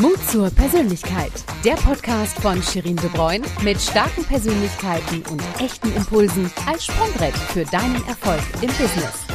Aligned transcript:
Mut 0.00 0.16
zur 0.30 0.48
Persönlichkeit. 0.48 1.32
Der 1.66 1.74
Podcast 1.74 2.38
von 2.38 2.62
Shirin 2.62 2.96
De 2.96 3.10
Bruyne 3.10 3.46
mit 3.62 3.78
starken 3.78 4.24
Persönlichkeiten 4.24 5.22
und 5.30 5.42
echten 5.60 5.94
Impulsen 5.94 6.50
als 6.66 6.86
Sprungbrett 6.86 7.34
für 7.34 7.66
deinen 7.66 8.02
Erfolg 8.08 8.40
im 8.62 8.68
Business. 8.68 9.26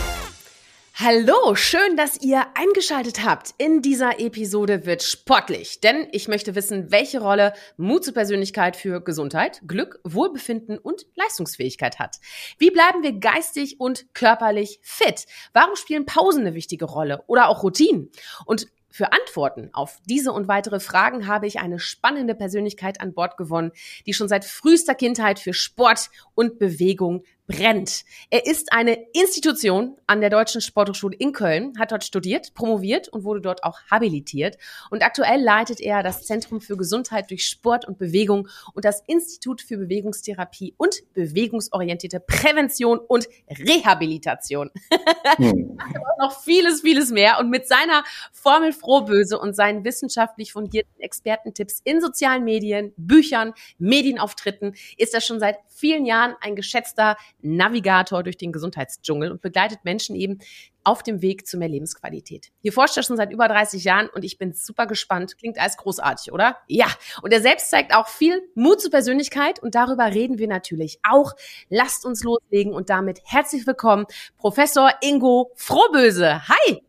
Hallo, 0.96 1.54
schön, 1.54 1.96
dass 1.96 2.20
ihr 2.23 2.43
eingeschaltet 2.55 3.23
habt. 3.23 3.54
In 3.59 3.83
dieser 3.83 4.20
Episode 4.20 4.88
wird 4.88 5.04
sportlich, 5.04 5.79
denn 5.79 6.07
ich 6.12 6.28
möchte 6.28 6.56
wissen, 6.56 6.89
welche 6.89 7.21
Rolle 7.21 7.53
Mut 7.78 8.03
zur 8.03 8.15
Persönlichkeit 8.15 8.76
für 8.76 8.99
Gesundheit, 8.99 9.62
Glück, 9.67 9.99
Wohlbefinden 10.03 10.79
und 10.79 11.05
Leistungsfähigkeit 11.13 11.99
hat. 11.99 12.15
Wie 12.58 12.71
bleiben 12.71 13.03
wir 13.03 13.13
geistig 13.13 13.79
und 13.79 14.12
körperlich 14.15 14.79
fit? 14.81 15.28
Warum 15.53 15.76
spielen 15.76 16.08
Pausen 16.08 16.41
eine 16.41 16.55
wichtige 16.55 16.85
Rolle 16.85 17.23
oder 17.27 17.49
auch 17.49 17.62
Routinen? 17.62 18.09
Und 18.48 18.66
für 18.98 19.13
Antworten 19.13 19.70
auf 19.73 19.99
diese 20.09 20.34
und 20.34 20.48
weitere 20.48 20.79
Fragen 20.79 21.27
habe 21.27 21.45
ich 21.45 21.59
eine 21.59 21.77
spannende 21.77 22.33
Persönlichkeit 22.33 22.99
an 22.99 23.13
Bord 23.13 23.38
gewonnen, 23.38 23.71
die 24.07 24.13
schon 24.13 24.27
seit 24.27 24.43
frühester 24.43 24.95
Kindheit 24.95 25.38
für 25.38 25.53
Sport 25.53 26.09
und 26.33 26.57
Bewegung 26.57 27.23
brennt. 27.47 28.03
Er 28.29 28.45
ist 28.45 28.73
eine 28.73 28.97
Institution 29.13 29.95
an 30.05 30.19
der 30.19 30.29
Deutschen 30.29 30.59
Sporthochschule 30.59 31.15
in 31.15 31.31
Köln, 31.31 31.73
hat 31.79 31.91
dort 31.91 32.03
studiert, 32.03 32.53
promoviert 32.53 33.07
und 33.07 33.23
wurde 33.23 33.41
dort 33.41 33.63
auch 33.63 33.79
habilitiert. 33.89 34.57
Und 34.91 35.01
aktuell 35.01 35.41
leitet 35.41 35.79
er 35.79 36.03
das 36.03 36.25
Zentrum 36.25 36.59
für 36.59 36.75
Gesundheit 36.75 37.31
durch 37.31 37.47
Sport 37.47 37.88
und 37.88 37.97
Bewegung 37.97 38.49
und 38.73 38.83
das 38.83 39.02
Institut 39.07 39.61
für 39.61 39.77
Bewegungstherapie 39.77 40.73
und 40.77 41.02
bewegungsorientierte 41.13 42.19
Prävention 42.19 42.99
und 42.99 43.27
Rehabilitation. 43.49 44.69
Hm. 45.38 45.77
noch 46.19 46.41
vieles, 46.41 46.81
vieles 46.81 47.11
mehr. 47.11 47.38
Und 47.39 47.49
mit 47.49 47.67
seiner 47.67 48.03
Formel 48.31 48.71
Frohböse 48.71 49.38
und 49.38 49.55
seinen 49.55 49.83
wissenschaftlich 49.83 50.53
fundierten 50.53 50.99
Expertentipps 50.99 51.81
in 51.83 52.02
sozialen 52.02 52.43
Medien, 52.43 52.93
Büchern, 52.97 53.53
Medienauftritten 53.77 54.75
ist 54.97 55.13
er 55.13 55.22
schon 55.22 55.39
seit 55.39 55.57
vielen 55.67 56.05
Jahren 56.05 56.35
ein 56.41 56.55
geschätzter 56.55 57.17
Navigator 57.41 58.23
durch 58.23 58.38
den 58.38 58.52
Gesundheitsdschungel 58.52 59.31
und 59.31 59.41
begleitet 59.41 59.80
Menschen 59.83 60.16
eben 60.16 60.39
auf 60.83 61.03
dem 61.03 61.21
Weg 61.21 61.45
zu 61.45 61.57
mehr 61.57 61.67
Lebensqualität. 61.67 62.49
Hier 62.61 62.71
forscht 62.71 62.95
er 62.95 63.03
schon 63.03 63.17
seit 63.17 63.31
über 63.31 63.47
30 63.47 63.83
Jahren 63.83 64.09
und 64.09 64.23
ich 64.23 64.38
bin 64.38 64.53
super 64.53 64.88
gespannt. 64.88 65.38
Klingt 65.38 65.59
alles 65.59 65.77
großartig, 65.77 66.31
oder? 66.31 66.57
Ja. 66.67 66.88
Und 67.21 67.33
er 67.33 67.41
selbst 67.41 67.69
zeigt 67.69 67.94
auch 67.94 68.07
viel 68.07 68.41
Mut 68.55 68.81
zur 68.81 68.91
Persönlichkeit 68.91 69.61
und 69.61 69.75
darüber 69.75 70.05
reden 70.05 70.38
wir 70.38 70.47
natürlich 70.47 70.99
auch. 71.03 71.33
Lasst 71.69 72.05
uns 72.05 72.23
loslegen 72.23 72.73
und 72.73 72.89
damit 72.89 73.19
herzlich 73.25 73.67
willkommen, 73.67 74.05
Professor 74.38 74.91
Ingo 75.01 75.51
Frohböse. 75.55 76.47
Hi! 76.47 76.86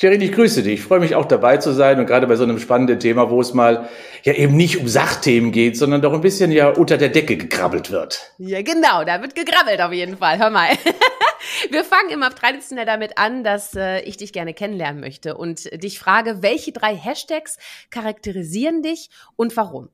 Sherin, 0.00 0.20
ich 0.20 0.30
grüße 0.30 0.62
dich. 0.62 0.74
Ich 0.74 0.82
freue 0.82 1.00
mich 1.00 1.16
auch 1.16 1.24
dabei 1.24 1.56
zu 1.56 1.72
sein 1.72 1.98
und 1.98 2.06
gerade 2.06 2.28
bei 2.28 2.36
so 2.36 2.44
einem 2.44 2.60
spannenden 2.60 3.00
Thema, 3.00 3.30
wo 3.30 3.40
es 3.40 3.52
mal 3.52 3.88
ja 4.22 4.32
eben 4.32 4.56
nicht 4.56 4.78
um 4.78 4.86
Sachthemen 4.86 5.50
geht, 5.50 5.76
sondern 5.76 6.00
doch 6.02 6.12
ein 6.12 6.20
bisschen 6.20 6.52
ja 6.52 6.68
unter 6.68 6.98
der 6.98 7.08
Decke 7.08 7.36
gekrabbelt 7.36 7.90
wird. 7.90 8.32
Ja, 8.38 8.62
genau, 8.62 9.02
da 9.02 9.20
wird 9.20 9.34
gekrabbelt 9.34 9.80
auf 9.80 9.92
jeden 9.92 10.16
Fall. 10.16 10.38
Hör 10.38 10.50
mal. 10.50 10.68
Wir 11.70 11.82
fangen 11.82 12.10
immer 12.10 12.32
traditionell 12.32 12.86
damit 12.86 13.18
an, 13.18 13.42
dass 13.42 13.74
äh, 13.74 14.00
ich 14.02 14.16
dich 14.16 14.32
gerne 14.32 14.54
kennenlernen 14.54 15.00
möchte 15.00 15.36
und 15.36 15.64
dich 15.82 15.98
frage, 15.98 16.42
welche 16.42 16.70
drei 16.70 16.94
Hashtags 16.94 17.56
charakterisieren 17.90 18.82
dich 18.82 19.10
und 19.34 19.56
warum? 19.56 19.88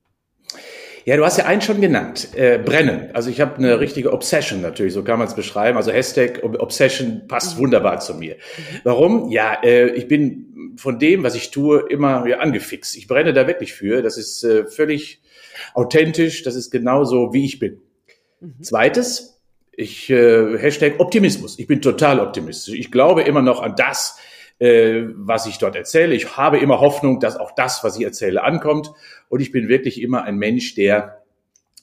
Ja, 1.05 1.17
du 1.17 1.25
hast 1.25 1.37
ja 1.37 1.45
einen 1.45 1.61
schon 1.61 1.81
genannt, 1.81 2.29
äh, 2.35 2.59
brennen. 2.59 3.11
Also 3.13 3.29
ich 3.29 3.41
habe 3.41 3.57
eine 3.57 3.79
richtige 3.79 4.13
Obsession 4.13 4.63
natürlich, 4.63 4.95
so 4.95 5.05
kann 5.05 5.19
man 5.19 5.29
es 5.29 5.35
beschreiben. 5.35 5.77
Also 5.77 5.93
Hashtag 5.93 6.43
Obsession 6.43 7.27
passt 7.29 7.57
mhm. 7.57 7.63
wunderbar 7.63 8.01
zu 8.01 8.15
mir. 8.15 8.37
Warum? 8.85 9.31
Ja, 9.31 9.59
äh, 9.63 9.91
ich 9.91 10.09
bin 10.09 10.75
von 10.77 10.99
dem, 10.99 11.23
was 11.23 11.35
ich 11.35 11.51
tue, 11.51 11.85
immer 11.91 12.27
ja, 12.27 12.39
angefixt. 12.39 12.97
Ich 12.97 13.07
brenne 13.07 13.33
da 13.35 13.47
wirklich 13.47 13.75
für. 13.75 14.01
Das 14.03 14.17
ist 14.17 14.45
äh, 14.45 14.67
völlig 14.67 15.21
authentisch. 15.75 16.43
Das 16.43 16.55
ist 16.55 16.71
genauso, 16.71 17.35
wie 17.35 17.45
ich 17.45 17.59
bin. 17.59 17.83
Mhm. 18.41 18.63
Zweites, 18.63 19.43
ich 19.73 20.09
äh, 20.09 20.59
Hashtag 20.59 21.01
Optimismus. 21.01 21.59
Ich 21.59 21.67
bin 21.67 21.83
total 21.83 22.21
optimistisch. 22.21 22.75
Ich 22.75 22.91
glaube 22.91 23.23
immer 23.23 23.43
noch 23.43 23.61
an 23.63 23.75
das, 23.77 24.19
äh, 24.59 25.03
was 25.15 25.47
ich 25.47 25.59
dort 25.59 25.77
erzähle. 25.77 26.15
Ich 26.15 26.37
habe 26.37 26.59
immer 26.59 26.81
Hoffnung, 26.81 27.21
dass 27.21 27.37
auch 27.37 27.53
das, 27.55 27.83
was 27.85 27.97
ich 27.99 28.05
erzähle, 28.05 28.43
ankommt. 28.43 28.93
Und 29.29 29.41
ich 29.41 29.53
bin 29.53 29.69
wirklich 29.69 30.01
immer 30.01 30.23
ein 30.23 30.37
Mensch, 30.37 30.75
der 30.75 31.23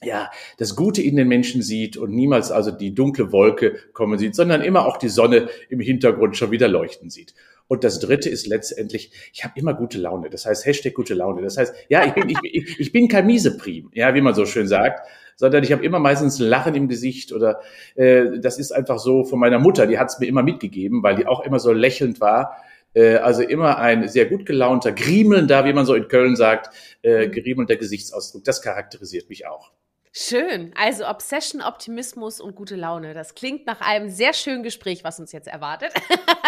ja, 0.04 0.30
das 0.58 0.74
Gute 0.74 1.00
in 1.00 1.16
den 1.16 1.28
Menschen 1.28 1.62
sieht 1.62 1.96
und 1.96 2.10
niemals 2.10 2.50
also 2.50 2.70
die 2.72 2.94
dunkle 2.94 3.30
Wolke 3.32 3.76
kommen 3.92 4.18
sieht, 4.18 4.34
sondern 4.34 4.62
immer 4.62 4.86
auch 4.86 4.96
die 4.96 5.08
Sonne 5.08 5.48
im 5.68 5.80
Hintergrund 5.80 6.36
schon 6.36 6.50
wieder 6.50 6.68
leuchten 6.68 7.08
sieht. 7.08 7.34
Und 7.68 7.84
das 7.84 8.00
Dritte 8.00 8.28
ist 8.28 8.46
letztendlich, 8.46 9.12
ich 9.32 9.44
habe 9.44 9.58
immer 9.58 9.74
gute 9.74 9.98
Laune. 9.98 10.28
Das 10.28 10.44
heißt 10.44 10.66
Hashtag 10.66 10.94
gute 10.94 11.14
Laune. 11.14 11.42
Das 11.42 11.56
heißt, 11.56 11.74
ja, 11.88 12.04
ich 12.04 12.12
bin, 12.12 12.28
ich, 12.28 12.80
ich, 12.80 12.92
bin 12.92 13.08
kein 13.08 13.26
Mieseprim, 13.26 13.90
ja, 13.94 14.14
wie 14.14 14.20
man 14.20 14.34
so 14.34 14.44
schön 14.44 14.66
sagt, 14.66 15.08
sondern 15.42 15.64
ich 15.64 15.72
habe 15.72 15.84
immer 15.84 15.98
meistens 15.98 16.38
ein 16.38 16.46
Lachen 16.46 16.76
im 16.76 16.86
Gesicht 16.86 17.32
oder 17.32 17.60
äh, 17.96 18.38
das 18.38 18.60
ist 18.60 18.70
einfach 18.70 19.00
so 19.00 19.24
von 19.24 19.40
meiner 19.40 19.58
Mutter, 19.58 19.88
die 19.88 19.98
hat 19.98 20.08
es 20.08 20.20
mir 20.20 20.26
immer 20.26 20.44
mitgegeben, 20.44 21.02
weil 21.02 21.16
die 21.16 21.26
auch 21.26 21.44
immer 21.44 21.58
so 21.58 21.72
lächelnd 21.72 22.20
war 22.20 22.58
äh, 22.94 23.16
also 23.16 23.42
immer 23.42 23.78
ein 23.78 24.06
sehr 24.06 24.26
gut 24.26 24.46
gelaunter, 24.46 24.92
griemelnder, 24.92 25.64
wie 25.64 25.72
man 25.72 25.84
so 25.84 25.94
in 25.94 26.06
Köln 26.06 26.36
sagt, 26.36 26.70
äh, 27.02 27.26
mhm. 27.26 27.32
griemelnder 27.32 27.76
Gesichtsausdruck. 27.76 28.44
Das 28.44 28.62
charakterisiert 28.62 29.28
mich 29.28 29.48
auch. 29.48 29.72
Schön. 30.14 30.74
Also 30.76 31.08
Obsession, 31.08 31.62
Optimismus 31.62 32.38
und 32.38 32.54
gute 32.54 32.76
Laune. 32.76 33.14
Das 33.14 33.34
klingt 33.34 33.66
nach 33.66 33.80
einem 33.80 34.10
sehr 34.10 34.34
schönen 34.34 34.62
Gespräch, 34.62 35.04
was 35.04 35.18
uns 35.18 35.32
jetzt 35.32 35.48
erwartet. 35.48 35.90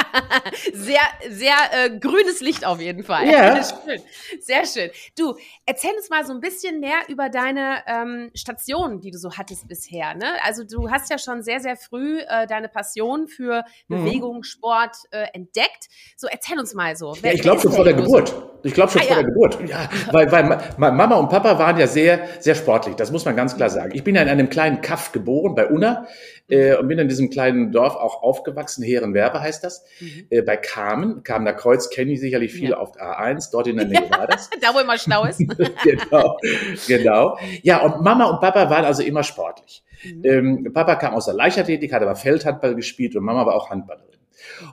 sehr, 0.74 1.00
sehr 1.30 1.54
äh, 1.72 1.98
grünes 1.98 2.42
Licht 2.42 2.66
auf 2.66 2.78
jeden 2.78 3.04
Fall. 3.04 3.26
Ja. 3.26 3.64
schön. 3.86 4.02
Sehr 4.38 4.66
schön. 4.66 4.90
Du, 5.16 5.34
erzähl 5.64 5.92
uns 5.96 6.10
mal 6.10 6.26
so 6.26 6.34
ein 6.34 6.40
bisschen 6.40 6.78
mehr 6.78 7.08
über 7.08 7.30
deine 7.30 7.82
ähm, 7.86 8.30
Stationen, 8.34 9.00
die 9.00 9.10
du 9.10 9.16
so 9.16 9.32
hattest 9.32 9.66
bisher. 9.66 10.14
Ne? 10.14 10.26
Also 10.44 10.64
du 10.64 10.90
hast 10.90 11.08
ja 11.08 11.16
schon 11.16 11.42
sehr, 11.42 11.60
sehr 11.60 11.78
früh 11.78 12.18
äh, 12.18 12.46
deine 12.46 12.68
Passion 12.68 13.28
für 13.28 13.64
mhm. 13.88 14.04
Bewegung, 14.04 14.42
Sport 14.42 14.94
äh, 15.10 15.28
entdeckt. 15.32 15.88
So, 16.18 16.26
erzähl 16.26 16.58
uns 16.58 16.74
mal 16.74 16.96
so. 16.96 17.14
Ja, 17.22 17.32
ich 17.32 17.40
glaube 17.40 17.62
schon 17.62 17.72
vor 17.72 17.84
der 17.84 17.94
Geburt. 17.94 18.34
Ich 18.64 18.72
glaube 18.72 18.90
schon 18.90 19.02
ah, 19.02 19.04
vor 19.04 19.16
ja. 19.16 19.22
der 19.22 19.30
Geburt. 19.30 19.58
Ja, 19.68 19.88
weil, 20.10 20.32
weil 20.32 20.58
Mama 20.78 21.16
und 21.16 21.28
Papa 21.28 21.58
waren 21.58 21.78
ja 21.78 21.86
sehr, 21.86 22.26
sehr 22.40 22.54
sportlich. 22.54 22.96
Das 22.96 23.12
muss 23.12 23.24
man 23.26 23.36
ganz 23.36 23.54
klar 23.56 23.68
sagen. 23.68 23.92
Ich 23.94 24.02
bin 24.02 24.14
ja 24.14 24.22
in 24.22 24.28
einem 24.28 24.48
kleinen 24.48 24.80
Kaff 24.80 25.12
geboren, 25.12 25.54
bei 25.54 25.66
Unna, 25.66 26.06
äh, 26.48 26.74
und 26.76 26.88
bin 26.88 26.98
in 26.98 27.08
diesem 27.08 27.28
kleinen 27.28 27.72
Dorf 27.72 27.94
auch 27.94 28.22
aufgewachsen. 28.22 28.82
Herrenwerbe 28.82 29.40
heißt 29.40 29.64
das. 29.64 29.84
Mhm. 30.00 30.26
Äh, 30.30 30.42
bei 30.42 30.56
Kamen, 30.56 31.22
Kamener 31.22 31.52
Kreuz 31.52 31.90
kennen 31.90 32.10
die 32.10 32.16
sicherlich 32.16 32.52
viele 32.52 32.70
ja. 32.70 32.78
auf 32.78 32.92
der 32.92 33.02
A1, 33.02 33.50
dort 33.52 33.66
in 33.66 33.76
der 33.76 33.86
Nähe 33.86 34.10
war 34.10 34.26
das. 34.26 34.48
da, 34.60 34.74
wo 34.74 34.80
immer 34.80 34.96
schlau 34.96 35.26
ist. 35.26 35.38
genau, 35.84 36.38
genau. 36.86 37.38
Ja, 37.62 37.82
und 37.82 38.02
Mama 38.02 38.24
und 38.24 38.40
Papa 38.40 38.70
waren 38.70 38.86
also 38.86 39.02
immer 39.02 39.22
sportlich. 39.22 39.84
Mhm. 40.02 40.22
Ähm, 40.24 40.72
Papa 40.72 40.96
kam 40.96 41.14
aus 41.14 41.26
der 41.26 41.34
Leichtathletik, 41.34 41.92
hat 41.92 42.02
aber 42.02 42.16
Feldhandball 42.16 42.74
gespielt 42.74 43.14
und 43.14 43.24
Mama 43.24 43.44
war 43.44 43.54
auch 43.54 43.68
Handballerin. 43.68 44.13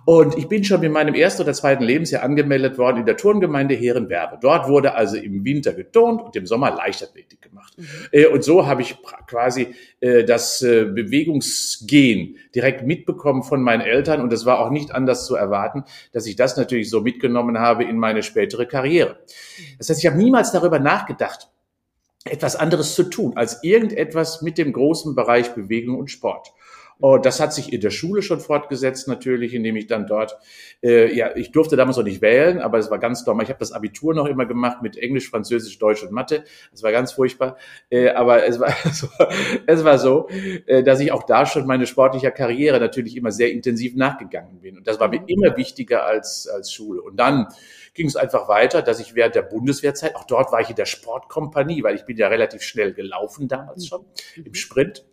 Und 0.05 0.37
ich 0.37 0.47
bin 0.47 0.63
schon 0.63 0.83
in 0.83 0.91
meinem 0.91 1.13
ersten 1.13 1.43
oder 1.43 1.53
zweiten 1.53 1.83
Lebensjahr 1.83 2.23
angemeldet 2.23 2.77
worden 2.77 2.97
in 2.97 3.05
der 3.05 3.17
Turngemeinde 3.17 3.75
Herrenwerbe. 3.75 4.37
Dort 4.41 4.67
wurde 4.67 4.95
also 4.95 5.17
im 5.17 5.43
Winter 5.43 5.73
geturnt 5.73 6.21
und 6.21 6.35
im 6.35 6.45
Sommer 6.45 6.75
Leichtathletik 6.75 7.41
gemacht. 7.41 7.73
Mhm. 7.77 7.85
Äh, 8.11 8.25
und 8.27 8.43
so 8.43 8.67
habe 8.67 8.81
ich 8.81 8.97
quasi 9.27 9.75
äh, 9.99 10.23
das 10.23 10.61
äh, 10.61 10.85
Bewegungsgehen 10.85 12.37
direkt 12.55 12.85
mitbekommen 12.85 13.43
von 13.43 13.61
meinen 13.61 13.81
Eltern. 13.81 14.21
Und 14.21 14.31
es 14.33 14.45
war 14.45 14.59
auch 14.59 14.69
nicht 14.69 14.91
anders 14.91 15.25
zu 15.25 15.35
erwarten, 15.35 15.83
dass 16.11 16.25
ich 16.25 16.35
das 16.35 16.57
natürlich 16.57 16.89
so 16.89 17.01
mitgenommen 17.01 17.59
habe 17.59 17.83
in 17.83 17.97
meine 17.97 18.23
spätere 18.23 18.65
Karriere. 18.65 19.19
Das 19.77 19.89
heißt, 19.89 19.99
ich 19.99 20.07
habe 20.07 20.17
niemals 20.17 20.51
darüber 20.51 20.79
nachgedacht, 20.79 21.49
etwas 22.25 22.55
anderes 22.55 22.93
zu 22.93 23.03
tun, 23.03 23.33
als 23.35 23.63
irgendetwas 23.63 24.41
mit 24.41 24.57
dem 24.57 24.73
großen 24.73 25.15
Bereich 25.15 25.55
Bewegung 25.55 25.97
und 25.97 26.11
Sport. 26.11 26.53
Und 27.01 27.09
oh, 27.09 27.17
das 27.17 27.39
hat 27.39 27.51
sich 27.51 27.73
in 27.73 27.81
der 27.81 27.89
Schule 27.89 28.21
schon 28.21 28.39
fortgesetzt 28.39 29.07
natürlich, 29.07 29.55
indem 29.55 29.75
ich 29.75 29.87
dann 29.87 30.05
dort, 30.05 30.37
äh, 30.83 31.11
ja, 31.11 31.35
ich 31.35 31.51
durfte 31.51 31.75
damals 31.75 31.97
noch 31.97 32.03
nicht 32.03 32.21
wählen, 32.21 32.59
aber 32.59 32.77
es 32.77 32.91
war 32.91 32.99
ganz 32.99 33.25
normal. 33.25 33.43
Ich 33.43 33.49
habe 33.49 33.57
das 33.57 33.71
Abitur 33.71 34.13
noch 34.13 34.27
immer 34.27 34.45
gemacht 34.45 34.83
mit 34.83 34.97
Englisch, 34.97 35.27
Französisch, 35.27 35.79
Deutsch 35.79 36.03
und 36.03 36.11
Mathe. 36.11 36.43
Das 36.69 36.83
war 36.83 36.91
ganz 36.91 37.13
furchtbar. 37.13 37.57
Äh, 37.89 38.09
aber 38.09 38.45
es 38.45 38.59
war, 38.59 38.69
es 38.85 39.03
war, 39.03 39.31
es 39.65 39.83
war 39.83 39.97
so, 39.97 40.27
äh, 40.67 40.83
dass 40.83 40.99
ich 40.99 41.11
auch 41.11 41.23
da 41.23 41.47
schon 41.47 41.65
meine 41.65 41.87
sportliche 41.87 42.31
Karriere 42.31 42.79
natürlich 42.79 43.17
immer 43.17 43.31
sehr 43.31 43.51
intensiv 43.51 43.95
nachgegangen 43.95 44.59
bin. 44.61 44.77
Und 44.77 44.85
das 44.85 44.99
war 44.99 45.07
mir 45.07 45.23
immer 45.25 45.57
wichtiger 45.57 46.05
als, 46.05 46.47
als 46.47 46.71
Schule. 46.71 47.01
Und 47.01 47.17
dann 47.17 47.47
ging 47.95 48.05
es 48.05 48.15
einfach 48.15 48.47
weiter, 48.47 48.83
dass 48.83 48.99
ich 48.99 49.15
während 49.15 49.33
der 49.33 49.41
Bundeswehrzeit, 49.41 50.15
auch 50.15 50.25
dort 50.25 50.51
war 50.51 50.61
ich 50.61 50.69
in 50.69 50.75
der 50.75 50.85
Sportkompanie, 50.85 51.81
weil 51.81 51.95
ich 51.95 52.05
bin 52.05 52.15
ja 52.15 52.27
relativ 52.27 52.61
schnell 52.61 52.93
gelaufen 52.93 53.47
damals 53.47 53.87
schon 53.87 54.05
im 54.35 54.53
Sprint 54.53 55.03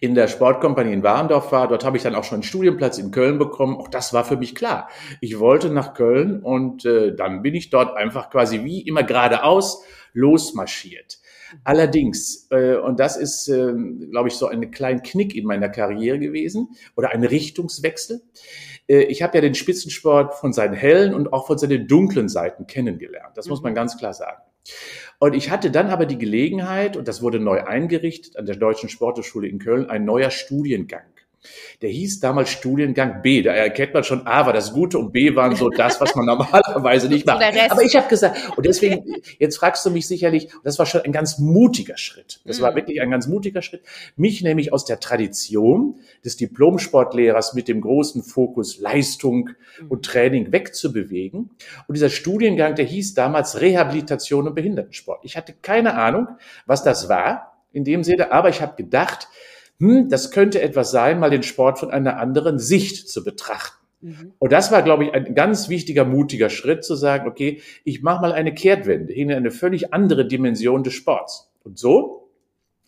in 0.00 0.14
der 0.14 0.28
Sportkompanie 0.28 0.92
in 0.92 1.02
Warendorf 1.02 1.52
war. 1.52 1.68
Dort 1.68 1.84
habe 1.84 1.96
ich 1.96 2.02
dann 2.02 2.14
auch 2.14 2.24
schon 2.24 2.36
einen 2.36 2.42
Studienplatz 2.42 2.98
in 2.98 3.10
Köln 3.10 3.38
bekommen. 3.38 3.76
Auch 3.76 3.88
das 3.88 4.12
war 4.12 4.24
für 4.24 4.36
mich 4.36 4.54
klar. 4.54 4.88
Ich 5.20 5.38
wollte 5.38 5.70
nach 5.70 5.94
Köln 5.94 6.42
und 6.42 6.84
äh, 6.84 7.14
dann 7.14 7.42
bin 7.42 7.54
ich 7.54 7.70
dort 7.70 7.96
einfach 7.96 8.30
quasi 8.30 8.64
wie 8.64 8.82
immer 8.82 9.02
geradeaus 9.02 9.82
losmarschiert. 10.12 11.18
Allerdings, 11.64 12.46
äh, 12.50 12.76
und 12.76 13.00
das 13.00 13.16
ist, 13.16 13.48
äh, 13.48 13.72
glaube 14.10 14.28
ich, 14.28 14.34
so 14.34 14.46
ein 14.46 14.70
kleiner 14.70 15.00
Knick 15.00 15.34
in 15.34 15.46
meiner 15.46 15.68
Karriere 15.68 16.18
gewesen 16.18 16.68
oder 16.96 17.10
ein 17.10 17.24
Richtungswechsel. 17.24 18.22
äh, 18.88 19.04
ich 19.04 19.22
habe 19.22 19.38
ja 19.38 19.40
den 19.40 19.54
Spitzensport 19.54 20.34
von 20.34 20.52
seinen 20.52 20.74
hellen 20.74 21.14
und 21.14 21.32
auch 21.32 21.46
von 21.46 21.58
seinen 21.58 21.86
dunklen 21.86 22.28
Seiten 22.28 22.66
kennengelernt. 22.66 23.36
Das 23.36 23.46
mhm. 23.46 23.50
muss 23.50 23.62
man 23.62 23.74
ganz 23.74 23.96
klar 23.96 24.12
sagen. 24.12 24.42
Und 25.20 25.34
ich 25.34 25.50
hatte 25.50 25.70
dann 25.70 25.90
aber 25.90 26.06
die 26.06 26.18
Gelegenheit, 26.18 26.96
und 26.96 27.08
das 27.08 27.22
wurde 27.22 27.40
neu 27.40 27.64
eingerichtet 27.64 28.36
an 28.36 28.46
der 28.46 28.56
Deutschen 28.56 28.88
Sporthochschule 28.88 29.48
in 29.48 29.58
Köln, 29.58 29.90
ein 29.90 30.04
neuer 30.04 30.30
Studiengang. 30.30 31.02
Der 31.82 31.90
hieß 31.90 32.20
damals 32.20 32.50
Studiengang 32.50 33.22
B. 33.22 33.42
Da 33.42 33.52
erkennt 33.52 33.94
man 33.94 34.02
schon, 34.02 34.26
A 34.26 34.46
war 34.46 34.52
das 34.52 34.72
Gute 34.72 34.98
und 34.98 35.12
B 35.12 35.36
waren 35.36 35.54
so 35.54 35.68
das, 35.68 36.00
was 36.00 36.14
man 36.14 36.26
normalerweise 36.26 37.08
nicht 37.08 37.26
macht. 37.26 37.42
Aber 37.70 37.82
ich 37.82 37.96
habe 37.96 38.08
gesagt, 38.08 38.56
und 38.56 38.66
deswegen, 38.66 39.04
jetzt 39.38 39.58
fragst 39.58 39.86
du 39.86 39.90
mich 39.90 40.08
sicherlich, 40.08 40.48
das 40.64 40.78
war 40.78 40.86
schon 40.86 41.02
ein 41.02 41.12
ganz 41.12 41.38
mutiger 41.38 41.96
Schritt. 41.96 42.40
Das 42.44 42.60
war 42.60 42.72
mhm. 42.72 42.76
wirklich 42.76 43.00
ein 43.00 43.10
ganz 43.10 43.28
mutiger 43.28 43.62
Schritt. 43.62 43.82
Mich 44.16 44.42
nämlich 44.42 44.72
aus 44.72 44.84
der 44.84 44.98
Tradition 44.98 46.00
des 46.24 46.36
Diplomsportlehrers 46.36 47.54
mit 47.54 47.68
dem 47.68 47.80
großen 47.80 48.22
Fokus 48.22 48.78
Leistung 48.78 49.50
mhm. 49.80 49.88
und 49.88 50.04
Training 50.04 50.52
wegzubewegen. 50.52 51.50
Und 51.86 51.94
dieser 51.94 52.10
Studiengang, 52.10 52.74
der 52.74 52.84
hieß 52.84 53.14
damals 53.14 53.60
Rehabilitation 53.60 54.48
und 54.48 54.54
Behindertensport. 54.54 55.20
Ich 55.22 55.36
hatte 55.36 55.54
keine 55.62 55.94
Ahnung, 55.94 56.26
was 56.66 56.82
das 56.82 57.08
war 57.08 57.64
in 57.72 57.84
dem 57.84 58.02
Sinne, 58.02 58.32
aber 58.32 58.48
ich 58.48 58.60
habe 58.60 58.76
gedacht, 58.76 59.28
hm, 59.80 60.08
das 60.08 60.30
könnte 60.30 60.60
etwas 60.60 60.90
sein, 60.90 61.20
mal 61.20 61.30
den 61.30 61.42
Sport 61.42 61.78
von 61.78 61.90
einer 61.90 62.18
anderen 62.18 62.58
Sicht 62.58 63.08
zu 63.08 63.22
betrachten. 63.22 63.78
Mhm. 64.00 64.32
Und 64.38 64.52
das 64.52 64.70
war, 64.70 64.82
glaube 64.82 65.04
ich, 65.04 65.14
ein 65.14 65.34
ganz 65.34 65.68
wichtiger, 65.68 66.04
mutiger 66.04 66.50
Schritt 66.50 66.84
zu 66.84 66.94
sagen, 66.94 67.28
okay, 67.28 67.62
ich 67.84 68.02
mache 68.02 68.22
mal 68.22 68.32
eine 68.32 68.54
Kehrtwende 68.54 69.12
hin 69.12 69.30
in 69.30 69.36
eine 69.36 69.50
völlig 69.50 69.92
andere 69.92 70.26
Dimension 70.26 70.82
des 70.82 70.94
Sports. 70.94 71.50
Und 71.64 71.78
so 71.78 72.28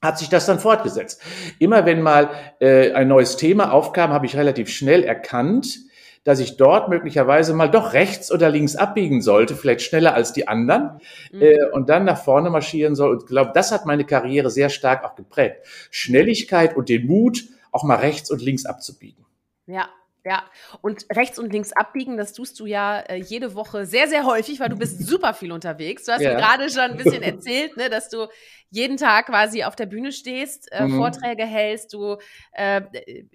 hat 0.02 0.18
sich 0.18 0.28
das 0.28 0.46
dann 0.46 0.58
fortgesetzt. 0.58 1.20
Immer 1.58 1.84
wenn 1.84 2.00
mal 2.00 2.30
äh, 2.60 2.92
ein 2.92 3.08
neues 3.08 3.36
Thema 3.36 3.72
aufkam, 3.72 4.12
habe 4.12 4.26
ich 4.26 4.36
relativ 4.36 4.70
schnell 4.70 5.02
erkannt, 5.02 5.78
dass 6.24 6.40
ich 6.40 6.56
dort 6.56 6.88
möglicherweise 6.88 7.54
mal 7.54 7.70
doch 7.70 7.92
rechts 7.92 8.30
oder 8.30 8.50
links 8.50 8.76
abbiegen 8.76 9.22
sollte, 9.22 9.56
vielleicht 9.56 9.82
schneller 9.82 10.14
als 10.14 10.32
die 10.32 10.48
anderen, 10.48 11.00
mhm. 11.32 11.42
äh, 11.42 11.70
und 11.72 11.88
dann 11.88 12.04
nach 12.04 12.22
vorne 12.22 12.50
marschieren 12.50 12.94
soll. 12.94 13.10
Und 13.10 13.22
ich 13.22 13.28
glaube, 13.28 13.52
das 13.54 13.72
hat 13.72 13.86
meine 13.86 14.04
Karriere 14.04 14.50
sehr 14.50 14.68
stark 14.68 15.04
auch 15.04 15.14
geprägt. 15.14 15.66
Schnelligkeit 15.90 16.76
und 16.76 16.88
den 16.88 17.06
Mut, 17.06 17.44
auch 17.72 17.84
mal 17.84 17.96
rechts 17.96 18.30
und 18.30 18.42
links 18.42 18.66
abzubiegen. 18.66 19.24
Ja, 19.66 19.88
ja, 20.24 20.42
und 20.82 21.06
rechts 21.14 21.38
und 21.38 21.52
links 21.52 21.72
abbiegen, 21.72 22.16
das 22.16 22.32
tust 22.32 22.60
du 22.60 22.66
ja 22.66 23.00
äh, 23.00 23.16
jede 23.16 23.54
Woche 23.54 23.86
sehr, 23.86 24.06
sehr 24.06 24.24
häufig, 24.24 24.60
weil 24.60 24.68
du 24.68 24.76
bist 24.76 25.06
super 25.06 25.32
viel 25.32 25.52
unterwegs. 25.52 26.04
Du 26.04 26.12
hast 26.12 26.20
ja. 26.20 26.34
mir 26.34 26.36
gerade 26.36 26.68
schon 26.68 26.82
ein 26.82 26.96
bisschen 26.96 27.22
erzählt, 27.22 27.76
ne, 27.76 27.88
dass 27.88 28.10
du 28.10 28.26
jeden 28.70 28.96
Tag 28.96 29.26
quasi 29.26 29.64
auf 29.64 29.74
der 29.74 29.86
Bühne 29.86 30.12
stehst, 30.12 30.70
äh, 30.72 30.86
mhm. 30.86 30.96
Vorträge 30.96 31.44
hältst. 31.44 31.92
Du, 31.92 32.18
äh, 32.52 32.82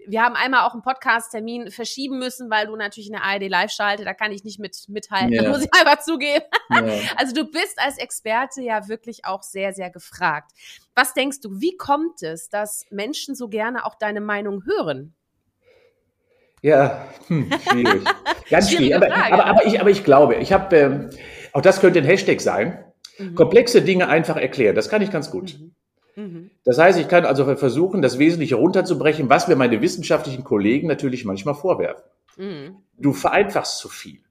wir 0.08 0.24
haben 0.24 0.36
einmal 0.36 0.66
auch 0.66 0.74
einen 0.74 0.82
Podcast-Termin 0.82 1.72
verschieben 1.72 2.20
müssen, 2.20 2.50
weil 2.50 2.68
du 2.68 2.76
natürlich 2.76 3.08
in 3.08 3.14
der 3.14 3.24
ARD 3.24 3.50
live 3.50 3.72
schalte. 3.72 4.06
Da 4.06 4.14
kann 4.14 4.32
ich 4.32 4.44
nicht 4.44 4.60
mit 4.60 4.78
mithalten, 4.88 5.34
ja. 5.34 5.50
muss 5.50 5.64
ich 5.64 5.74
einfach 5.74 6.04
zugeben. 6.04 6.46
Ja. 6.70 6.86
Also 7.18 7.34
du 7.34 7.46
bist 7.46 7.78
als 7.78 7.98
Experte 7.98 8.62
ja 8.62 8.88
wirklich 8.88 9.26
auch 9.26 9.42
sehr, 9.42 9.74
sehr 9.74 9.90
gefragt. 9.90 10.52
Was 10.94 11.14
denkst 11.14 11.40
du, 11.42 11.60
wie 11.60 11.76
kommt 11.78 12.22
es, 12.22 12.50
dass 12.50 12.86
Menschen 12.90 13.36
so 13.36 13.48
gerne 13.48 13.86
auch 13.86 13.96
deine 13.96 14.22
Meinung 14.22 14.64
hören? 14.66 15.15
Ja, 16.66 17.06
hm, 17.28 17.48
schwierig. 17.70 18.02
Ganz 18.50 18.72
schwierig. 18.72 18.96
Aber, 18.96 19.16
aber, 19.16 19.46
aber, 19.46 19.66
ich, 19.68 19.80
aber 19.80 19.92
ich 19.92 20.04
glaube, 20.04 20.34
ich 20.38 20.52
habe, 20.52 20.76
ähm, 20.76 21.10
auch 21.54 21.62
das 21.62 21.80
könnte 21.80 22.00
ein 22.00 22.06
Hashtag 22.06 22.42
sein, 22.42 22.84
mhm. 23.20 23.36
komplexe 23.36 23.84
Dinge 23.84 24.08
einfach 24.08 24.36
erklären. 24.36 24.76
Das 24.76 24.90
kann 24.90 25.04
ich 25.04 25.12
ganz 25.12 25.30
gut. 25.30 25.60
Mhm. 26.16 26.24
Mhm. 26.24 26.50
Das 26.64 26.80
heißt, 26.80 26.98
ich 26.98 27.08
kann 27.08 27.24
also 27.24 27.56
versuchen, 27.56 28.02
das 28.02 28.18
Wesentliche 28.18 28.56
runterzubrechen, 28.56 29.30
was 29.30 29.48
mir 29.48 29.56
meine 29.56 29.80
wissenschaftlichen 29.82 30.44
Kollegen 30.44 30.88
natürlich 30.88 31.24
manchmal 31.24 31.54
vorwerfen. 31.54 32.04
Mhm. 32.36 32.78
Du 32.98 33.14
vereinfachst 33.14 33.78
zu 33.78 33.88
viel. 33.88 34.22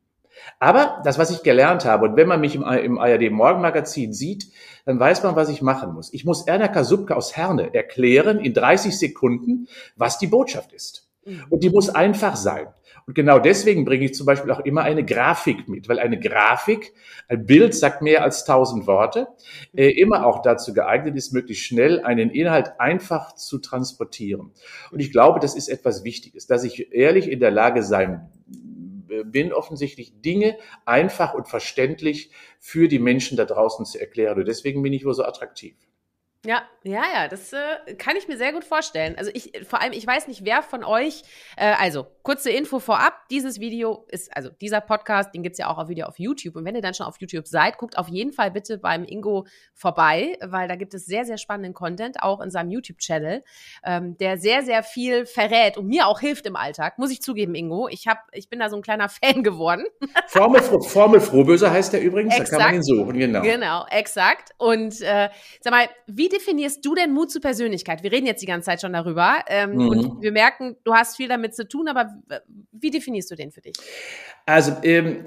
Aber 0.58 1.02
das, 1.04 1.18
was 1.18 1.30
ich 1.30 1.44
gelernt 1.44 1.84
habe, 1.84 2.08
und 2.08 2.16
wenn 2.16 2.26
man 2.26 2.40
mich 2.40 2.56
im, 2.56 2.64
im 2.64 2.98
ARD 2.98 3.30
Morgenmagazin 3.30 4.12
sieht, 4.12 4.48
dann 4.86 4.98
weiß 4.98 5.22
man, 5.22 5.36
was 5.36 5.50
ich 5.50 5.62
machen 5.62 5.94
muss. 5.94 6.12
Ich 6.12 6.24
muss 6.24 6.48
Erna 6.48 6.66
Kasubka 6.66 7.14
aus 7.14 7.36
Herne 7.36 7.72
erklären 7.72 8.40
in 8.40 8.54
30 8.54 8.98
Sekunden, 8.98 9.68
was 9.94 10.18
die 10.18 10.26
Botschaft 10.26 10.72
ist. 10.72 11.03
Mhm. 11.24 11.44
Und 11.50 11.62
die 11.62 11.70
muss 11.70 11.88
einfach 11.88 12.36
sein. 12.36 12.66
Und 13.06 13.14
genau 13.14 13.38
deswegen 13.38 13.84
bringe 13.84 14.06
ich 14.06 14.14
zum 14.14 14.26
Beispiel 14.26 14.50
auch 14.50 14.60
immer 14.60 14.82
eine 14.82 15.04
Grafik 15.04 15.68
mit, 15.68 15.88
weil 15.88 15.98
eine 15.98 16.18
Grafik, 16.18 16.94
ein 17.28 17.44
Bild 17.44 17.74
sagt 17.74 18.00
mehr 18.00 18.22
als 18.22 18.44
tausend 18.44 18.86
Worte, 18.86 19.28
äh, 19.74 19.90
immer 19.90 20.26
auch 20.26 20.40
dazu 20.42 20.72
geeignet 20.72 21.14
ist, 21.16 21.32
möglichst 21.32 21.64
schnell 21.64 22.00
einen 22.00 22.30
Inhalt 22.30 22.72
einfach 22.78 23.34
zu 23.34 23.58
transportieren. 23.58 24.52
Und 24.90 25.00
ich 25.00 25.12
glaube, 25.12 25.40
das 25.40 25.54
ist 25.54 25.68
etwas 25.68 26.04
Wichtiges, 26.04 26.46
dass 26.46 26.64
ich 26.64 26.92
ehrlich 26.92 27.30
in 27.30 27.40
der 27.40 27.50
Lage 27.50 27.82
sein 27.82 28.30
bin, 29.22 29.52
offensichtlich 29.52 30.20
Dinge 30.22 30.56
einfach 30.84 31.34
und 31.34 31.48
verständlich 31.48 32.30
für 32.58 32.88
die 32.88 32.98
Menschen 32.98 33.36
da 33.36 33.44
draußen 33.44 33.84
zu 33.84 34.00
erklären. 34.00 34.38
Und 34.38 34.48
deswegen 34.48 34.82
bin 34.82 34.92
ich 34.92 35.04
wohl 35.04 35.14
so 35.14 35.24
attraktiv. 35.24 35.74
Ja, 36.44 36.62
ja, 36.82 37.02
ja, 37.14 37.28
das 37.28 37.52
äh, 37.54 37.94
kann 37.96 38.16
ich 38.16 38.28
mir 38.28 38.36
sehr 38.36 38.52
gut 38.52 38.64
vorstellen. 38.64 39.16
Also 39.16 39.30
ich, 39.32 39.52
vor 39.66 39.80
allem, 39.80 39.92
ich 39.92 40.06
weiß 40.06 40.28
nicht, 40.28 40.44
wer 40.44 40.62
von 40.62 40.84
euch, 40.84 41.22
äh, 41.56 41.72
also 41.78 42.06
kurze 42.22 42.50
Info 42.50 42.78
vorab, 42.78 43.26
dieses 43.30 43.58
Video 43.58 44.04
ist, 44.08 44.34
also 44.36 44.50
dieser 44.50 44.82
Podcast, 44.82 45.34
den 45.34 45.42
gibt's 45.42 45.58
ja 45.58 45.68
auch 45.68 45.88
Video 45.88 46.06
auf 46.06 46.18
YouTube. 46.18 46.56
Und 46.56 46.66
wenn 46.66 46.74
ihr 46.74 46.82
dann 46.82 46.92
schon 46.92 47.06
auf 47.06 47.16
YouTube 47.18 47.48
seid, 47.48 47.78
guckt 47.78 47.96
auf 47.96 48.08
jeden 48.08 48.32
Fall 48.32 48.50
bitte 48.50 48.76
beim 48.76 49.04
Ingo 49.04 49.46
vorbei, 49.72 50.36
weil 50.42 50.68
da 50.68 50.76
gibt 50.76 50.92
es 50.92 51.06
sehr, 51.06 51.24
sehr 51.24 51.38
spannenden 51.38 51.72
Content, 51.72 52.22
auch 52.22 52.42
in 52.42 52.50
seinem 52.50 52.70
YouTube-Channel, 52.70 53.42
ähm, 53.84 54.18
der 54.18 54.36
sehr, 54.36 54.62
sehr 54.62 54.82
viel 54.82 55.24
verrät 55.24 55.78
und 55.78 55.86
mir 55.86 56.06
auch 56.06 56.20
hilft 56.20 56.44
im 56.44 56.56
Alltag, 56.56 56.98
muss 56.98 57.10
ich 57.10 57.22
zugeben, 57.22 57.54
Ingo. 57.54 57.88
Ich 57.88 58.06
hab, 58.06 58.18
ich 58.32 58.50
bin 58.50 58.58
da 58.58 58.68
so 58.68 58.76
ein 58.76 58.82
kleiner 58.82 59.08
Fan 59.08 59.42
geworden. 59.42 59.84
Formel, 60.28 60.62
Formel 60.62 61.20
Frohböse 61.20 61.70
heißt 61.70 61.94
der 61.94 62.02
übrigens, 62.02 62.34
exakt, 62.34 62.52
da 62.52 62.56
kann 62.56 62.66
man 62.66 62.74
ihn 62.76 62.82
suchen, 62.82 63.18
genau. 63.18 63.40
Genau, 63.40 63.86
exakt. 63.90 64.50
Und 64.58 65.00
äh, 65.00 65.30
sag 65.60 65.72
mal, 65.72 65.88
wie 66.06 66.28
definierst 66.34 66.84
du 66.84 66.94
denn 66.94 67.12
Mut 67.12 67.30
zur 67.30 67.40
Persönlichkeit? 67.40 68.02
Wir 68.02 68.12
reden 68.12 68.26
jetzt 68.26 68.42
die 68.42 68.46
ganze 68.46 68.66
Zeit 68.66 68.80
schon 68.80 68.92
darüber 68.92 69.44
ähm, 69.48 69.72
mhm. 69.72 69.88
und 69.88 70.22
wir 70.22 70.32
merken, 70.32 70.76
du 70.84 70.94
hast 70.94 71.16
viel 71.16 71.28
damit 71.28 71.54
zu 71.54 71.66
tun, 71.66 71.88
aber 71.88 72.14
wie 72.72 72.90
definierst 72.90 73.30
du 73.30 73.34
den 73.34 73.52
für 73.52 73.60
dich? 73.60 73.74
Also 74.46 74.76
ähm, 74.82 75.22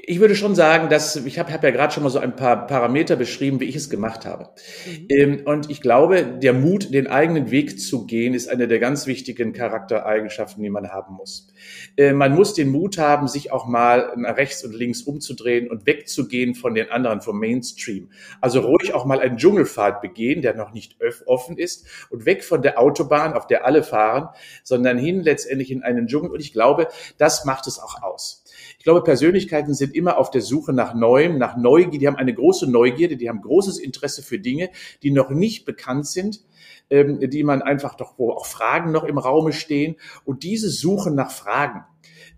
ich 0.00 0.20
würde 0.20 0.36
schon 0.36 0.54
sagen, 0.54 0.88
dass 0.88 1.16
ich 1.16 1.38
habe 1.40 1.52
hab 1.52 1.64
ja 1.64 1.70
gerade 1.70 1.92
schon 1.92 2.04
mal 2.04 2.08
so 2.08 2.20
ein 2.20 2.36
paar 2.36 2.68
Parameter 2.68 3.16
beschrieben, 3.16 3.58
wie 3.58 3.64
ich 3.64 3.74
es 3.74 3.90
gemacht 3.90 4.24
habe. 4.24 4.50
Mhm. 4.86 5.06
Ähm, 5.08 5.42
und 5.44 5.70
ich 5.70 5.80
glaube, 5.80 6.24
der 6.24 6.52
Mut, 6.52 6.94
den 6.94 7.08
eigenen 7.08 7.50
Weg 7.50 7.80
zu 7.80 8.06
gehen, 8.06 8.32
ist 8.32 8.48
eine 8.48 8.68
der 8.68 8.78
ganz 8.78 9.08
wichtigen 9.08 9.52
Charaktereigenschaften, 9.52 10.62
die 10.62 10.70
man 10.70 10.90
haben 10.90 11.16
muss. 11.16 11.48
Äh, 11.96 12.12
man 12.12 12.32
muss 12.32 12.54
den 12.54 12.68
Mut 12.68 12.96
haben, 12.96 13.26
sich 13.26 13.50
auch 13.50 13.66
mal 13.66 14.12
nach 14.16 14.36
rechts 14.36 14.64
und 14.64 14.72
links 14.72 15.02
umzudrehen 15.02 15.68
und 15.68 15.84
wegzugehen 15.84 16.54
von 16.54 16.74
den 16.74 16.90
anderen, 16.90 17.20
vom 17.20 17.40
Mainstream. 17.40 18.10
Also 18.40 18.60
ruhig 18.60 18.94
auch 18.94 19.04
mal 19.04 19.18
einen 19.18 19.36
Dschungelpfad 19.36 20.00
begehen, 20.00 20.42
der 20.42 20.54
noch 20.54 20.72
nicht 20.72 20.96
offen 21.26 21.58
ist 21.58 21.86
und 22.10 22.24
weg 22.24 22.44
von 22.44 22.62
der 22.62 22.78
Autobahn, 22.78 23.34
auf 23.34 23.48
der 23.48 23.66
alle 23.66 23.82
fahren, 23.82 24.28
sondern 24.62 24.96
hin 24.96 25.22
letztendlich 25.22 25.72
in 25.72 25.82
einen 25.82 26.06
Dschungel. 26.06 26.30
Und 26.30 26.40
ich 26.40 26.52
glaube, 26.52 26.86
das 27.18 27.44
macht 27.44 27.66
es 27.66 27.80
auch 27.80 28.00
aus. 28.02 28.44
Ich 28.78 28.84
glaube, 28.84 29.02
Persönlichkeiten 29.02 29.74
sind 29.74 29.94
immer 29.94 30.18
auf 30.18 30.30
der 30.30 30.40
Suche 30.40 30.72
nach 30.72 30.94
Neuem, 30.94 31.36
nach 31.36 31.56
Neugier. 31.56 31.98
Die 31.98 32.06
haben 32.06 32.16
eine 32.16 32.32
große 32.32 32.70
Neugierde, 32.70 33.16
die 33.16 33.28
haben 33.28 33.42
großes 33.42 33.78
Interesse 33.78 34.22
für 34.22 34.38
Dinge, 34.38 34.70
die 35.02 35.10
noch 35.10 35.30
nicht 35.30 35.64
bekannt 35.64 36.06
sind, 36.06 36.40
ähm, 36.88 37.18
die 37.20 37.42
man 37.42 37.60
einfach 37.60 37.96
doch, 37.96 38.14
wo 38.18 38.30
auch 38.30 38.46
Fragen 38.46 38.92
noch 38.92 39.04
im 39.04 39.18
Raume 39.18 39.52
stehen. 39.52 39.96
Und 40.24 40.44
diese 40.44 40.70
Suche 40.70 41.10
nach 41.10 41.30
Fragen, 41.30 41.84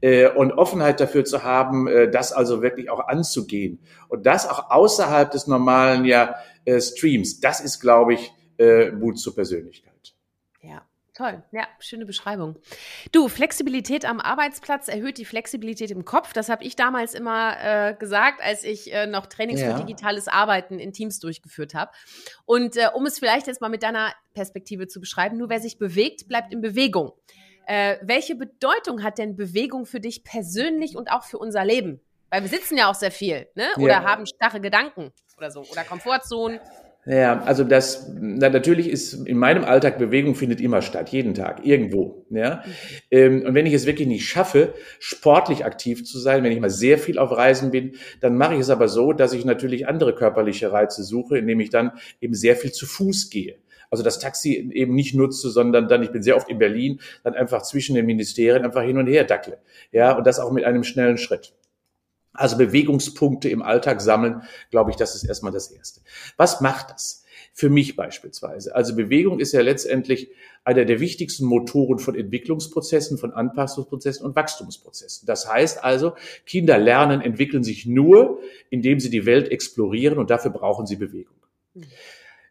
äh, 0.01 0.29
und 0.29 0.53
Offenheit 0.53 1.01
dafür 1.01 1.25
zu 1.25 1.45
haben, 1.45 1.87
äh, 1.87 2.11
das 2.11 2.33
also 2.33 2.63
wirklich 2.63 2.91
auch 2.91 3.07
anzugehen. 3.07 3.81
Und 4.09 4.27
das 4.27 4.49
auch 4.49 4.71
außerhalb 4.71 5.31
des 5.31 5.47
normalen 5.47 6.05
ja, 6.05 6.37
äh, 6.65 6.81
Streams. 6.81 7.41
Das 7.41 7.61
ist, 7.61 7.81
glaube 7.81 8.15
ich, 8.15 8.33
äh, 8.59 8.91
Mut 8.91 9.19
zur 9.19 9.35
Persönlichkeit. 9.35 9.90
Toll, 11.21 11.43
ja, 11.53 11.69
schöne 11.81 12.07
Beschreibung. 12.07 12.57
Du, 13.13 13.29
Flexibilität 13.29 14.07
am 14.07 14.21
Arbeitsplatz 14.21 14.89
erhöht 14.89 15.19
die 15.19 15.27
Flexibilität 15.27 15.91
im 15.91 16.07
Kopf. 16.07 16.33
Das 16.33 16.49
habe 16.49 16.65
ich 16.65 16.77
damals 16.77 17.13
immer 17.13 17.57
äh, 17.63 17.95
gesagt, 17.95 18.41
als 18.43 18.65
ich 18.65 18.91
äh, 18.91 19.07
noch 19.07 19.27
Trainings 19.27 19.61
ja. 19.61 19.77
für 19.77 19.85
digitales 19.85 20.29
Arbeiten 20.29 20.79
in 20.79 20.95
Teams 20.95 21.19
durchgeführt 21.19 21.75
habe. 21.75 21.93
Und 22.47 22.79
äh, 22.79 22.89
um 22.95 23.05
es 23.05 23.19
vielleicht 23.19 23.49
jetzt 23.49 23.61
mal 23.61 23.69
mit 23.69 23.83
deiner 23.83 24.15
Perspektive 24.33 24.89
zu 24.89 24.99
beschreiben, 24.99 25.37
nur 25.37 25.51
wer 25.51 25.61
sich 25.61 25.77
bewegt, 25.77 26.27
bleibt 26.27 26.55
in 26.55 26.63
Bewegung. 26.63 27.13
Äh, 27.67 27.99
welche 28.01 28.35
Bedeutung 28.35 29.03
hat 29.03 29.19
denn 29.19 29.37
Bewegung 29.37 29.85
für 29.85 30.01
dich 30.01 30.25
persönlich 30.25 30.97
und 30.97 31.13
auch 31.13 31.25
für 31.25 31.37
unser 31.37 31.67
Leben? 31.67 32.01
Weil 32.31 32.41
wir 32.41 32.49
sitzen 32.49 32.79
ja 32.79 32.89
auch 32.89 32.95
sehr 32.95 33.11
viel, 33.11 33.47
ne? 33.57 33.69
Oder 33.77 33.89
ja. 33.89 34.05
haben 34.05 34.25
starre 34.25 34.63
Gedanken 34.63 35.13
oder 35.37 35.51
so. 35.51 35.61
Oder 35.71 35.85
Komfortzonen. 35.85 36.61
Ja, 37.07 37.43
also 37.45 37.65
das 37.65 38.13
na, 38.21 38.51
natürlich 38.51 38.89
ist 38.91 39.15
in 39.27 39.39
meinem 39.39 39.65
Alltag 39.65 39.99
Bewegung 39.99 40.35
findet 40.35 40.61
immer 40.61 40.83
statt, 40.83 41.09
jeden 41.09 41.33
Tag, 41.33 41.65
irgendwo. 41.65 42.27
Ja? 42.29 42.63
Ähm, 43.11 43.43
und 43.47 43.55
wenn 43.55 43.65
ich 43.65 43.73
es 43.73 43.87
wirklich 43.87 44.07
nicht 44.07 44.29
schaffe, 44.29 44.75
sportlich 44.99 45.65
aktiv 45.65 46.05
zu 46.05 46.19
sein, 46.19 46.45
wenn 46.45 46.53
ich 46.53 46.61
mal 46.61 46.69
sehr 46.69 46.99
viel 46.99 47.19
auf 47.19 47.31
Reisen 47.33 47.71
bin, 47.71 47.93
dann 48.21 48.37
mache 48.37 48.55
ich 48.55 48.61
es 48.61 48.71
aber 48.71 48.87
so, 48.87 49.15
dass 49.15 49.33
ich 49.33 49.47
natürlich 49.47 49.89
andere 49.89 50.15
körperliche 50.15 50.73
Reize 50.73 51.03
suche, 51.03 51.39
indem 51.39 51.61
ich 51.61 51.71
dann 51.71 51.93
eben 52.21 52.35
sehr 52.35 52.55
viel 52.55 52.73
zu 52.73 52.85
Fuß 52.87 53.31
gehe. 53.31 53.57
also 53.91 54.05
das 54.05 54.19
Taxi 54.19 54.71
eben 54.73 54.95
nicht 54.95 55.15
nutze, 55.15 55.51
sondern 55.51 55.89
dann, 55.89 56.03
ich 56.03 56.13
bin 56.13 56.23
sehr 56.23 56.37
oft 56.37 56.49
in 56.49 56.59
Berlin, 56.59 57.01
dann 57.25 57.35
einfach 57.35 57.63
zwischen 57.63 57.95
den 57.95 58.07
Ministerien 58.07 58.65
einfach 58.65 58.83
hin 58.83 58.99
und 58.99 59.07
her 59.07 59.25
dackle. 59.25 59.59
Ja, 59.91 60.17
und 60.17 60.27
das 60.27 60.39
auch 60.39 60.53
mit 60.53 60.65
einem 60.65 60.85
schnellen 60.85 61.19
Schritt. 61.19 61.55
Also 62.33 62.57
Bewegungspunkte 62.57 63.49
im 63.49 63.63
Alltag 63.63 64.01
sammeln, 64.01 64.43
glaube 64.71 64.91
ich, 64.91 64.97
das 64.97 65.15
ist 65.15 65.25
erstmal 65.25 65.53
das 65.53 65.71
Erste. 65.71 66.01
Was 66.37 66.61
macht 66.61 66.91
das? 66.91 67.25
Für 67.53 67.69
mich 67.69 67.97
beispielsweise. 67.97 68.75
Also 68.75 68.95
Bewegung 68.95 69.41
ist 69.41 69.53
ja 69.53 69.61
letztendlich 69.61 70.31
einer 70.63 70.85
der 70.85 71.01
wichtigsten 71.01 71.45
Motoren 71.47 71.99
von 71.99 72.15
Entwicklungsprozessen, 72.15 73.19
von 73.19 73.33
Anpassungsprozessen 73.33 74.25
und 74.25 74.37
Wachstumsprozessen. 74.37 75.27
Das 75.27 75.49
heißt 75.49 75.83
also, 75.83 76.13
Kinder 76.47 76.79
lernen, 76.79 77.21
entwickeln 77.21 77.65
sich 77.65 77.87
nur, 77.87 78.41
indem 78.71 79.01
sie 79.01 79.11
die 79.11 79.27
Welt 79.27 79.51
explorieren 79.51 80.19
und 80.19 80.31
dafür 80.31 80.53
brauchen 80.53 80.87
sie 80.87 80.97
Bewegung. 80.97 81.37
Mhm. 81.75 81.87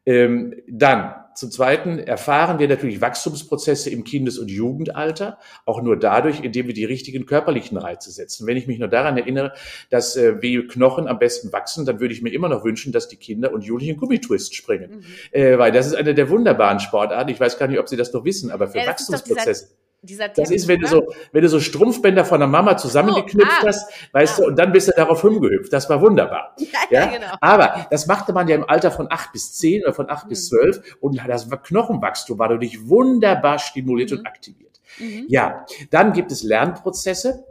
Ähm, 0.05 0.55
dann, 0.67 1.13
zum 1.35 1.51
Zweiten, 1.51 1.99
erfahren 1.99 2.59
wir 2.59 2.67
natürlich 2.67 2.99
Wachstumsprozesse 2.99 3.89
im 3.89 4.03
Kindes- 4.03 4.37
und 4.37 4.51
Jugendalter, 4.51 5.37
auch 5.65 5.81
nur 5.81 5.97
dadurch, 5.97 6.43
indem 6.43 6.67
wir 6.67 6.73
die 6.73 6.85
richtigen 6.85 7.25
körperlichen 7.25 7.77
Reize 7.77 8.11
setzen. 8.11 8.45
Wenn 8.45 8.57
ich 8.57 8.67
mich 8.67 8.79
nur 8.79 8.89
daran 8.89 9.17
erinnere, 9.17 9.53
dass 9.89 10.17
äh, 10.17 10.41
wie 10.41 10.67
Knochen 10.67 11.07
am 11.07 11.19
besten 11.19 11.53
wachsen, 11.53 11.85
dann 11.85 11.99
würde 11.99 12.13
ich 12.13 12.21
mir 12.21 12.33
immer 12.33 12.49
noch 12.49 12.65
wünschen, 12.65 12.91
dass 12.91 13.07
die 13.07 13.15
Kinder 13.15 13.53
und 13.53 13.63
Jugendlichen 13.63 13.97
Gummitwist 13.97 14.55
springen. 14.55 14.97
Mhm. 14.97 15.03
Äh, 15.31 15.57
weil 15.57 15.71
das 15.71 15.87
ist 15.87 15.95
eine 15.95 16.13
der 16.13 16.29
wunderbaren 16.29 16.79
Sportarten. 16.79 17.29
Ich 17.31 17.39
weiß 17.39 17.57
gar 17.57 17.67
nicht, 17.67 17.79
ob 17.79 17.87
Sie 17.87 17.97
das 17.97 18.11
noch 18.11 18.25
wissen, 18.25 18.51
aber 18.51 18.67
für 18.67 18.79
ja, 18.79 18.87
Wachstumsprozesse 18.87 19.69
das 20.01 20.49
ist, 20.49 20.67
wenn 20.69 20.79
du 20.79 20.87
so, 20.87 21.07
wenn 21.33 21.41
du 21.41 21.49
so 21.49 21.59
Strumpfbänder 21.59 22.23
von 22.23 22.39
der 22.39 22.47
Mama 22.47 22.77
zusammengeknüpft 22.77 23.51
oh, 23.51 23.63
ah, 23.63 23.67
hast, 23.67 23.91
weißt 24.13 24.39
ah. 24.39 24.41
du, 24.41 24.47
und 24.47 24.57
dann 24.57 24.71
bist 24.71 24.87
du 24.87 24.93
darauf 24.95 25.23
rumgehüpft. 25.23 25.73
Das 25.73 25.89
war 25.89 26.01
wunderbar. 26.01 26.55
Ja, 26.91 27.01
ja, 27.01 27.05
genau. 27.07 27.33
Aber 27.41 27.87
das 27.91 28.07
machte 28.07 28.33
man 28.33 28.47
ja 28.47 28.55
im 28.55 28.67
Alter 28.67 28.89
von 28.89 29.07
acht 29.11 29.31
bis 29.31 29.53
zehn 29.53 29.83
oder 29.83 29.93
von 29.93 30.09
acht 30.09 30.25
mhm. 30.25 30.29
bis 30.29 30.47
zwölf 30.47 30.81
und 31.01 31.19
das 31.27 31.47
Knochenwachstum 31.49 32.39
war 32.39 32.47
dadurch 32.47 32.87
wunderbar 32.87 33.59
stimuliert 33.59 34.11
mhm. 34.11 34.19
und 34.19 34.25
aktiviert. 34.25 34.79
Mhm. 34.97 35.25
Ja, 35.27 35.65
dann 35.91 36.13
gibt 36.13 36.31
es 36.31 36.41
Lernprozesse 36.41 37.45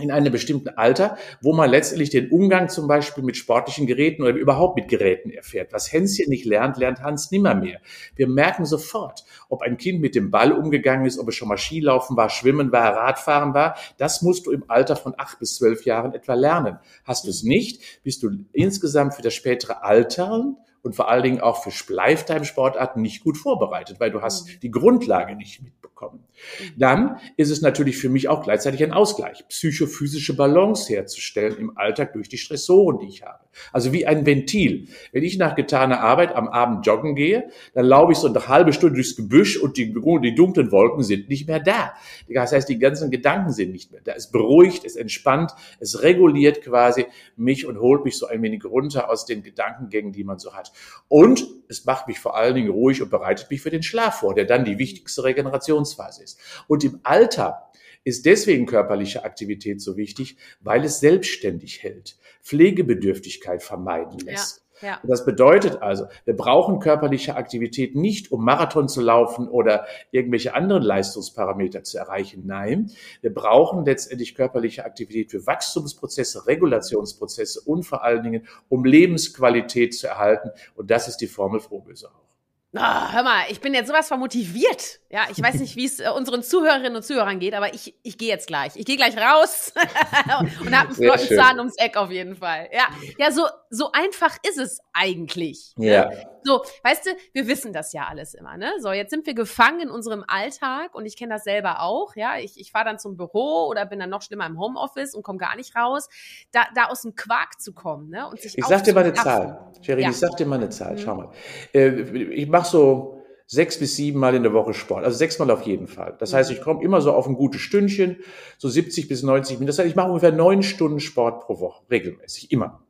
in 0.00 0.10
einem 0.10 0.32
bestimmten 0.32 0.70
Alter, 0.70 1.16
wo 1.40 1.52
man 1.52 1.70
letztendlich 1.70 2.10
den 2.10 2.30
Umgang 2.30 2.68
zum 2.68 2.88
Beispiel 2.88 3.22
mit 3.22 3.36
sportlichen 3.36 3.86
Geräten 3.86 4.22
oder 4.22 4.32
überhaupt 4.32 4.76
mit 4.76 4.88
Geräten 4.88 5.30
erfährt. 5.30 5.72
Was 5.72 5.92
Hänschen 5.92 6.28
nicht 6.28 6.44
lernt, 6.44 6.76
lernt 6.76 7.00
Hans 7.02 7.30
nimmermehr. 7.30 7.80
Wir 8.16 8.28
merken 8.28 8.64
sofort, 8.64 9.24
ob 9.48 9.62
ein 9.62 9.76
Kind 9.76 10.00
mit 10.00 10.14
dem 10.14 10.30
Ball 10.30 10.52
umgegangen 10.52 11.06
ist, 11.06 11.18
ob 11.18 11.28
es 11.28 11.34
schon 11.34 11.48
mal 11.48 11.58
Skilaufen 11.58 12.16
war, 12.16 12.30
Schwimmen 12.30 12.72
war, 12.72 12.94
Radfahren 12.94 13.54
war. 13.54 13.76
Das 13.98 14.22
musst 14.22 14.46
du 14.46 14.50
im 14.50 14.64
Alter 14.68 14.96
von 14.96 15.14
acht 15.16 15.38
bis 15.38 15.56
zwölf 15.56 15.84
Jahren 15.84 16.14
etwa 16.14 16.34
lernen. 16.34 16.78
Hast 17.04 17.24
du 17.24 17.30
es 17.30 17.42
nicht, 17.42 18.02
bist 18.02 18.22
du 18.22 18.30
insgesamt 18.52 19.14
für 19.14 19.22
das 19.22 19.34
spätere 19.34 19.82
Altern 19.82 20.56
und 20.82 20.94
vor 20.94 21.10
allen 21.10 21.22
Dingen 21.22 21.40
auch 21.40 21.62
für 21.62 21.92
Lifetime-Sportarten 21.92 23.02
nicht 23.02 23.22
gut 23.22 23.36
vorbereitet, 23.36 24.00
weil 24.00 24.10
du 24.10 24.22
hast 24.22 24.48
mhm. 24.48 24.60
die 24.60 24.70
Grundlage 24.70 25.36
nicht 25.36 25.62
mitbekommen. 25.62 26.24
Mhm. 26.60 26.78
Dann 26.78 27.20
ist 27.36 27.50
es 27.50 27.60
natürlich 27.60 27.96
für 27.96 28.08
mich 28.08 28.28
auch 28.28 28.42
gleichzeitig 28.42 28.82
ein 28.82 28.92
Ausgleich, 28.92 29.46
psychophysische 29.48 30.34
Balance 30.34 30.92
herzustellen 30.92 31.56
im 31.58 31.76
Alltag 31.76 32.14
durch 32.14 32.28
die 32.28 32.38
Stressoren, 32.38 32.98
die 32.98 33.08
ich 33.08 33.22
habe. 33.22 33.40
Also 33.72 33.92
wie 33.92 34.06
ein 34.06 34.26
Ventil. 34.26 34.88
Wenn 35.12 35.22
ich 35.22 35.36
nach 35.36 35.54
getaner 35.54 36.00
Arbeit 36.00 36.34
am 36.34 36.48
Abend 36.48 36.86
joggen 36.86 37.14
gehe, 37.14 37.50
dann 37.74 37.84
laufe 37.84 38.12
ich 38.12 38.18
so 38.18 38.28
eine 38.28 38.48
halbe 38.48 38.72
Stunde 38.72 38.94
durchs 38.94 39.16
Gebüsch 39.16 39.58
und 39.58 39.76
die, 39.76 39.92
die 39.92 40.34
dunklen 40.34 40.70
Wolken 40.70 41.02
sind 41.02 41.28
nicht 41.28 41.46
mehr 41.46 41.60
da. 41.60 41.92
Das 42.28 42.52
heißt, 42.52 42.68
die 42.68 42.78
ganzen 42.78 43.10
Gedanken 43.10 43.52
sind 43.52 43.72
nicht 43.72 43.92
mehr 43.92 44.00
da. 44.02 44.12
Es 44.12 44.30
beruhigt, 44.30 44.84
es 44.84 44.96
entspannt, 44.96 45.52
es 45.78 46.02
reguliert 46.02 46.62
quasi 46.62 47.06
mich 47.36 47.66
und 47.66 47.78
holt 47.80 48.04
mich 48.04 48.16
so 48.16 48.26
ein 48.26 48.42
wenig 48.42 48.64
runter 48.64 49.10
aus 49.10 49.26
den 49.26 49.42
Gedankengängen, 49.42 50.12
die 50.12 50.24
man 50.24 50.38
so 50.38 50.54
hat. 50.54 50.69
Und 51.08 51.44
es 51.68 51.84
macht 51.84 52.08
mich 52.08 52.18
vor 52.18 52.36
allen 52.36 52.54
Dingen 52.54 52.70
ruhig 52.70 53.02
und 53.02 53.10
bereitet 53.10 53.50
mich 53.50 53.60
für 53.60 53.70
den 53.70 53.82
Schlaf 53.82 54.20
vor, 54.20 54.34
der 54.34 54.44
dann 54.44 54.64
die 54.64 54.78
wichtigste 54.78 55.24
Regenerationsphase 55.24 56.22
ist. 56.22 56.38
Und 56.66 56.84
im 56.84 57.00
Alter 57.02 57.70
ist 58.04 58.26
deswegen 58.26 58.66
körperliche 58.66 59.24
Aktivität 59.24 59.80
so 59.80 59.96
wichtig, 59.96 60.36
weil 60.60 60.84
es 60.84 61.00
selbstständig 61.00 61.82
hält, 61.82 62.16
Pflegebedürftigkeit 62.42 63.62
vermeiden 63.62 64.18
lässt. 64.20 64.56
Ja. 64.58 64.69
Ja. 64.82 65.00
Das 65.02 65.24
bedeutet 65.24 65.82
also, 65.82 66.06
wir 66.24 66.36
brauchen 66.36 66.80
körperliche 66.80 67.36
Aktivität 67.36 67.94
nicht, 67.94 68.32
um 68.32 68.44
Marathon 68.44 68.88
zu 68.88 69.00
laufen 69.00 69.48
oder 69.48 69.86
irgendwelche 70.10 70.54
anderen 70.54 70.82
Leistungsparameter 70.82 71.84
zu 71.84 71.98
erreichen. 71.98 72.42
Nein, 72.46 72.90
wir 73.20 73.32
brauchen 73.32 73.84
letztendlich 73.84 74.34
körperliche 74.34 74.84
Aktivität 74.84 75.30
für 75.30 75.46
Wachstumsprozesse, 75.46 76.46
Regulationsprozesse 76.46 77.60
und 77.60 77.84
vor 77.84 78.04
allen 78.04 78.22
Dingen, 78.22 78.46
um 78.68 78.84
Lebensqualität 78.84 79.94
zu 79.94 80.06
erhalten. 80.06 80.50
Und 80.74 80.90
das 80.90 81.08
ist 81.08 81.18
die 81.18 81.26
Formel 81.26 81.60
Frohböse 81.60 82.08
auch. 82.08 82.29
Oh, 82.72 82.78
hör 82.78 83.24
mal, 83.24 83.42
ich 83.48 83.60
bin 83.60 83.74
jetzt 83.74 83.88
sowas 83.88 84.06
von 84.06 84.20
motiviert. 84.20 85.00
Ja, 85.10 85.22
ich 85.28 85.42
weiß 85.42 85.56
nicht, 85.56 85.74
wie 85.74 85.86
es 85.86 85.98
äh, 85.98 86.08
unseren 86.08 86.44
Zuhörerinnen 86.44 86.94
und 86.94 87.02
Zuhörern 87.02 87.40
geht, 87.40 87.54
aber 87.54 87.74
ich, 87.74 87.96
ich 88.04 88.16
gehe 88.16 88.28
jetzt 88.28 88.46
gleich. 88.46 88.76
Ich 88.76 88.84
gehe 88.84 88.96
gleich 88.96 89.16
raus 89.16 89.72
und 90.60 90.78
habe 90.78 90.88
einen 90.88 90.94
flotten 90.94 91.36
Zahn 91.36 91.58
ums 91.58 91.74
Eck 91.78 91.96
auf 91.96 92.12
jeden 92.12 92.36
Fall. 92.36 92.68
Ja, 92.72 92.86
ja, 93.18 93.32
so 93.32 93.42
so 93.70 93.92
einfach 93.92 94.36
ist 94.46 94.58
es 94.58 94.80
eigentlich. 94.92 95.72
Ja. 95.76 96.10
So, 96.42 96.62
weißt 96.82 97.06
du, 97.06 97.10
wir 97.32 97.46
wissen 97.46 97.72
das 97.72 97.92
ja 97.92 98.06
alles 98.08 98.34
immer, 98.34 98.56
ne? 98.56 98.72
So, 98.80 98.90
jetzt 98.92 99.10
sind 99.10 99.26
wir 99.26 99.34
gefangen 99.34 99.80
in 99.80 99.90
unserem 99.90 100.24
Alltag 100.26 100.94
und 100.94 101.06
ich 101.06 101.16
kenne 101.16 101.34
das 101.34 101.44
selber 101.44 101.80
auch, 101.82 102.16
ja. 102.16 102.38
Ich, 102.38 102.58
ich 102.58 102.72
fahre 102.72 102.86
dann 102.86 102.98
zum 102.98 103.16
Büro 103.16 103.68
oder 103.68 103.86
bin 103.86 104.00
dann 104.00 104.10
noch 104.10 104.22
schlimmer 104.22 104.46
im 104.46 104.58
Homeoffice 104.58 105.14
und 105.14 105.22
komme 105.22 105.38
gar 105.38 105.54
nicht 105.54 105.76
raus. 105.76 106.08
Da, 106.50 106.62
da 106.74 106.86
aus 106.86 107.02
dem 107.02 107.14
Quark 107.14 107.60
zu 107.60 107.72
kommen, 107.72 108.10
ne? 108.10 108.28
Und 108.28 108.40
sich 108.40 108.58
Ich 108.58 108.64
sag 108.64 108.82
dir 108.82 108.92
mal 108.92 109.04
eine 109.04 109.14
Zahl. 109.14 109.70
Sherry, 109.82 110.02
ja. 110.02 110.10
ich 110.10 110.18
sag 110.18 110.36
dir 110.36 110.46
mal 110.46 110.56
eine 110.56 110.70
Zahl. 110.70 110.94
Mhm. 110.94 110.98
Schau 110.98 111.14
mal. 111.14 111.30
Äh, 111.72 111.88
ich 111.90 112.50
mache 112.60 112.70
so 112.70 113.20
sechs 113.46 113.78
bis 113.78 113.96
sieben 113.96 114.20
Mal 114.20 114.34
in 114.34 114.44
der 114.44 114.52
Woche 114.52 114.74
Sport. 114.74 115.04
Also 115.04 115.16
sechs 115.16 115.38
Mal 115.38 115.50
auf 115.50 115.62
jeden 115.62 115.88
Fall. 115.88 116.16
Das 116.18 116.32
heißt, 116.32 116.50
mhm. 116.50 116.56
ich 116.56 116.62
komme 116.62 116.84
immer 116.84 117.00
so 117.00 117.12
auf 117.12 117.26
ein 117.26 117.34
gutes 117.34 117.60
Stündchen, 117.60 118.18
so 118.58 118.68
70 118.68 119.08
bis 119.08 119.22
90 119.22 119.56
Minuten. 119.56 119.66
Das 119.66 119.78
heißt, 119.78 119.88
ich 119.88 119.96
mache 119.96 120.08
ungefähr 120.08 120.32
neun 120.32 120.62
Stunden 120.62 121.00
Sport 121.00 121.40
pro 121.46 121.58
Woche, 121.58 121.82
regelmäßig, 121.90 122.52
immer. 122.52 122.84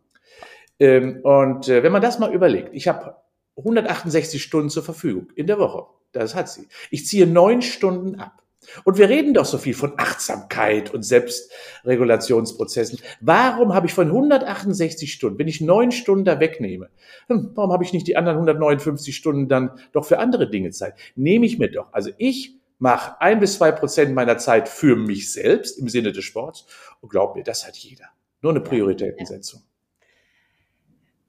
Ähm, 0.79 1.21
und 1.23 1.69
äh, 1.69 1.83
wenn 1.83 1.93
man 1.93 2.03
das 2.03 2.19
mal 2.19 2.33
überlegt, 2.33 2.71
ich 2.73 2.89
habe 2.89 3.17
168 3.57 4.43
Stunden 4.43 4.71
zur 4.71 4.83
Verfügung 4.83 5.29
in 5.35 5.47
der 5.47 5.59
Woche. 5.59 5.87
Das 6.13 6.35
hat 6.35 6.49
sie. 6.49 6.69
Ich 6.91 7.07
ziehe 7.07 7.27
neun 7.27 7.63
Stunden 7.63 8.17
ab. 8.17 8.43
Und 8.85 8.99
wir 8.99 9.09
reden 9.09 9.35
doch 9.35 9.47
so 9.47 9.59
viel 9.59 9.75
von 9.75 9.95
Achtsamkeit 9.97 10.93
und 10.93 11.03
Selbstregulationsprozessen. 11.03 12.99
Warum 13.21 13.75
habe 13.75 13.87
ich 13.87 13.95
von 13.95 14.09
168 14.09 15.13
Stunden, 15.13 15.39
wenn 15.39 15.49
ich 15.49 15.61
neun 15.61 15.93
Stunden 15.93 16.25
da 16.25 16.41
wegnehme, 16.41 16.91
hm, 17.29 17.53
warum 17.55 17.73
habe 17.73 17.85
ich 17.85 17.93
nicht 17.93 18.07
die 18.07 18.17
anderen 18.17 18.37
159 18.37 19.17
Stunden 19.17 19.49
dann 19.49 19.79
doch 19.93 20.05
für 20.05 20.19
andere 20.19 20.51
Dinge 20.51 20.71
Zeit? 20.71 20.95
Nehme 21.17 21.47
ich 21.47 21.59
mir 21.59 21.71
doch. 21.71 21.93
Also 21.93 22.11
ich 22.19 22.57
mache 22.79 23.21
ein 23.21 23.41
bis 23.41 23.55
zwei 23.55 23.73
Prozent 23.73 24.15
meiner 24.15 24.39
Zeit 24.39 24.69
für 24.69 24.97
mich 24.97 25.33
selbst 25.33 25.79
im 25.79 25.89
Sinne 25.89 26.13
des 26.13 26.25
Sports. 26.25 26.67
Und 27.01 27.11
glaub 27.11 27.37
mir, 27.37 27.45
das 27.45 27.67
hat 27.67 27.77
jeder. 27.77 28.07
Nur 28.43 28.53
eine 28.53 28.61
Prioritätensetzung. 28.61 29.63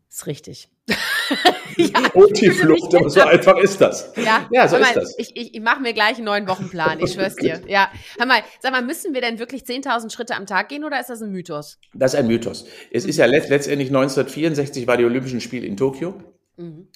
Ist 0.10 0.28
richtig. 0.28 0.70
ja, 1.78 2.12
und 2.14 2.40
die 2.40 2.50
Flucht, 2.50 2.94
aber 2.96 3.10
so 3.10 3.22
einfach 3.22 3.58
ist 3.58 3.80
das. 3.80 4.14
Ja, 4.16 4.48
ja 4.52 4.68
so 4.68 4.78
mal, 4.78 4.88
ist 4.88 4.96
das. 4.96 5.16
Ich, 5.18 5.36
ich, 5.36 5.56
ich 5.56 5.62
mache 5.62 5.82
mir 5.82 5.94
gleich 5.94 6.18
einen 6.18 6.26
neuen 6.26 6.48
Wochenplan, 6.48 7.00
ich 7.00 7.12
schwör's 7.14 7.36
dir. 7.36 7.62
Ja, 7.68 7.92
hör 8.18 8.26
mal, 8.26 8.42
sag 8.60 8.72
mal, 8.72 8.82
müssen 8.82 9.14
wir 9.14 9.22
denn 9.22 9.40
wirklich 9.40 9.64
10.000 9.64 10.12
Schritte 10.12 10.36
am 10.36 10.46
Tag 10.46 10.70
gehen 10.70 10.84
oder 10.84 11.00
ist 11.00 11.10
das 11.10 11.22
ein 11.22 11.32
Mythos? 11.32 11.80
Das 11.94 12.14
ist 12.14 12.20
ein 12.20 12.28
Mythos. 12.28 12.66
Es 12.92 13.06
ist 13.06 13.18
ja 13.18 13.26
let 13.26 13.50
letztendlich 13.50 13.90
1964 13.90 14.88
war 14.88 14.98
die 14.98 15.06
Olympischen 15.06 15.42
Spiele 15.42 15.66
in 15.66 15.78
Tokio. 15.78 16.22
Mhm. 16.58 16.88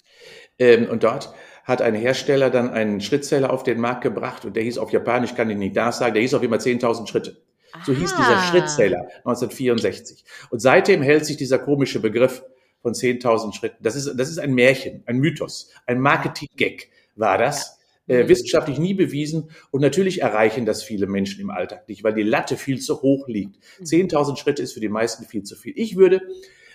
Ähm, 0.60 0.90
und 0.90 1.04
dort 1.04 1.34
hat 1.64 1.82
ein 1.82 1.96
Hersteller 1.96 2.50
dann 2.50 2.70
einen 2.70 3.02
Schrittzähler 3.02 3.52
auf 3.52 3.64
den 3.64 3.80
Markt 3.80 4.02
gebracht 4.02 4.46
und 4.46 4.56
der 4.56 4.64
hieß 4.64 4.78
auf 4.78 4.92
Japanisch, 4.92 5.34
kann 5.36 5.50
ich 5.50 5.58
nicht 5.58 5.76
da 5.76 5.92
sagen, 5.92 6.14
der 6.14 6.22
hieß 6.22 6.36
auf 6.36 6.44
immer 6.44 6.58
10.000 6.58 7.08
Schritte. 7.08 7.38
So 7.84 7.92
Aha. 7.92 8.00
hieß 8.00 8.16
dieser 8.16 8.40
Schrittzähler 8.40 9.02
1964. 9.26 10.24
Und 10.50 10.60
seitdem 10.60 11.02
hält 11.02 11.26
sich 11.26 11.38
dieser 11.38 11.60
komische 11.60 12.00
Begriff 12.00 12.44
von 12.86 12.94
10.000 12.94 13.56
Schritten. 13.56 13.78
Das 13.82 13.96
ist, 13.96 14.14
das 14.16 14.30
ist 14.30 14.38
ein 14.38 14.54
Märchen, 14.54 15.02
ein 15.08 15.18
Mythos, 15.18 15.72
ein 15.88 16.00
Marketing-Gag 16.00 16.92
war 17.16 17.40
das. 17.40 17.80
Äh, 18.08 18.28
wissenschaftlich 18.28 18.78
nie 18.78 18.94
bewiesen 18.94 19.50
und 19.72 19.82
natürlich 19.82 20.22
erreichen 20.22 20.68
das 20.68 20.84
viele 20.84 21.08
Menschen 21.08 21.42
im 21.42 21.50
Alltag 21.50 21.90
nicht, 21.90 22.04
weil 22.04 22.14
die 22.14 22.22
Latte 22.22 22.56
viel 22.56 22.80
zu 22.80 23.02
hoch 23.02 23.28
liegt. 23.28 23.58
10.000 23.82 24.30
mhm. 24.30 24.36
Schritte 24.36 24.62
ist 24.62 24.74
für 24.74 24.80
die 24.80 24.90
meisten 24.90 25.26
viel 25.26 25.42
zu 25.42 25.56
viel. 25.56 25.74
Ich 25.76 25.96
würde 25.96 26.22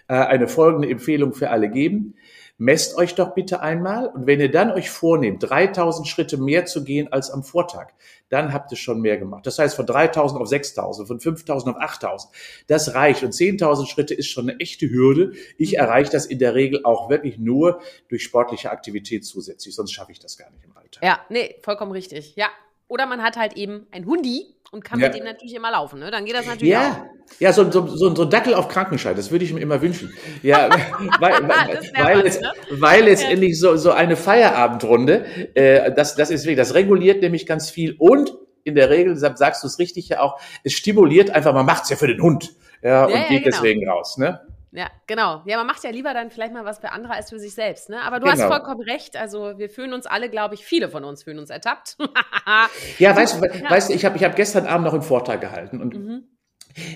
äh, 0.08 0.14
eine 0.14 0.48
folgende 0.48 0.90
Empfehlung 0.90 1.32
für 1.32 1.50
alle 1.50 1.70
geben. 1.70 2.16
Messt 2.62 2.94
euch 2.98 3.14
doch 3.14 3.32
bitte 3.32 3.62
einmal 3.62 4.08
und 4.08 4.26
wenn 4.26 4.38
ihr 4.38 4.50
dann 4.50 4.70
euch 4.70 4.90
vornehmt, 4.90 5.42
3000 5.48 6.06
Schritte 6.06 6.36
mehr 6.36 6.66
zu 6.66 6.84
gehen 6.84 7.10
als 7.10 7.30
am 7.30 7.42
Vortag, 7.42 7.94
dann 8.28 8.52
habt 8.52 8.70
ihr 8.70 8.76
schon 8.76 9.00
mehr 9.00 9.16
gemacht. 9.16 9.46
Das 9.46 9.58
heißt 9.58 9.74
von 9.74 9.86
3000 9.86 10.38
auf 10.38 10.46
6000, 10.46 11.08
von 11.08 11.20
5000 11.20 11.74
auf 11.74 11.80
8000. 11.80 12.30
Das 12.66 12.94
reicht 12.94 13.22
und 13.22 13.32
10.000 13.32 13.86
Schritte 13.86 14.12
ist 14.12 14.28
schon 14.28 14.50
eine 14.50 14.60
echte 14.60 14.90
Hürde. 14.90 15.32
Ich 15.56 15.78
erreiche 15.78 16.12
das 16.12 16.26
in 16.26 16.38
der 16.38 16.54
Regel 16.54 16.84
auch 16.84 17.08
wirklich 17.08 17.38
nur 17.38 17.80
durch 18.08 18.24
sportliche 18.24 18.70
Aktivität 18.70 19.24
zusätzlich, 19.24 19.74
sonst 19.74 19.92
schaffe 19.92 20.12
ich 20.12 20.18
das 20.18 20.36
gar 20.36 20.50
nicht 20.50 20.62
im 20.62 20.76
Alter. 20.76 21.00
Ja, 21.02 21.20
nee, 21.30 21.56
vollkommen 21.62 21.92
richtig. 21.92 22.36
Ja, 22.36 22.50
oder 22.88 23.06
man 23.06 23.22
hat 23.22 23.38
halt 23.38 23.54
eben 23.54 23.86
ein 23.90 24.04
Hundi 24.04 24.54
und 24.70 24.84
kann 24.84 25.00
ja. 25.00 25.08
mit 25.08 25.16
dem 25.16 25.24
natürlich 25.24 25.54
immer 25.54 25.70
laufen. 25.70 25.98
Ne? 26.00 26.10
Dann 26.10 26.24
geht 26.24 26.34
das 26.34 26.46
natürlich 26.46 26.72
ja. 26.72 26.92
auch. 26.92 27.20
Ja, 27.38 27.52
so, 27.52 27.70
so, 27.70 27.86
so, 27.86 28.14
so 28.14 28.22
ein 28.22 28.30
Dackel 28.30 28.54
auf 28.54 28.68
Krankenschein, 28.68 29.14
das 29.14 29.30
würde 29.30 29.44
ich 29.44 29.52
mir 29.52 29.60
immer 29.60 29.80
wünschen. 29.80 30.12
Ja, 30.42 30.68
weil, 31.20 31.32
weil, 31.48 31.80
weil, 31.94 32.26
es, 32.26 32.40
ne? 32.40 32.52
weil 32.70 33.04
letztendlich 33.04 33.58
so, 33.58 33.76
so 33.76 33.92
eine 33.92 34.16
Feierabendrunde, 34.16 35.24
äh, 35.54 35.92
das, 35.92 36.16
das 36.16 36.30
ist 36.30 36.44
wirklich, 36.44 36.58
das 36.58 36.74
reguliert 36.74 37.22
nämlich 37.22 37.46
ganz 37.46 37.70
viel 37.70 37.94
und 37.98 38.32
in 38.64 38.74
der 38.74 38.90
Regel, 38.90 39.16
sagst 39.16 39.62
du 39.62 39.66
es 39.66 39.78
richtig 39.78 40.08
ja 40.10 40.20
auch, 40.20 40.38
es 40.64 40.72
stimuliert 40.74 41.30
einfach, 41.30 41.54
man 41.54 41.66
macht 41.66 41.84
es 41.84 41.90
ja 41.90 41.96
für 41.96 42.08
den 42.08 42.20
Hund 42.20 42.52
ja, 42.82 43.06
und 43.06 43.12
ja, 43.12 43.28
geht 43.28 43.44
genau. 43.44 43.56
deswegen 43.56 43.88
raus. 43.88 44.18
Ne? 44.18 44.40
Ja, 44.72 44.88
genau. 45.06 45.42
Ja, 45.46 45.56
man 45.56 45.66
macht 45.66 45.82
ja 45.82 45.90
lieber 45.90 46.14
dann 46.14 46.30
vielleicht 46.30 46.52
mal 46.52 46.64
was 46.64 46.78
für 46.78 46.92
andere 46.92 47.14
als 47.14 47.30
für 47.30 47.40
sich 47.40 47.54
selbst. 47.54 47.88
Ne? 47.88 48.00
Aber 48.02 48.20
du 48.20 48.26
genau. 48.26 48.38
hast 48.38 48.46
vollkommen 48.46 48.80
recht. 48.82 49.16
Also 49.16 49.58
wir 49.58 49.68
fühlen 49.68 49.92
uns 49.92 50.06
alle, 50.06 50.30
glaube 50.30 50.54
ich, 50.54 50.64
viele 50.64 50.88
von 50.88 51.04
uns 51.04 51.24
fühlen 51.24 51.38
uns 51.38 51.50
ertappt. 51.50 51.96
ja, 52.98 53.16
weißt 53.16 53.40
du, 53.40 53.46
ja. 53.46 53.70
weißt 53.70 53.90
du, 53.90 53.94
ich 53.94 54.04
habe 54.04 54.16
ich 54.16 54.24
hab 54.24 54.36
gestern 54.36 54.66
Abend 54.66 54.86
noch 54.86 54.94
einen 54.94 55.02
Vortrag 55.02 55.40
gehalten 55.40 55.80
und 55.80 55.94
mhm. 55.94 56.24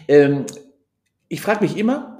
ähm, 0.06 0.46
ich 1.28 1.40
frage 1.40 1.64
mich 1.64 1.76
immer, 1.76 2.18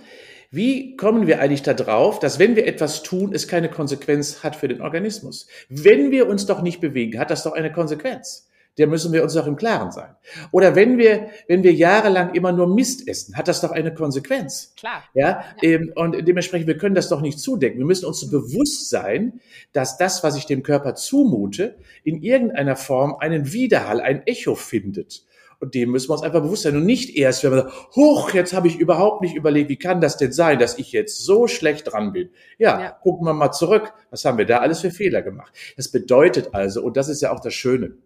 wie 0.51 0.97
kommen 0.97 1.27
wir 1.27 1.41
eigentlich 1.41 1.63
darauf, 1.63 2.19
dass 2.19 2.39
wenn 2.39 2.57
wir 2.57 2.67
etwas 2.67 3.03
tun, 3.03 3.33
es 3.33 3.47
keine 3.47 3.69
Konsequenz 3.69 4.43
hat 4.43 4.57
für 4.57 4.69
den 4.69 4.81
Organismus? 4.81 5.47
Wenn 5.69 6.11
wir 6.11 6.29
uns 6.29 6.47
doch 6.47 6.63
nicht 6.63 6.81
bewegen, 6.81 7.19
hat 7.19 7.31
das 7.31 7.45
doch 7.45 7.53
eine 7.53 7.73
Konsequenz 7.73 8.49
der 8.79 8.87
müssen 8.87 9.13
wir 9.13 9.23
uns 9.23 9.35
doch 9.35 9.47
im 9.47 9.57
Klaren 9.57 9.93
sein. 9.93 10.15
Oder 10.51 10.75
wenn 10.75 10.99
wir, 10.99 11.29
wenn 11.47 11.63
wir 11.63 11.73
jahrelang 11.73 12.35
immer 12.35 12.53
nur 12.53 12.67
Mist 12.67 13.07
essen, 13.07 13.37
hat 13.37 13.49
das 13.49 13.61
doch 13.61 13.71
eine 13.71 13.95
Konsequenz. 13.95 14.73
Klar. 14.77 15.05
Ja, 15.15 15.45
ja. 15.63 15.79
und 15.95 16.27
dementsprechend, 16.27 16.67
wir 16.67 16.79
können 16.79 16.95
das 16.95 17.09
doch 17.09 17.21
nicht 17.21 17.39
zudecken. 17.39 17.79
Wir 17.79 17.87
müssen 17.87 18.07
uns 18.07 18.29
bewusst 18.31 18.91
sein, 18.91 19.41
dass 19.73 19.97
das, 19.97 20.25
was 20.25 20.37
ich 20.37 20.47
dem 20.47 20.63
Körper 20.63 20.95
zumute, 20.95 21.77
in 22.03 22.23
irgendeiner 22.23 22.77
Form 22.77 23.17
einen 23.19 23.53
Widerhall, 23.53 24.01
ein 24.01 24.27
Echo 24.27 24.55
findet. 24.55 25.25
Und 25.61 25.75
dem 25.75 25.91
müssen 25.91 26.09
wir 26.09 26.15
uns 26.15 26.23
einfach 26.23 26.43
bewusst 26.43 26.63
sein. 26.63 26.77
Und 26.77 26.87
nicht 26.87 27.17
erst, 27.17 27.45
wenn 27.45 27.53
wir 27.53 27.63
sagen, 27.63 27.73
hoch, 27.95 28.33
jetzt 28.35 28.53
habe 28.53 28.69
ich 28.69 28.79
überhaupt 28.79 29.23
nicht 29.23 29.35
überlegt, 29.35 29.69
wie 29.69 29.77
kann 29.77 30.01
das 30.01 30.17
denn 30.17 30.33
sein, 30.33 30.59
dass 30.59 30.79
ich 30.79 30.93
jetzt 30.93 31.25
so 31.25 31.47
schlecht 31.47 31.93
dran 31.93 32.13
bin. 32.13 32.31
Ja, 32.59 32.81
ja, 32.81 32.91
gucken 32.91 33.27
wir 33.27 33.35
mal 33.35 33.53
zurück. 33.53 33.93
Was 34.11 34.25
haben 34.25 34.39
wir 34.39 34.47
da 34.47 34.59
alles 34.59 34.81
für 34.81 34.91
Fehler 34.91 35.23
gemacht? 35.23 35.53
Das 35.77 35.89
bedeutet 35.89 36.51
also, 36.53 36.83
und 36.83 36.97
das 36.97 37.09
ist 37.09 37.23
ja 37.23 37.33
auch 37.33 37.41
das 37.41 37.55
Schöne. 37.55 37.97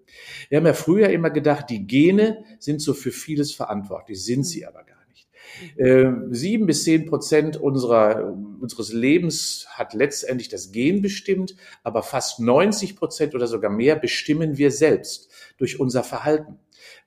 Wir 0.48 0.58
haben 0.58 0.66
ja 0.66 0.74
früher 0.74 1.10
immer 1.10 1.30
gedacht, 1.30 1.70
die 1.70 1.86
Gene 1.86 2.44
sind 2.58 2.80
so 2.80 2.94
für 2.94 3.10
vieles 3.10 3.52
verantwortlich, 3.52 4.22
sind 4.22 4.44
sie 4.44 4.66
aber 4.66 4.84
gar 4.84 4.96
nicht. 5.08 5.28
Äh, 5.76 6.12
sieben 6.30 6.66
bis 6.66 6.84
zehn 6.84 7.06
Prozent 7.06 7.56
unserer, 7.56 8.34
unseres 8.60 8.92
Lebens 8.92 9.66
hat 9.70 9.94
letztendlich 9.94 10.48
das 10.48 10.72
Gen 10.72 11.02
bestimmt, 11.02 11.56
aber 11.82 12.02
fast 12.02 12.40
90 12.40 12.96
Prozent 12.96 13.34
oder 13.34 13.46
sogar 13.46 13.70
mehr 13.70 13.96
bestimmen 13.96 14.58
wir 14.58 14.70
selbst 14.70 15.30
durch 15.56 15.80
unser 15.80 16.04
Verhalten. 16.04 16.58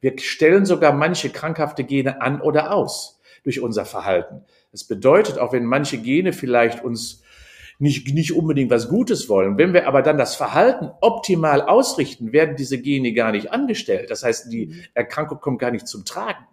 Wir 0.02 0.18
stellen 0.20 0.66
sogar 0.66 0.94
manche 0.94 1.30
krankhafte 1.30 1.84
Gene 1.84 2.22
an 2.22 2.42
oder 2.42 2.74
aus 2.74 3.22
durch 3.44 3.62
unser 3.62 3.86
Verhalten. 3.86 4.44
Das 4.72 4.84
bedeutet, 4.84 5.38
auch 5.40 5.54
wenn 5.54 5.66
manche 5.66 5.98
Gene 5.98 6.34
vielleicht 6.34 6.84
uns 6.84 7.24
nicht, 7.80 8.14
nicht 8.14 8.34
unbedingt 8.34 8.70
was 8.70 8.90
Gutes 8.90 9.28
wollen, 9.28 9.58
wenn 9.58 9.74
wir 9.74 9.88
aber 9.88 10.04
dann 10.04 10.18
das 10.18 10.36
Verhalten 10.36 10.92
optimal 11.02 11.62
ausrichten, 11.62 12.32
werden 12.32 12.56
diese 12.56 12.80
Gene 12.80 13.14
gar 13.14 13.32
nicht 13.32 13.52
angestellt. 13.52 14.12
Das 14.12 14.24
heißt, 14.24 14.52
die. 14.52 14.84
Erkrankung 14.94 15.40
kommt 15.40 15.60
gar 15.60 15.72
nicht 15.72 15.88
zum 15.88 16.06
Tragen. 16.06 16.46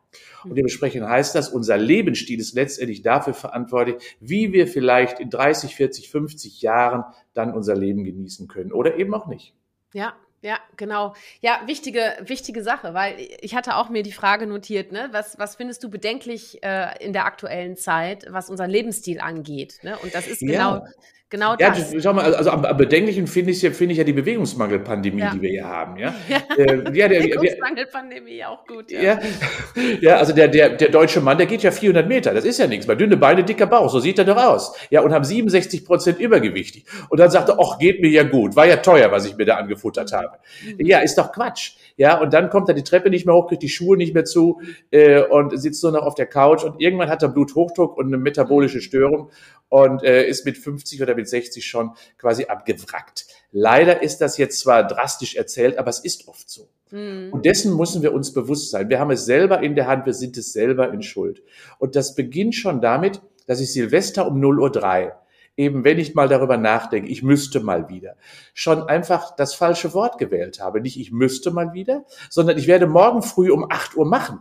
Und 0.45 0.57
dementsprechend 0.57 1.07
heißt 1.07 1.35
das, 1.35 1.51
unser 1.51 1.77
Lebensstil 1.77 2.41
ist 2.41 2.55
letztendlich 2.55 3.03
dafür 3.03 3.35
verantwortlich, 3.35 3.97
wie 4.21 4.53
wir 4.53 4.67
vielleicht 4.67 5.21
in 5.21 5.29
30, 5.29 5.75
40, 5.75 6.09
50 6.11 6.63
Jahren 6.63 7.05
dann 7.35 7.53
unser 7.53 7.77
Leben 7.77 8.05
genießen 8.05 8.49
können 8.49 8.73
oder 8.73 8.97
eben 8.97 9.13
auch 9.13 9.27
nicht. 9.27 9.55
Ja, 9.93 10.15
ja, 10.41 10.59
genau. 10.77 11.15
Ja, 11.41 11.61
wichtige, 11.67 12.17
wichtige 12.21 12.63
Sache, 12.63 12.95
weil 12.95 13.17
ich 13.41 13.55
hatte 13.55 13.77
auch 13.77 13.89
mir 13.89 14.03
die 14.03 14.13
Frage 14.13 14.47
notiert, 14.47 14.93
ne, 14.93 15.09
was, 15.11 15.39
was 15.39 15.57
findest 15.57 15.83
du 15.83 15.91
bedenklich 15.91 16.63
äh, 16.63 17.05
in 17.05 17.13
der 17.13 17.25
aktuellen 17.25 17.77
Zeit, 17.77 18.27
was 18.29 18.49
unseren 18.49 18.71
Lebensstil 18.71 19.21
angeht? 19.21 19.79
Ne? 19.83 19.99
Und 19.99 20.15
das 20.15 20.29
ist 20.29 20.41
genau, 20.41 20.77
ja. 20.77 20.85
Genau 21.31 21.57
ja, 21.59 21.69
das. 21.69 21.95
schau 22.03 22.15
mal, 22.15 22.35
also 22.35 22.51
am, 22.51 22.65
am 22.65 22.77
bedenklichen 22.79 23.27
finde 23.27 23.51
ich, 23.51 23.61
finde 23.61 23.93
ich 23.93 23.99
ja 23.99 24.05
die 24.05 24.15
Bewegungsmangelpandemie, 24.15 25.21
ja. 25.21 25.31
die 25.35 25.43
wir 25.43 25.51
hier 25.51 25.67
haben. 25.67 25.99
Ja, 25.99 26.15
ja. 26.29 26.39
Äh, 26.57 26.97
ja 26.97 27.07
der, 27.07 27.21
Bewegungsmangelpandemie 27.21 28.45
auch 28.47 28.67
gut. 28.67 28.91
Ja, 28.91 29.03
ja, 29.03 29.21
ja 30.01 30.17
also 30.17 30.33
der, 30.33 30.49
der, 30.49 30.71
der 30.71 30.89
deutsche 30.89 31.21
Mann, 31.21 31.37
der 31.37 31.47
geht 31.47 31.63
ja 31.63 31.71
400 31.71 32.09
Meter, 32.09 32.33
das 32.33 32.47
ist 32.47 32.59
ja 32.59 32.67
nichts. 32.67 32.87
Mal 32.87 32.97
dünne 32.97 33.19
Beine, 33.19 33.45
dicker 33.45 33.67
Bauch, 33.67 33.91
so 33.91 34.01
sieht 34.01 34.19
er 34.19 34.25
doch 34.25 34.39
aus. 34.39 34.75
Ja, 34.89 35.03
und 35.03 35.13
haben 35.13 35.25
67 35.25 35.85
Prozent 35.85 36.19
übergewichtig. 36.19 36.87
Und 37.11 37.21
dann 37.21 37.31
sagt 37.31 37.51
er, 37.51 37.59
ach, 37.61 37.79
geht 37.79 38.01
mir 38.01 38.09
ja 38.09 38.23
gut, 38.23 38.57
war 38.57 38.67
ja 38.67 38.77
teuer, 38.77 39.13
was 39.13 39.27
ich 39.27 39.37
mir 39.37 39.45
da 39.45 39.57
angefuttert 39.57 40.11
habe. 40.13 40.39
Mhm. 40.65 40.87
Ja, 40.87 41.01
ist 41.01 41.19
doch 41.19 41.31
Quatsch. 41.31 41.73
Ja, 41.99 42.21
und 42.21 42.33
dann 42.33 42.49
kommt 42.49 42.69
er 42.69 42.75
die 42.77 42.85
Treppe 42.85 43.11
nicht 43.11 43.27
mehr 43.27 43.35
hoch, 43.35 43.49
kriegt 43.49 43.63
die 43.63 43.69
Schuhe 43.69 43.97
nicht 43.97 44.15
mehr 44.15 44.25
zu 44.25 44.61
äh, 44.93 45.21
und 45.21 45.61
sitzt 45.61 45.83
nur 45.83 45.93
noch 45.93 46.03
auf 46.03 46.15
der 46.15 46.27
Couch 46.27 46.63
und 46.63 46.81
irgendwann 46.81 47.11
hat 47.11 47.23
er 47.23 47.29
Bluthochdruck 47.29 47.97
und 47.99 48.07
eine 48.07 48.17
metabolische 48.17 48.81
Störung 48.81 49.31
und 49.69 50.05
äh, 50.05 50.27
ist 50.27 50.47
mit 50.47 50.57
50 50.57 51.03
oder 51.03 51.17
mit 51.17 51.29
60 51.29 51.67
schon 51.67 51.91
quasi 52.17 52.45
abgewrackt. 52.45 53.27
Leider 53.51 54.01
ist 54.01 54.21
das 54.21 54.39
jetzt 54.39 54.61
zwar 54.61 54.87
drastisch 54.87 55.35
erzählt, 55.35 55.77
aber 55.77 55.91
es 55.91 55.99
ist 55.99 56.29
oft 56.29 56.49
so. 56.49 56.69
Mhm. 56.93 57.33
Und 57.33 57.45
dessen 57.45 57.77
müssen 57.77 58.03
wir 58.03 58.13
uns 58.13 58.33
bewusst 58.33 58.71
sein. 58.71 58.89
Wir 58.89 59.01
haben 59.01 59.11
es 59.11 59.25
selber 59.25 59.61
in 59.61 59.75
der 59.75 59.89
Hand, 59.89 60.07
wir 60.07 60.15
sind 60.15 60.37
es 60.37 60.53
selber 60.53 60.93
in 60.93 61.03
Schuld. 61.03 61.43
Und 61.81 61.97
das 61.97 62.15
beginnt 62.15 62.55
schon 62.55 62.81
damit, 62.81 63.21
dass 63.49 63.61
ich 63.61 63.73
Silvester 63.73 64.29
um 64.29 64.39
0 64.39 64.61
Uhr 64.61 64.71
drei 64.71 65.15
eben 65.59 65.85
wenn 65.85 65.99
ich 65.99 66.15
mal 66.15 66.29
darüber 66.29 66.57
nachdenke, 66.57 67.11
ich 67.11 67.23
müsste 67.23 67.61
mal 67.61 67.89
wieder, 67.89 68.17
schon 68.55 68.85
einfach 68.85 69.35
das 69.37 69.55
falsche 69.55 69.93
Wort 69.93 70.17
gewählt 70.17 70.61
habe. 70.61 70.81
Nicht 70.81 70.99
ich 70.99 71.11
müsste 71.13 71.51
mal 71.51 71.73
wieder, 71.75 72.05
sondern 72.31 72.57
ich 72.57 72.69
werde 72.69 72.87
morgen 72.87 73.23
früh 73.23 73.51
um 73.51 73.71
8 73.71 73.97
Uhr 73.97 74.07
machen. 74.07 74.41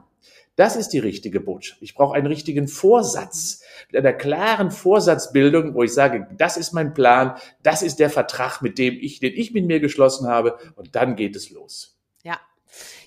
Das 0.55 0.75
ist 0.75 0.89
die 0.89 0.99
richtige 0.99 1.39
Botschaft. 1.39 1.81
Ich 1.81 1.93
brauche 1.93 2.15
einen 2.15 2.25
richtigen 2.25 2.67
Vorsatz, 2.67 3.61
mit 3.91 3.97
einer 3.97 4.13
klaren 4.13 4.71
Vorsatzbildung, 4.71 5.75
wo 5.75 5.83
ich 5.83 5.93
sage, 5.93 6.27
das 6.35 6.57
ist 6.57 6.73
mein 6.73 6.93
Plan, 6.93 7.35
das 7.61 7.81
ist 7.81 7.99
der 7.99 8.09
Vertrag, 8.09 8.61
mit 8.61 8.79
dem 8.79 8.95
ich, 8.99 9.19
den 9.19 9.33
ich 9.35 9.53
mit 9.53 9.65
mir 9.65 9.79
geschlossen 9.79 10.27
habe, 10.27 10.57
und 10.75 10.95
dann 10.95 11.15
geht 11.15 11.35
es 11.35 11.51
los. 11.51 11.99
Ja. 12.23 12.39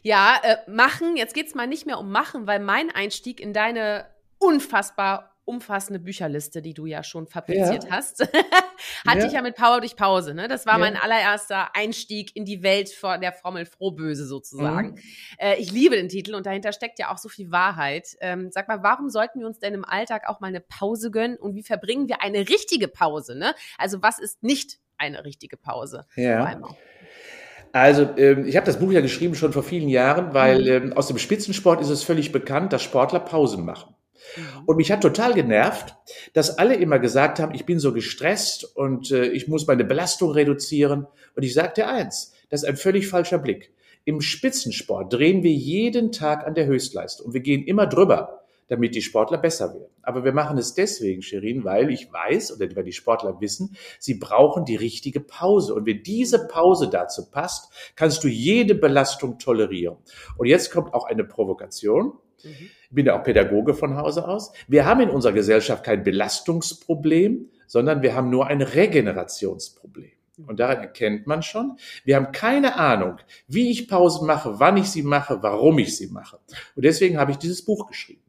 Ja, 0.02 0.36
äh, 0.42 0.56
machen, 0.70 1.16
jetzt 1.16 1.34
geht's 1.34 1.54
mal 1.54 1.66
nicht 1.66 1.86
mehr 1.86 1.98
um 1.98 2.10
machen, 2.10 2.46
weil 2.46 2.60
mein 2.60 2.90
Einstieg 2.90 3.40
in 3.40 3.52
deine 3.52 4.06
unfassbar 4.38 5.36
umfassende 5.44 6.00
Bücherliste, 6.00 6.62
die 6.62 6.74
du 6.74 6.86
ja 6.86 7.02
schon 7.02 7.26
fabriziert 7.26 7.84
ja. 7.84 7.90
hast, 7.90 8.20
hatte 9.06 9.18
ja. 9.20 9.26
ich 9.26 9.32
ja 9.32 9.42
mit 9.42 9.56
Power 9.56 9.80
durch 9.80 9.96
Pause. 9.96 10.34
Ne? 10.34 10.48
Das 10.48 10.66
war 10.66 10.74
ja. 10.74 10.78
mein 10.78 10.96
allererster 10.96 11.74
Einstieg 11.74 12.34
in 12.36 12.44
die 12.44 12.62
Welt 12.62 12.90
von 12.90 13.20
der 13.20 13.32
Formel 13.32 13.66
Frohböse 13.66 14.26
sozusagen. 14.26 14.92
Mhm. 14.92 14.98
Äh, 15.38 15.56
ich 15.56 15.72
liebe 15.72 15.96
den 15.96 16.08
Titel 16.08 16.34
und 16.34 16.46
dahinter 16.46 16.72
steckt 16.72 16.98
ja 16.98 17.12
auch 17.12 17.18
so 17.18 17.28
viel 17.28 17.50
Wahrheit. 17.50 18.16
Ähm, 18.20 18.50
sag 18.50 18.68
mal, 18.68 18.82
warum 18.82 19.10
sollten 19.10 19.40
wir 19.40 19.46
uns 19.46 19.58
denn 19.58 19.74
im 19.74 19.84
Alltag 19.84 20.28
auch 20.28 20.40
mal 20.40 20.48
eine 20.48 20.60
Pause 20.60 21.10
gönnen 21.10 21.36
und 21.36 21.54
wie 21.54 21.62
verbringen 21.62 22.08
wir 22.08 22.22
eine 22.22 22.48
richtige 22.48 22.88
Pause? 22.88 23.36
Ne? 23.36 23.54
Also 23.78 24.02
was 24.02 24.18
ist 24.18 24.42
nicht 24.42 24.78
eine 24.98 25.24
richtige 25.24 25.56
Pause? 25.56 26.06
Ja. 26.14 26.60
Also 27.72 28.02
ähm, 28.16 28.46
ich 28.46 28.56
habe 28.56 28.66
das 28.66 28.78
Buch 28.78 28.90
ja 28.90 29.00
geschrieben 29.00 29.34
schon 29.34 29.52
vor 29.52 29.62
vielen 29.62 29.88
Jahren, 29.88 30.34
weil 30.34 30.60
mhm. 30.60 30.88
ähm, 30.88 30.92
aus 30.92 31.08
dem 31.08 31.18
Spitzensport 31.18 31.80
ist 31.80 31.90
es 31.90 32.02
völlig 32.02 32.32
bekannt, 32.32 32.72
dass 32.72 32.82
Sportler 32.82 33.20
Pausen 33.20 33.64
machen. 33.64 33.94
Mhm. 34.36 34.64
Und 34.66 34.76
mich 34.76 34.92
hat 34.92 35.00
total 35.00 35.34
genervt, 35.34 35.96
dass 36.32 36.58
alle 36.58 36.74
immer 36.74 36.98
gesagt 36.98 37.40
haben, 37.40 37.54
ich 37.54 37.66
bin 37.66 37.78
so 37.78 37.92
gestresst 37.92 38.64
und 38.76 39.10
äh, 39.10 39.26
ich 39.26 39.48
muss 39.48 39.66
meine 39.66 39.84
Belastung 39.84 40.30
reduzieren. 40.30 41.06
Und 41.34 41.42
ich 41.42 41.54
sagte 41.54 41.86
eins, 41.86 42.32
das 42.48 42.62
ist 42.62 42.68
ein 42.68 42.76
völlig 42.76 43.08
falscher 43.08 43.38
Blick. 43.38 43.72
Im 44.04 44.20
Spitzensport 44.20 45.12
drehen 45.12 45.42
wir 45.42 45.52
jeden 45.52 46.10
Tag 46.10 46.46
an 46.46 46.54
der 46.54 46.66
Höchstleistung 46.66 47.26
und 47.26 47.34
wir 47.34 47.42
gehen 47.42 47.64
immer 47.64 47.86
drüber, 47.86 48.40
damit 48.70 48.94
die 48.94 49.02
Sportler 49.02 49.36
besser 49.36 49.74
werden. 49.74 49.90
Aber 50.02 50.24
wir 50.24 50.32
machen 50.32 50.56
es 50.56 50.74
deswegen, 50.74 51.22
Sherin, 51.22 51.64
weil 51.64 51.90
ich 51.90 52.10
weiß 52.10 52.56
oder 52.56 52.74
weil 52.76 52.84
die 52.84 52.92
Sportler 52.92 53.40
wissen, 53.40 53.76
sie 53.98 54.14
brauchen 54.14 54.64
die 54.64 54.76
richtige 54.76 55.20
Pause. 55.20 55.74
Und 55.74 55.86
wenn 55.86 56.02
diese 56.02 56.46
Pause 56.46 56.88
dazu 56.88 57.30
passt, 57.30 57.72
kannst 57.96 58.22
du 58.24 58.28
jede 58.28 58.76
Belastung 58.76 59.38
tolerieren. 59.38 59.96
Und 60.38 60.46
jetzt 60.46 60.70
kommt 60.70 60.94
auch 60.94 61.04
eine 61.04 61.24
Provokation. 61.24 62.12
Ich 62.44 62.90
bin 62.90 63.06
ja 63.06 63.18
auch 63.18 63.24
Pädagoge 63.24 63.74
von 63.74 63.96
Hause 63.96 64.26
aus. 64.26 64.52
Wir 64.68 64.84
haben 64.84 65.00
in 65.00 65.10
unserer 65.10 65.32
Gesellschaft 65.32 65.84
kein 65.84 66.02
Belastungsproblem, 66.02 67.50
sondern 67.66 68.02
wir 68.02 68.14
haben 68.14 68.30
nur 68.30 68.46
ein 68.46 68.62
Regenerationsproblem. 68.62 70.10
Und 70.46 70.58
daran 70.58 70.78
erkennt 70.78 71.26
man 71.26 71.42
schon, 71.42 71.76
wir 72.04 72.16
haben 72.16 72.32
keine 72.32 72.76
Ahnung, 72.76 73.18
wie 73.46 73.70
ich 73.70 73.88
Pausen 73.88 74.26
mache, 74.26 74.58
wann 74.58 74.76
ich 74.76 74.90
sie 74.90 75.02
mache, 75.02 75.42
warum 75.42 75.78
ich 75.78 75.96
sie 75.96 76.08
mache. 76.08 76.38
Und 76.74 76.84
deswegen 76.84 77.18
habe 77.18 77.32
ich 77.32 77.36
dieses 77.36 77.64
Buch 77.64 77.86
geschrieben. 77.86 78.22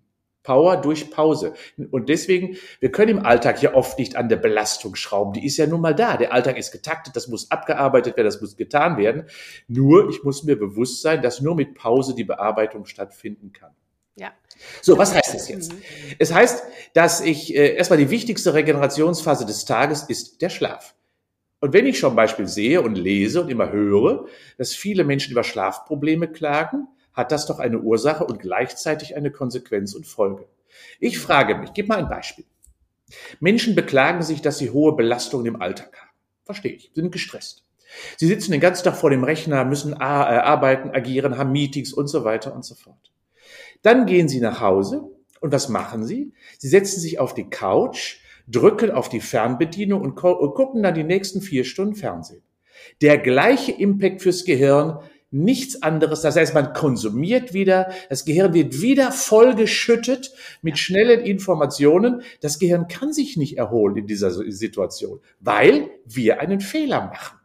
Power 0.44 0.78
durch 0.78 1.12
Pause. 1.12 1.54
Und 1.92 2.10
deswegen, 2.10 2.58
wir 2.80 2.92
können 2.92 3.20
im 3.20 3.26
Alltag 3.26 3.62
ja 3.62 3.76
oft 3.76 4.00
nicht 4.00 4.16
an 4.16 4.28
der 4.28 4.38
Belastung 4.38 4.96
schrauben. 4.96 5.34
Die 5.34 5.46
ist 5.46 5.58
ja 5.58 5.68
nun 5.68 5.82
mal 5.82 5.94
da. 5.94 6.18
Der 6.18 6.34
Alltag 6.34 6.58
ist 6.58 6.72
getaktet, 6.72 7.16
das 7.16 7.28
muss 7.28 7.52
abgearbeitet 7.52 8.18
werden, 8.18 8.26
das 8.26 8.42
muss 8.42 8.58
getan 8.58 8.98
werden. 8.98 9.26
Nur, 9.68 10.10
ich 10.10 10.24
muss 10.24 10.44
mir 10.44 10.58
bewusst 10.58 11.02
sein, 11.02 11.22
dass 11.22 11.42
nur 11.42 11.56
mit 11.56 11.76
Pause 11.76 12.16
die 12.16 12.24
Bearbeitung 12.24 12.86
stattfinden 12.86 13.54
kann. 13.54 13.72
Ja. 14.22 14.34
So, 14.84 15.00
was 15.00 15.16
heißt 15.16 15.34
das 15.34 15.50
jetzt? 15.50 15.74
Mhm. 15.74 15.82
Es 16.20 16.32
heißt, 16.32 16.64
dass 16.94 17.22
ich 17.22 17.56
äh, 17.56 17.74
erstmal 17.76 17.98
die 17.98 18.12
wichtigste 18.12 18.54
Regenerationsphase 18.54 19.48
des 19.48 19.66
Tages 19.66 20.04
ist 20.04 20.44
der 20.44 20.50
Schlaf. 20.50 20.94
Und 21.60 21.74
wenn 21.74 21.88
ich 21.88 21.98
schon 21.98 22.16
Beispiel 22.16 22.48
sehe 22.48 22.84
und 22.84 23.00
lese 23.00 23.42
und 23.42 23.50
immer 23.50 23.72
höre, 23.72 24.28
dass 24.60 24.76
viele 24.76 25.04
Menschen 25.06 25.32
über 25.32 25.44
Schlafprobleme 25.44 26.28
klagen, 26.28 26.88
hat 27.14 27.32
das 27.32 27.48
doch 27.48 27.58
eine 27.58 27.80
Ursache 27.80 28.24
und 28.24 28.40
gleichzeitig 28.40 29.16
eine 29.16 29.32
Konsequenz 29.32 29.96
und 29.96 30.06
Folge. 30.06 30.48
Ich 31.00 31.18
frage 31.18 31.56
mich, 31.56 31.74
gib 31.74 31.88
mal 31.88 31.98
ein 31.98 32.08
Beispiel. 32.08 32.46
Menschen 33.40 33.74
beklagen 33.74 34.22
sich, 34.22 34.44
dass 34.44 34.60
sie 34.60 34.70
hohe 34.70 34.96
Belastungen 34.96 35.48
im 35.48 35.62
Alltag 35.62 35.98
haben. 36.00 36.12
Verstehe 36.46 36.74
ich, 36.74 36.92
sind 36.94 37.12
gestresst. 37.12 37.66
Sie 38.18 38.28
sitzen 38.28 38.52
den 38.52 38.62
ganzen 38.62 38.84
Tag 38.84 38.96
vor 38.96 39.10
dem 39.10 39.24
Rechner, 39.24 39.66
müssen 39.66 39.94
äh, 39.94 39.98
arbeiten, 39.98 40.92
agieren, 40.92 41.40
haben 41.40 41.52
Meetings 41.52 41.92
und 41.92 42.08
so 42.08 42.24
weiter 42.24 42.54
und 42.54 42.64
so 42.64 42.76
fort. 42.76 43.11
Dann 43.82 44.06
gehen 44.06 44.30
sie 44.30 44.40
nach 44.40 44.62
Hause 44.62 45.10
und 45.40 45.52
was 45.52 45.70
machen 45.70 46.06
sie? 46.06 46.34
Sie 46.58 46.68
setzen 46.68 47.00
sich 47.00 47.20
auf 47.20 47.34
die 47.34 47.50
Couch, 47.50 48.18
drücken 48.48 48.92
auf 48.92 49.10
die 49.10 49.22
Fernbedienung 49.22 50.02
und 50.02 50.16
gucken 50.16 50.84
dann 50.84 50.94
die 50.94 51.04
nächsten 51.04 51.42
vier 51.42 51.64
Stunden 51.64 51.96
Fernsehen. 51.96 52.44
Der 53.02 53.18
gleiche 53.18 53.72
Impact 53.72 54.22
fürs 54.22 54.46
Gehirn, 54.46 55.00
nichts 55.32 55.82
anderes. 55.82 56.22
Das 56.22 56.36
heißt, 56.36 56.54
man 56.54 56.74
konsumiert 56.74 57.54
wieder, 57.54 57.92
das 58.10 58.26
Gehirn 58.26 58.54
wird 58.54 58.82
wieder 58.82 59.12
vollgeschüttet 59.12 60.34
mit 60.62 60.78
schnellen 60.78 61.22
Informationen. 61.22 62.22
Das 62.42 62.60
Gehirn 62.60 62.88
kann 62.88 63.14
sich 63.14 63.38
nicht 63.38 63.58
erholen 63.58 63.98
in 63.98 64.08
dieser 64.08 64.32
Situation, 64.32 65.22
weil 65.40 65.90
wir 66.06 66.42
einen 66.42 66.60
Fehler 66.60 67.08
machen. 67.08 67.41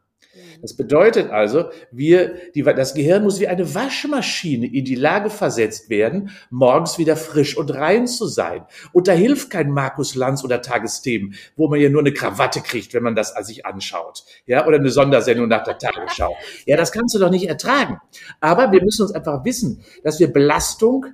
Das 0.63 0.75
bedeutet 0.75 1.31
also, 1.31 1.71
wir, 1.91 2.35
die, 2.55 2.63
das 2.63 2.95
Gehirn 2.95 3.23
muss 3.23 3.41
wie 3.41 3.49
eine 3.49 3.75
Waschmaschine 3.75 4.67
in 4.67 4.85
die 4.85 4.95
Lage 4.95 5.31
versetzt 5.31 5.91
werden, 5.91 6.31
morgens 6.51 6.99
wieder 6.99 7.17
frisch 7.17 7.57
und 7.57 7.75
rein 7.75 8.07
zu 8.07 8.27
sein. 8.27 8.65
Und 8.93 9.09
da 9.09 9.13
hilft 9.13 9.51
kein 9.51 9.71
Markus 9.71 10.15
Lanz 10.15 10.45
oder 10.45 10.63
Tagesthemen, 10.63 11.35
wo 11.57 11.69
man 11.69 11.81
ja 11.81 11.89
nur 11.89 12.01
eine 12.01 12.13
Krawatte 12.13 12.61
kriegt, 12.61 12.95
wenn 12.95 13.03
man 13.03 13.15
das 13.15 13.35
sich 13.43 13.67
anschaut. 13.67 14.25
Ja, 14.47 14.67
oder 14.67 14.79
eine 14.79 14.91
Sondersendung 14.91 15.49
nach 15.49 15.65
der 15.65 15.79
Tagesschau. 15.79 16.35
Ja, 16.65 16.77
das 16.77 16.93
kannst 16.93 17.15
du 17.15 17.19
doch 17.19 17.31
nicht 17.31 17.49
ertragen. 17.49 17.99
Aber 18.41 18.73
wir 18.73 18.83
müssen 18.83 19.03
uns 19.03 19.13
einfach 19.13 19.45
wissen, 19.45 19.85
dass 20.03 20.19
wir 20.19 20.33
Belastung 20.33 21.07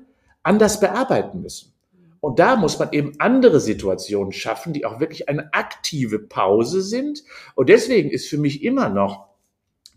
anders 0.42 0.80
bearbeiten 0.80 1.42
müssen. 1.42 1.72
Und 2.20 2.38
da 2.38 2.54
muss 2.54 2.78
man 2.78 2.92
eben 2.92 3.14
andere 3.18 3.58
Situationen 3.58 4.32
schaffen, 4.32 4.72
die 4.72 4.86
auch 4.86 5.00
wirklich 5.00 5.28
eine 5.28 5.52
aktive 5.52 6.20
Pause 6.20 6.80
sind. 6.80 7.24
Und 7.56 7.68
deswegen 7.68 8.10
ist 8.10 8.28
für 8.28 8.38
mich 8.38 8.62
immer 8.62 8.88
noch 8.88 9.31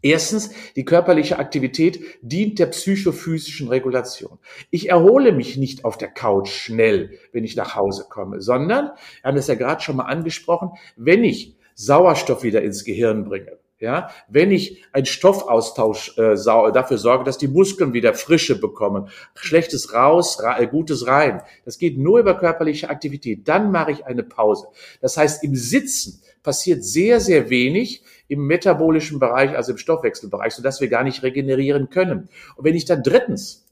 Erstens, 0.06 0.52
die 0.76 0.86
körperliche 0.86 1.40
Aktivität 1.40 2.00
dient 2.22 2.60
der 2.60 2.68
psychophysischen 2.68 3.70
Regulation. 3.70 4.38
Ich 4.70 4.90
erhole 4.90 5.32
mich 5.32 5.58
nicht 5.58 5.84
auf 5.84 5.98
der 5.98 6.10
Couch 6.10 6.50
schnell, 6.50 7.18
wenn 7.32 7.44
ich 7.44 7.56
nach 7.56 7.76
Hause 7.76 8.06
komme, 8.08 8.40
sondern, 8.40 8.92
wir 9.22 9.24
haben 9.24 9.36
das 9.36 9.48
ja 9.48 9.56
gerade 9.56 9.82
schon 9.82 9.96
mal 9.96 10.04
angesprochen, 10.04 10.70
wenn 10.96 11.24
ich 11.24 11.56
Sauerstoff 11.74 12.44
wieder 12.44 12.62
ins 12.62 12.84
Gehirn 12.84 13.26
bringe, 13.26 13.58
ja, 13.80 14.12
wenn 14.28 14.52
ich 14.52 14.84
einen 14.94 15.08
Stoffaustausch 15.08 16.20
äh, 16.20 16.36
dafür 16.36 17.00
sorge, 17.00 17.24
dass 17.24 17.40
die 17.40 17.48
Muskeln 17.48 17.94
wieder 17.94 18.14
Frische 18.14 18.60
bekommen, 18.60 19.10
schlechtes 19.34 19.92
raus, 19.92 20.38
äh, 20.40 20.68
gutes 20.68 21.08
rein, 21.08 21.42
das 21.66 21.80
geht 21.80 21.98
nur 21.98 22.20
über 22.20 22.38
körperliche 22.38 22.92
Aktivität. 22.92 23.48
Dann 23.48 23.72
mache 23.72 23.92
ich 23.92 24.06
eine 24.06 24.22
Pause. 24.22 24.68
Das 25.02 25.18
heißt, 25.18 25.44
im 25.44 25.56
Sitzen 25.56 26.22
passiert 26.44 26.84
sehr, 26.84 27.20
sehr 27.20 27.50
wenig 27.50 28.04
im 28.28 28.48
metabolischen 28.48 29.20
Bereich, 29.20 29.56
also 29.56 29.74
im 29.74 29.78
Stoffwechselbereich, 29.78 30.54
sodass 30.54 30.82
wir 30.82 30.88
gar 30.88 31.04
nicht 31.04 31.24
regenerieren 31.24 31.90
können. 31.90 32.30
Und 32.56 32.66
wenn 32.66 32.76
ich 32.76 32.86
dann 32.86 33.04
drittens 33.04 33.66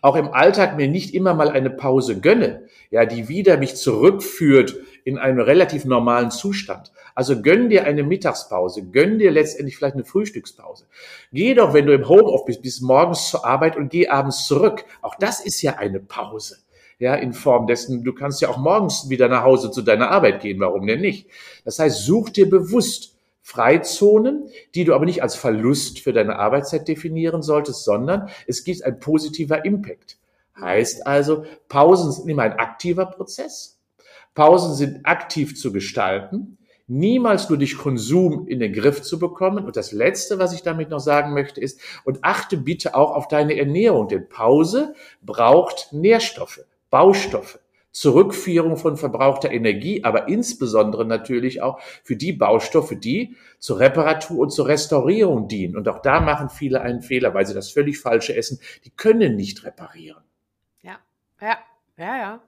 auch 0.00 0.16
im 0.16 0.28
Alltag 0.28 0.76
mir 0.76 0.88
nicht 0.88 1.14
immer 1.14 1.34
mal 1.34 1.50
eine 1.50 1.70
Pause 1.70 2.20
gönne, 2.20 2.64
ja, 2.90 3.04
die 3.04 3.28
wieder 3.28 3.56
mich 3.56 3.76
zurückführt 3.76 4.76
in 5.04 5.18
einen 5.18 5.40
relativ 5.40 5.84
normalen 5.84 6.30
Zustand. 6.30 6.92
Also 7.14 7.40
gönn 7.40 7.70
dir 7.70 7.84
eine 7.84 8.02
Mittagspause, 8.02 8.84
gönn 8.90 9.18
dir 9.18 9.30
letztendlich 9.30 9.76
vielleicht 9.76 9.94
eine 9.94 10.04
Frühstückspause. 10.04 10.86
Geh 11.32 11.54
doch, 11.54 11.72
wenn 11.74 11.86
du 11.86 11.94
im 11.94 12.08
Homeoffice 12.08 12.60
bist, 12.60 12.82
morgens 12.82 13.30
zur 13.30 13.44
Arbeit 13.44 13.76
und 13.76 13.90
geh 13.90 14.08
abends 14.08 14.46
zurück. 14.46 14.84
Auch 15.02 15.14
das 15.16 15.40
ist 15.40 15.62
ja 15.62 15.76
eine 15.76 16.00
Pause. 16.00 16.58
Ja, 16.98 17.14
in 17.14 17.34
Form 17.34 17.66
dessen, 17.66 18.04
du 18.04 18.14
kannst 18.14 18.40
ja 18.40 18.48
auch 18.48 18.56
morgens 18.56 19.10
wieder 19.10 19.28
nach 19.28 19.44
Hause 19.44 19.70
zu 19.70 19.82
deiner 19.82 20.10
Arbeit 20.10 20.40
gehen. 20.40 20.60
Warum 20.60 20.86
denn 20.86 21.00
nicht? 21.00 21.28
Das 21.64 21.78
heißt, 21.78 22.04
such 22.04 22.30
dir 22.30 22.48
bewusst 22.48 23.15
Freizonen, 23.46 24.50
die 24.74 24.82
du 24.82 24.92
aber 24.92 25.04
nicht 25.04 25.22
als 25.22 25.36
Verlust 25.36 26.00
für 26.00 26.12
deine 26.12 26.36
Arbeitszeit 26.36 26.88
definieren 26.88 27.42
solltest, 27.42 27.84
sondern 27.84 28.28
es 28.48 28.64
gibt 28.64 28.82
ein 28.82 28.98
positiver 28.98 29.64
Impact. 29.64 30.18
Heißt 30.60 31.06
also, 31.06 31.44
Pausen 31.68 32.10
sind 32.10 32.28
immer 32.28 32.42
ein 32.42 32.58
aktiver 32.58 33.06
Prozess. 33.06 33.78
Pausen 34.34 34.74
sind 34.74 35.06
aktiv 35.06 35.56
zu 35.56 35.72
gestalten, 35.72 36.58
niemals 36.88 37.48
nur 37.48 37.56
durch 37.56 37.78
Konsum 37.78 38.48
in 38.48 38.58
den 38.58 38.72
Griff 38.72 39.02
zu 39.02 39.20
bekommen. 39.20 39.64
Und 39.64 39.76
das 39.76 39.92
Letzte, 39.92 40.40
was 40.40 40.52
ich 40.52 40.62
damit 40.62 40.90
noch 40.90 40.98
sagen 40.98 41.32
möchte, 41.32 41.60
ist, 41.60 41.80
und 42.02 42.24
achte 42.24 42.56
bitte 42.56 42.96
auch 42.96 43.12
auf 43.12 43.28
deine 43.28 43.56
Ernährung, 43.56 44.08
denn 44.08 44.28
Pause 44.28 44.94
braucht 45.22 45.92
Nährstoffe, 45.92 46.62
Baustoffe. 46.90 47.60
Zurückführung 47.96 48.76
von 48.76 48.98
verbrauchter 48.98 49.50
Energie, 49.50 50.04
aber 50.04 50.28
insbesondere 50.28 51.06
natürlich 51.06 51.62
auch 51.62 51.80
für 51.80 52.14
die 52.14 52.34
Baustoffe, 52.34 52.92
die 52.94 53.36
zur 53.58 53.78
Reparatur 53.78 54.40
und 54.40 54.50
zur 54.50 54.68
Restaurierung 54.68 55.48
dienen. 55.48 55.76
Und 55.76 55.88
auch 55.88 56.02
da 56.02 56.20
machen 56.20 56.50
viele 56.50 56.82
einen 56.82 57.00
Fehler, 57.00 57.32
weil 57.32 57.46
sie 57.46 57.54
das 57.54 57.70
völlig 57.70 57.98
falsche 57.98 58.36
essen. 58.36 58.60
Die 58.84 58.90
können 58.90 59.34
nicht 59.34 59.64
reparieren. 59.64 60.22
Ja, 60.82 60.98
ja, 61.40 61.56
ja, 61.96 62.18
ja. 62.18 62.42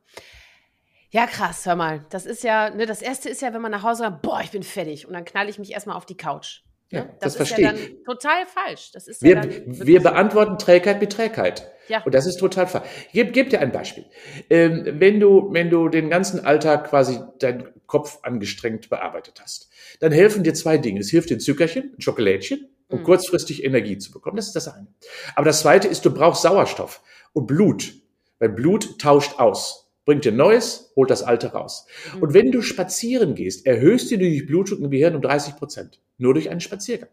Ja, 1.11 1.27
krass, 1.27 1.65
hör 1.65 1.77
mal. 1.77 2.05
Das 2.11 2.27
ist 2.27 2.45
ja, 2.45 2.69
ne, 2.69 2.85
das 2.85 3.01
erste 3.01 3.31
ist 3.31 3.41
ja, 3.41 3.55
wenn 3.55 3.63
man 3.63 3.73
nach 3.73 3.85
Hause 3.85 4.05
kommt, 4.05 4.21
boah, 4.21 4.43
ich 4.43 4.51
bin 4.51 4.63
fertig. 4.63 5.07
Und 5.07 5.15
dann 5.15 5.25
knall 5.25 5.49
ich 5.49 5.59
mich 5.59 5.73
erstmal 5.73 5.97
auf 5.97 6.05
die 6.05 6.19
Couch. 6.19 6.61
Ja, 6.91 7.03
das, 7.21 7.35
das 7.35 7.37
verstehe 7.37 7.67
ja 7.67 7.75
ich. 7.75 8.03
total 8.05 8.47
falsch. 8.47 8.93
Das 8.93 9.09
ist 9.09 9.23
wir, 9.23 9.37
ja 9.37 9.45
wir 9.67 10.03
beantworten 10.03 10.59
Trägheit 10.59 11.01
mit 11.01 11.13
Trägheit. 11.13 11.71
Ja. 11.89 12.03
Und 12.03 12.15
das 12.15 12.27
ist 12.27 12.39
total 12.39 12.67
falsch. 12.67 12.87
Ich 13.09 13.13
gebe 13.13 13.33
geb 13.33 13.51
dir 13.51 13.61
ein 13.61 13.73
Beispiel. 13.73 14.07
Ähm, 14.49 14.85
wenn 14.99 15.21
du, 15.21 15.53
wenn 15.53 15.69
du 15.69 15.89
den 15.89 16.09
ganzen 16.09 16.45
Alltag 16.45 16.89
quasi 16.89 17.21
deinen 17.41 17.69
Kopf 17.87 18.19
angestrengt 18.23 18.89
bearbeitet 18.89 19.41
hast, 19.43 19.69
dann 20.01 20.13
helfen 20.13 20.45
dir 20.45 20.55
zwei 20.55 20.79
Dinge. 20.79 21.01
Es 21.01 21.11
hilft 21.11 21.29
dir 21.29 21.37
ein 21.37 21.41
Zuckerchen, 21.41 21.95
ein 21.97 22.01
Schokolädchen, 22.01 22.69
um 22.89 23.01
mhm. 23.01 23.05
kurzfristig 23.05 23.65
Energie 23.65 23.99
zu 23.99 24.11
bekommen. 24.11 24.37
Das 24.37 24.47
ist 24.47 24.57
das 24.57 24.69
eine. 24.69 24.87
Aber 25.35 25.45
das 25.45 25.61
zweite 25.61 25.89
ist, 25.89 26.05
du 26.07 26.13
brauchst 26.13 26.43
Sauerstoff 26.43 27.03
und 27.35 27.47
Blut. 27.47 27.95
Weil 28.39 28.51
Blut 28.51 28.99
tauscht 28.99 29.39
aus 29.39 29.88
bringt 30.09 30.25
dir 30.25 30.33
Neues, 30.33 30.91
holt 30.97 31.11
das 31.11 31.23
Alte 31.23 31.53
raus. 31.53 31.85
Mhm. 32.15 32.23
Und 32.23 32.33
wenn 32.33 32.51
du 32.51 32.63
spazieren 32.63 33.35
gehst, 33.35 33.67
erhöhst 33.67 34.11
du 34.11 34.17
die 34.17 34.39
Durchblutung 34.39 34.83
im 34.83 34.91
Gehirn 34.91 35.15
um 35.15 35.21
30 35.21 35.57
Prozent. 35.57 36.01
Nur 36.17 36.33
durch 36.33 36.49
einen 36.49 36.63
Spaziergang. 36.63 37.11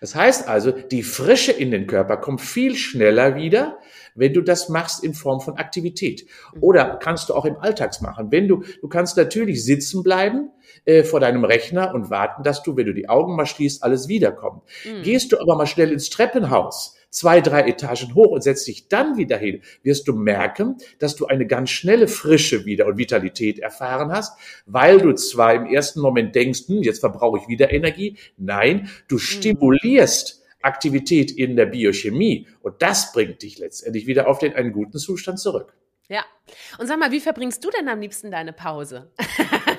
Das 0.00 0.14
heißt 0.14 0.48
also, 0.48 0.70
die 0.70 1.02
Frische 1.02 1.52
in 1.52 1.70
den 1.70 1.86
Körper 1.86 2.16
kommt 2.16 2.40
viel 2.40 2.74
schneller 2.74 3.36
wieder, 3.36 3.78
wenn 4.16 4.32
du 4.32 4.40
das 4.40 4.68
machst 4.68 5.04
in 5.04 5.14
Form 5.14 5.40
von 5.40 5.56
Aktivität. 5.56 6.26
Oder 6.60 6.98
kannst 7.02 7.28
du 7.28 7.34
auch 7.34 7.44
im 7.44 7.56
Alltags 7.56 8.00
machen. 8.00 8.30
Wenn 8.30 8.48
du, 8.48 8.64
du 8.80 8.88
kannst 8.88 9.16
natürlich 9.16 9.64
sitzen 9.64 10.02
bleiben 10.02 10.50
äh, 10.84 11.04
vor 11.04 11.20
deinem 11.20 11.44
Rechner 11.44 11.94
und 11.94 12.10
warten, 12.10 12.42
dass 12.42 12.62
du, 12.62 12.76
wenn 12.76 12.86
du 12.86 12.94
die 12.94 13.08
Augen 13.08 13.36
mal 13.36 13.46
schließt, 13.46 13.82
alles 13.82 14.08
wiederkommt. 14.08 14.62
Mhm. 14.84 15.02
Gehst 15.02 15.32
du 15.32 15.40
aber 15.40 15.56
mal 15.56 15.66
schnell 15.66 15.92
ins 15.92 16.10
Treppenhaus, 16.10 16.96
zwei, 17.10 17.40
drei 17.40 17.68
Etagen 17.68 18.14
hoch 18.14 18.30
und 18.30 18.42
setzt 18.42 18.66
dich 18.66 18.88
dann 18.88 19.16
wieder 19.16 19.36
hin, 19.38 19.62
wirst 19.82 20.08
du 20.08 20.14
merken, 20.14 20.76
dass 20.98 21.16
du 21.16 21.26
eine 21.26 21.46
ganz 21.46 21.70
schnelle 21.70 22.08
Frische 22.08 22.66
wieder 22.66 22.86
und 22.86 22.98
Vitalität 22.98 23.58
erfahren 23.58 24.12
hast, 24.12 24.38
weil 24.66 24.98
du 24.98 25.12
zwar 25.14 25.54
im 25.54 25.66
ersten 25.66 26.00
Moment 26.00 26.34
denkst, 26.34 26.62
hm, 26.66 26.82
jetzt 26.82 27.00
verbrauche 27.00 27.38
ich 27.38 27.48
wieder 27.48 27.72
Energie. 27.72 28.16
Nein, 28.36 28.90
du 29.08 29.16
mhm. 29.16 29.20
stimulierst 29.20 30.42
Aktivität 30.66 31.30
in 31.30 31.56
der 31.56 31.66
Biochemie 31.66 32.46
und 32.60 32.82
das 32.82 33.12
bringt 33.12 33.42
dich 33.42 33.58
letztendlich 33.58 34.06
wieder 34.06 34.28
auf 34.28 34.38
den 34.38 34.54
einen 34.54 34.72
guten 34.72 34.98
Zustand 34.98 35.38
zurück. 35.38 35.72
Ja. 36.08 36.24
Und 36.78 36.86
sag 36.86 37.00
mal, 37.00 37.10
wie 37.10 37.18
verbringst 37.18 37.64
du 37.64 37.70
denn 37.70 37.88
am 37.88 38.00
liebsten 38.00 38.30
deine 38.30 38.52
Pause? 38.52 39.10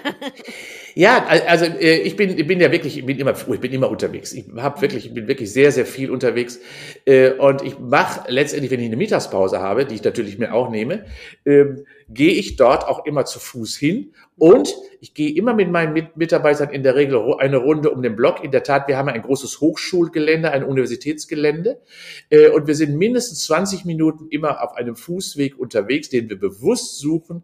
ja, 0.95 1.25
also 1.25 1.65
äh, 1.65 1.99
ich 1.99 2.17
bin, 2.17 2.37
ich 2.37 2.45
bin 2.45 2.59
ja 2.59 2.69
wirklich, 2.69 2.97
ich 2.97 3.05
bin 3.05 3.17
immer, 3.17 3.31
ich 3.31 3.59
bin 3.61 3.71
immer 3.71 3.89
unterwegs. 3.89 4.33
Ich 4.33 4.45
habe 4.57 4.81
wirklich, 4.81 5.05
ich 5.05 5.13
bin 5.13 5.29
wirklich 5.29 5.53
sehr, 5.53 5.71
sehr 5.71 5.85
viel 5.85 6.11
unterwegs 6.11 6.59
äh, 7.05 7.31
und 7.31 7.61
ich 7.61 7.79
mache 7.79 8.29
letztendlich, 8.29 8.71
wenn 8.71 8.81
ich 8.81 8.87
eine 8.87 8.97
Mittagspause 8.97 9.61
habe, 9.61 9.85
die 9.85 9.95
ich 9.95 10.03
natürlich 10.03 10.37
mir 10.37 10.53
auch 10.53 10.69
nehme, 10.69 11.05
ähm, 11.45 11.85
gehe 12.09 12.31
ich 12.31 12.55
dort 12.55 12.87
auch 12.87 13.05
immer 13.05 13.25
zu 13.25 13.39
Fuß 13.39 13.75
hin 13.75 14.13
und 14.37 14.73
ich 15.01 15.13
gehe 15.13 15.35
immer 15.35 15.53
mit 15.53 15.69
meinen 15.69 16.09
Mitarbeitern 16.15 16.69
in 16.69 16.83
der 16.83 16.95
Regel 16.95 17.35
eine 17.39 17.57
Runde 17.57 17.91
um 17.91 18.01
den 18.01 18.15
Block. 18.15 18.43
In 18.43 18.51
der 18.51 18.63
Tat, 18.63 18.87
wir 18.87 18.97
haben 18.97 19.09
ein 19.09 19.21
großes 19.21 19.59
Hochschulgelände, 19.59 20.51
ein 20.51 20.63
Universitätsgelände 20.63 21.81
äh, 22.29 22.49
und 22.49 22.67
wir 22.67 22.75
sind 22.75 22.97
mindestens 22.97 23.45
20 23.45 23.85
Minuten 23.85 24.27
immer 24.29 24.63
auf 24.63 24.75
einem 24.75 24.95
Fußweg 24.95 25.57
unterwegs, 25.57 26.09
den 26.09 26.29
wir 26.29 26.39
bewusst 26.39 26.99
suchen, 26.99 27.43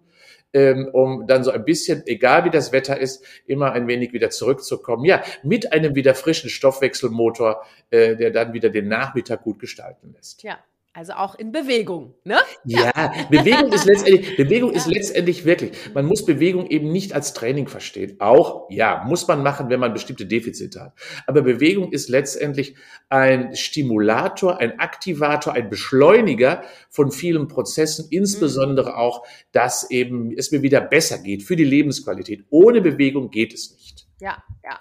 ähm, 0.54 0.88
um 0.94 1.28
dann 1.28 1.44
so 1.44 1.52
ein 1.52 1.66
bisschen, 1.66 2.04
egal 2.06 2.46
wie 2.46 2.52
das 2.52 2.72
Wetter 2.72 3.00
ist, 3.00 3.26
immer 3.46 3.74
ein 3.74 3.88
wenig 3.88 4.14
wieder 4.14 4.30
zurückzukommen. 4.30 5.04
Ja, 5.04 5.24
mit 5.44 5.74
einem 5.74 5.96
wieder 5.96 6.16
frischen 6.16 6.50
Stoffwechselmotor, 6.50 7.64
äh, 7.90 8.16
der 8.16 8.32
dann 8.32 8.54
wieder 8.54 8.70
den 8.70 8.88
Nachmittag 8.88 9.44
gut 9.44 9.60
gestalten 9.60 10.14
lässt. 10.14 10.44
Ja, 10.44 10.60
Also 10.96 11.14
auch 11.14 11.34
in 11.34 11.52
Bewegung, 11.52 12.14
ne? 12.24 12.38
Ja, 12.66 12.92
Bewegung 13.32 13.74
ist 13.74 13.86
letztendlich, 13.86 14.38
Bewegung 14.38 14.70
ja. 14.72 14.78
ist 14.78 14.86
letztendlich 14.86 15.44
wirklich, 15.44 15.72
man 15.96 16.06
muss 16.06 16.24
Bewegung 16.24 16.68
eben 16.68 16.92
nicht 16.92 17.14
als 17.14 17.34
Training 17.34 17.68
verstehen. 17.68 18.18
Auch, 18.20 18.70
ja, 18.70 19.04
muss 19.08 19.28
man 19.28 19.42
machen, 19.42 19.72
wenn 19.72 19.80
man 19.80 19.94
bestimmte 19.94 20.28
Defizite 20.28 20.80
hat. 20.80 20.94
Aber 21.26 21.42
Bewegung 21.42 21.92
ist 21.92 22.10
letztendlich 22.10 22.76
ein 23.10 23.56
Stimulator, 23.56 24.60
ein 24.60 24.80
Aktivator, 24.80 25.54
ein 25.54 25.72
Beschleuniger 25.72 26.64
von 26.92 27.12
vielen 27.12 27.48
Prozessen, 27.48 28.06
insbesondere 28.12 28.92
mhm. 28.92 28.96
auch, 28.96 29.26
dass 29.52 29.90
eben 29.90 30.32
es 30.38 30.52
mir 30.52 30.62
wieder 30.62 30.80
besser 30.80 31.18
geht 31.18 31.42
für 31.42 31.56
die 31.56 31.64
Lebensqualität. 31.64 32.46
Ohne 32.52 32.82
Bewegung 32.82 33.32
geht 33.32 33.52
es 33.56 33.72
nicht. 33.72 34.06
Ja, 34.20 34.44
ja. 34.64 34.80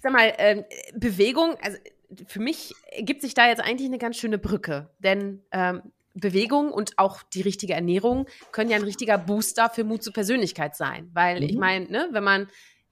Sag 0.00 0.12
mal, 0.12 0.32
ähm, 0.38 0.64
Bewegung, 0.94 1.56
also 1.60 1.78
für 2.26 2.40
mich 2.40 2.74
gibt 3.00 3.20
sich 3.22 3.34
da 3.34 3.48
jetzt 3.48 3.60
eigentlich 3.60 3.88
eine 3.88 3.98
ganz 3.98 4.16
schöne 4.16 4.38
Brücke, 4.38 4.90
denn 4.98 5.42
ähm, 5.52 5.82
Bewegung 6.14 6.72
und 6.72 6.98
auch 6.98 7.22
die 7.22 7.42
richtige 7.42 7.74
Ernährung 7.74 8.26
können 8.52 8.70
ja 8.70 8.76
ein 8.76 8.82
richtiger 8.82 9.18
Booster 9.18 9.70
für 9.70 9.84
Mut 9.84 10.02
zur 10.02 10.12
Persönlichkeit 10.12 10.76
sein, 10.76 11.10
weil 11.12 11.40
mhm. 11.40 11.48
ich 11.48 11.56
meine, 11.56 11.90
ne, 11.90 12.08
wenn 12.12 12.24
man 12.24 12.48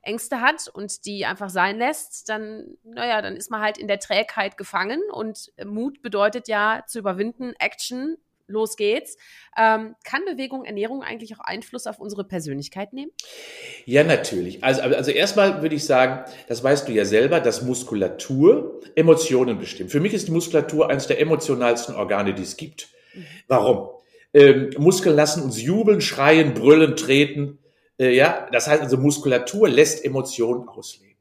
Ängste 0.07 0.40
hat 0.40 0.68
und 0.68 1.05
die 1.05 1.26
einfach 1.26 1.50
sein 1.50 1.79
lässt, 1.79 2.29
dann, 2.29 2.76
naja, 2.85 3.20
dann 3.20 3.37
ist 3.37 3.50
man 3.50 3.61
halt 3.61 3.76
in 3.76 3.88
der 3.88 3.98
Trägheit 3.98 4.57
gefangen. 4.57 5.00
Und 5.12 5.52
Mut 5.64 6.00
bedeutet 6.00 6.48
ja 6.48 6.85
zu 6.87 7.00
überwinden, 7.00 7.55
Action, 7.59 8.16
los 8.48 8.76
geht's. 8.76 9.16
Ähm, 9.56 9.94
kann 10.04 10.24
Bewegung, 10.24 10.64
Ernährung 10.64 11.02
eigentlich 11.02 11.35
auch 11.37 11.40
Einfluss 11.40 11.87
auf 11.87 11.98
unsere 11.98 12.24
Persönlichkeit 12.24 12.92
nehmen? 12.92 13.11
Ja, 13.85 14.04
natürlich. 14.04 14.62
Also, 14.62 14.82
also 14.82 15.11
erstmal 15.11 15.62
würde 15.62 15.74
ich 15.74 15.85
sagen, 15.85 16.30
das 16.48 16.62
weißt 16.62 16.88
du 16.88 16.92
ja 16.92 17.04
selber, 17.04 17.40
dass 17.40 17.62
Muskulatur 17.62 18.80
Emotionen 18.94 19.59
bestimmt. 19.59 19.90
Für 19.90 20.00
mich 20.00 20.14
ist 20.14 20.28
die 20.28 20.32
Muskulatur 20.32 20.90
eines 20.90 21.06
der 21.06 21.20
emotionalsten 21.20 21.94
Organe, 21.94 22.35
die 22.35 22.42
es 22.42 22.56
gibt. 22.56 22.88
Mhm. 23.14 23.26
Warum? 23.48 23.88
Ähm, 24.35 24.70
Muskeln 24.76 25.16
lassen 25.16 25.42
uns 25.42 25.62
jubeln, 25.62 26.00
schreien, 26.00 26.54
brüllen, 26.54 26.96
treten. 26.96 27.59
Äh, 27.98 28.14
ja, 28.14 28.48
das 28.52 28.68
heißt 28.68 28.82
also, 28.82 28.98
Muskulatur 28.98 29.68
lässt 29.68 30.04
Emotionen 30.04 30.68
ausleben. 30.68 31.16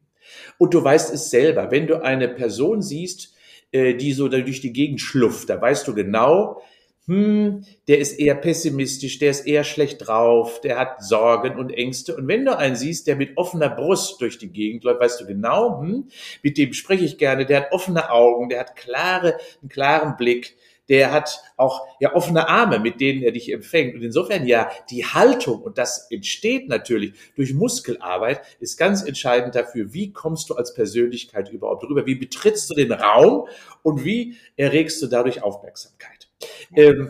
Und 0.57 0.73
du 0.73 0.83
weißt 0.83 1.13
es 1.13 1.29
selber, 1.29 1.71
wenn 1.71 1.87
du 1.87 2.01
eine 2.01 2.27
Person 2.27 2.81
siehst, 2.81 3.33
äh, 3.71 3.93
die 3.93 4.13
so 4.13 4.27
durch 4.27 4.61
die 4.61 4.73
Gegend 4.73 5.01
schlufft, 5.01 5.49
da 5.49 5.59
weißt 5.59 5.87
du 5.87 5.93
genau, 5.93 6.61
hm, 7.07 7.63
der 7.87 7.99
ist 7.99 8.19
eher 8.19 8.33
pessimistisch, 8.33 9.19
der 9.19 9.29
ist 9.29 9.45
eher 9.45 9.63
schlecht 9.63 10.07
drauf, 10.07 10.59
der 10.61 10.79
hat 10.79 11.03
Sorgen 11.03 11.57
und 11.57 11.71
Ängste. 11.71 12.15
Und 12.15 12.27
wenn 12.27 12.45
du 12.45 12.57
einen 12.57 12.75
siehst, 12.75 13.05
der 13.05 13.15
mit 13.15 13.37
offener 13.37 13.69
Brust 13.69 14.19
durch 14.21 14.39
die 14.39 14.51
Gegend 14.51 14.83
läuft, 14.83 15.01
weißt 15.01 15.21
du 15.21 15.27
genau, 15.27 15.81
hm, 15.81 16.07
mit 16.41 16.57
dem 16.57 16.73
spreche 16.73 17.05
ich 17.05 17.17
gerne, 17.19 17.45
der 17.45 17.61
hat 17.61 17.71
offene 17.71 18.09
Augen, 18.09 18.49
der 18.49 18.61
hat 18.61 18.75
klare, 18.75 19.37
einen 19.61 19.69
klaren 19.69 20.17
Blick, 20.17 20.55
der 20.89 21.11
hat 21.11 21.41
auch 21.57 21.85
ja 21.99 22.15
offene 22.15 22.47
Arme, 22.47 22.79
mit 22.79 22.99
denen 22.99 23.21
er 23.21 23.31
dich 23.31 23.51
empfängt. 23.51 23.95
Und 23.95 24.01
insofern 24.01 24.45
ja, 24.47 24.69
die 24.89 25.05
Haltung, 25.05 25.61
und 25.61 25.77
das 25.77 26.09
entsteht 26.11 26.67
natürlich 26.69 27.13
durch 27.35 27.53
Muskelarbeit, 27.53 28.41
ist 28.59 28.77
ganz 28.77 29.03
entscheidend 29.03 29.55
dafür, 29.55 29.93
wie 29.93 30.11
kommst 30.11 30.49
du 30.49 30.55
als 30.55 30.73
Persönlichkeit 30.73 31.51
überhaupt 31.51 31.83
rüber, 31.83 32.05
wie 32.05 32.15
betrittst 32.15 32.69
du 32.69 32.75
den 32.75 32.91
Raum 32.91 33.47
und 33.83 34.03
wie 34.03 34.37
erregst 34.57 35.01
du 35.01 35.07
dadurch 35.07 35.43
Aufmerksamkeit. 35.43 36.14
Ähm, 36.73 37.09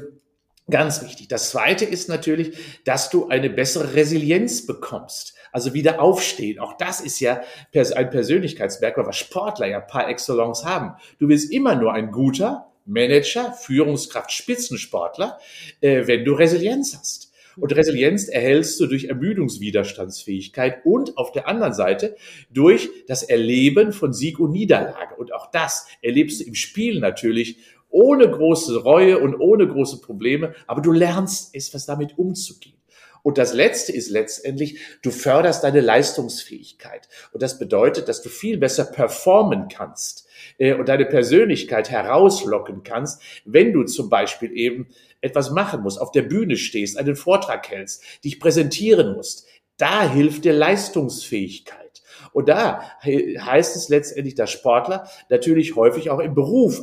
ganz 0.70 1.04
wichtig. 1.04 1.28
Das 1.28 1.52
zweite 1.52 1.86
ist 1.86 2.10
natürlich, 2.10 2.58
dass 2.86 3.10
du 3.10 3.28
eine 3.28 3.50
bessere 3.50 3.94
Resilienz 3.94 4.66
bekommst. 4.66 5.36
Also 5.52 5.74
wieder 5.74 6.02
aufstehen. 6.02 6.60
Auch 6.60 6.78
das 6.78 7.00
ist 7.00 7.20
ja 7.20 7.42
ein 7.74 8.10
Persönlichkeitsmerkmal, 8.10 9.06
was 9.06 9.18
Sportler 9.18 9.68
ja 9.68 9.80
par 9.80 10.10
excellence 10.10 10.66
haben. 10.66 10.96
Du 11.20 11.28
bist 11.28 11.52
immer 11.52 11.76
nur 11.76 11.94
ein 11.94 12.12
guter 12.12 12.72
Manager, 12.86 13.54
Führungskraft, 13.54 14.32
Spitzensportler, 14.32 15.40
äh, 15.82 16.08
wenn 16.08 16.26
du 16.26 16.34
Resilienz 16.34 16.96
hast. 16.98 17.32
Und 17.58 17.74
Resilienz 17.74 18.28
erhältst 18.28 18.80
du 18.80 18.88
durch 18.88 19.06
Ermüdungswiderstandsfähigkeit 19.06 20.86
und 20.86 21.18
auf 21.18 21.32
der 21.32 21.48
anderen 21.48 21.74
Seite 21.74 22.18
durch 22.50 22.90
das 23.08 23.24
Erleben 23.24 23.94
von 23.94 24.14
Sieg 24.14 24.40
und 24.40 24.52
Niederlage. 24.52 25.16
Und 25.16 25.34
auch 25.34 25.50
das 25.52 25.88
erlebst 26.02 26.42
du 26.42 26.46
im 26.46 26.56
Spiel 26.56 27.00
natürlich 27.00 27.60
ohne 27.96 28.30
große 28.30 28.84
Reue 28.84 29.20
und 29.20 29.40
ohne 29.40 29.66
große 29.66 30.02
Probleme, 30.02 30.54
aber 30.68 30.82
du 30.82 30.92
lernst 30.92 31.56
es, 31.56 31.74
was 31.74 31.86
damit 31.86 32.18
umzugehen. 32.18 32.76
Und 33.24 33.38
das 33.38 33.54
Letzte 33.54 33.94
ist 33.94 34.10
letztendlich, 34.10 34.80
du 35.02 35.12
förderst 35.12 35.64
deine 35.64 35.80
Leistungsfähigkeit. 35.80 37.08
Und 37.32 37.42
das 37.42 37.58
bedeutet, 37.58 38.10
dass 38.10 38.22
du 38.22 38.28
viel 38.28 38.58
besser 38.58 38.84
performen 38.84 39.70
kannst 39.70 40.28
äh, 40.58 40.74
und 40.74 40.90
deine 40.90 41.06
Persönlichkeit 41.06 41.90
herauslocken 41.90 42.84
kannst, 42.84 43.22
wenn 43.46 43.72
du 43.72 43.84
zum 43.86 44.10
Beispiel 44.10 44.52
eben 44.52 44.90
etwas 45.22 45.50
machen 45.52 45.82
musst, 45.82 46.00
auf 46.00 46.12
der 46.12 46.24
Bühne 46.24 46.58
stehst, 46.58 46.98
einen 46.98 47.16
Vortrag 47.16 47.70
hältst, 47.70 48.04
dich 48.26 48.42
präsentieren 48.42 49.14
musst. 49.14 49.48
Da 49.78 50.12
hilft 50.12 50.44
dir 50.44 50.54
Leistungsfähigkeit. 50.54 51.85
Und 52.36 52.50
da 52.50 52.82
heißt 53.02 53.78
es 53.78 53.88
letztendlich, 53.88 54.36
dass 54.36 54.52
Sportler 54.52 55.08
natürlich 55.30 55.78
häufig 55.78 56.10
auch 56.10 56.20
im 56.20 56.36
Beruf 56.36 56.82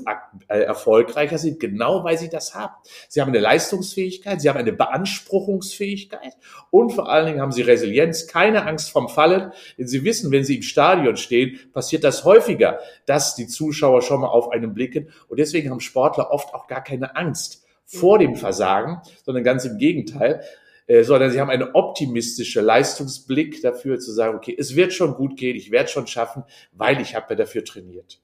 äh, 0.49 0.61
erfolgreicher 0.61 1.37
sind, 1.37 1.61
genau 1.61 2.05
weil 2.05 2.17
sie 2.17 2.31
das 2.31 2.55
haben. 2.55 2.73
Sie 3.11 3.21
haben 3.21 3.29
eine 3.29 3.38
Leistungsfähigkeit, 3.38 4.41
sie 4.41 4.49
haben 4.49 4.59
eine 4.59 4.73
Beanspruchungsfähigkeit 4.73 6.38
und 6.71 6.93
vor 6.93 7.11
allen 7.11 7.27
Dingen 7.27 7.43
haben 7.43 7.53
sie 7.53 7.61
Resilienz, 7.61 8.27
keine 8.27 8.65
Angst 8.65 8.91
vom 8.91 9.11
Fallen, 9.11 9.53
denn 9.77 9.87
sie 9.87 10.05
wissen, 10.05 10.33
wenn 10.33 10.43
sie 10.43 10.57
im 10.57 10.62
Stadion 10.62 11.19
stehen, 11.19 11.61
passiert 11.75 12.03
das 12.03 12.25
häufiger, 12.25 12.79
dass 13.05 13.35
die 13.35 13.47
Zuschauer 13.47 14.01
schon 14.01 14.23
mal 14.23 14.29
auf 14.29 14.53
einen 14.53 14.73
blicken. 14.73 15.11
Und 15.29 15.38
deswegen 15.38 15.71
haben 15.71 15.81
Sportler 15.81 16.31
oft 16.31 16.55
auch 16.55 16.67
gar 16.67 16.83
keine 16.83 17.15
Angst 17.15 17.62
vor 17.85 18.19
dem 18.19 18.37
Versagen, 18.37 19.03
sondern 19.27 19.45
ganz 19.45 19.67
im 19.67 19.77
Gegenteil. 19.77 20.43
Äh, 20.87 21.05
sondern 21.05 21.31
sie 21.31 21.40
haben 21.40 21.51
einen 21.51 21.71
optimistischen 21.75 22.64
Leistungsblick 22.64 23.62
dafür 23.62 23.99
zu 23.99 24.12
sagen, 24.12 24.37
okay, 24.37 24.57
es 24.59 24.75
wird 24.75 24.92
schon 24.92 25.14
gut 25.14 25.37
gehen, 25.37 25.57
ich 25.57 25.71
werde 25.71 25.88
schon 25.88 26.07
schaffen, 26.07 26.45
weil 26.73 27.01
ich 27.01 27.14
habe 27.14 27.27
ja 27.31 27.37
dafür 27.37 27.64
trainiert. 27.64 28.21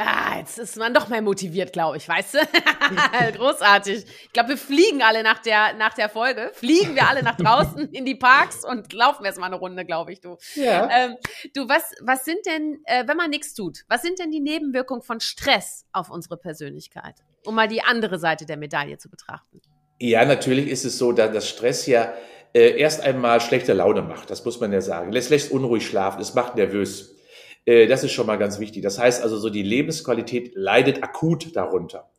Ah, 0.00 0.38
jetzt 0.38 0.60
ist 0.60 0.76
man 0.76 0.94
doch 0.94 1.08
mehr 1.08 1.22
motiviert, 1.22 1.72
glaube 1.72 1.96
ich, 1.96 2.08
weißt 2.08 2.34
du? 2.34 2.38
Großartig. 3.36 4.04
Ich 4.22 4.32
glaube, 4.32 4.50
wir 4.50 4.56
fliegen 4.56 5.02
alle 5.02 5.24
nach 5.24 5.40
der, 5.40 5.72
nach 5.72 5.92
der 5.92 6.08
Folge, 6.08 6.52
fliegen 6.54 6.94
wir 6.94 7.08
alle 7.08 7.24
nach 7.24 7.36
draußen 7.36 7.90
in 7.90 8.04
die 8.06 8.14
Parks 8.14 8.64
und 8.64 8.92
laufen 8.92 9.24
erstmal 9.24 9.48
eine 9.48 9.56
Runde, 9.56 9.84
glaube 9.84 10.12
ich, 10.12 10.20
du. 10.20 10.38
Ja. 10.54 10.88
Ähm, 10.88 11.16
du, 11.52 11.68
was, 11.68 11.96
was 12.00 12.24
sind 12.24 12.46
denn, 12.46 12.80
äh, 12.84 13.08
wenn 13.08 13.16
man 13.16 13.28
nichts 13.28 13.54
tut, 13.54 13.80
was 13.88 14.02
sind 14.02 14.20
denn 14.20 14.30
die 14.30 14.38
Nebenwirkungen 14.38 15.02
von 15.02 15.18
Stress 15.18 15.84
auf 15.92 16.10
unsere 16.10 16.36
Persönlichkeit? 16.36 17.16
Um 17.44 17.56
mal 17.56 17.66
die 17.66 17.82
andere 17.82 18.20
Seite 18.20 18.46
der 18.46 18.56
Medaille 18.56 18.98
zu 18.98 19.10
betrachten. 19.10 19.60
Ja, 20.00 20.24
natürlich 20.24 20.68
ist 20.68 20.84
es 20.84 20.98
so, 20.98 21.12
dass 21.12 21.32
das 21.32 21.48
Stress 21.48 21.86
ja 21.86 22.12
äh, 22.54 22.78
erst 22.78 23.00
einmal 23.02 23.40
schlechte 23.40 23.72
Laune 23.72 24.02
macht. 24.02 24.30
Das 24.30 24.44
muss 24.44 24.60
man 24.60 24.72
ja 24.72 24.80
sagen. 24.80 25.14
Es 25.14 25.28
lässt 25.28 25.50
unruhig 25.50 25.86
schlafen, 25.86 26.20
es 26.20 26.34
macht 26.34 26.54
nervös. 26.54 27.16
Äh, 27.64 27.86
das 27.86 28.04
ist 28.04 28.12
schon 28.12 28.26
mal 28.26 28.38
ganz 28.38 28.58
wichtig. 28.60 28.82
Das 28.82 28.98
heißt 28.98 29.22
also, 29.22 29.36
so 29.38 29.50
die 29.50 29.62
Lebensqualität 29.62 30.52
leidet 30.54 31.02
akut 31.02 31.54
darunter. 31.56 32.10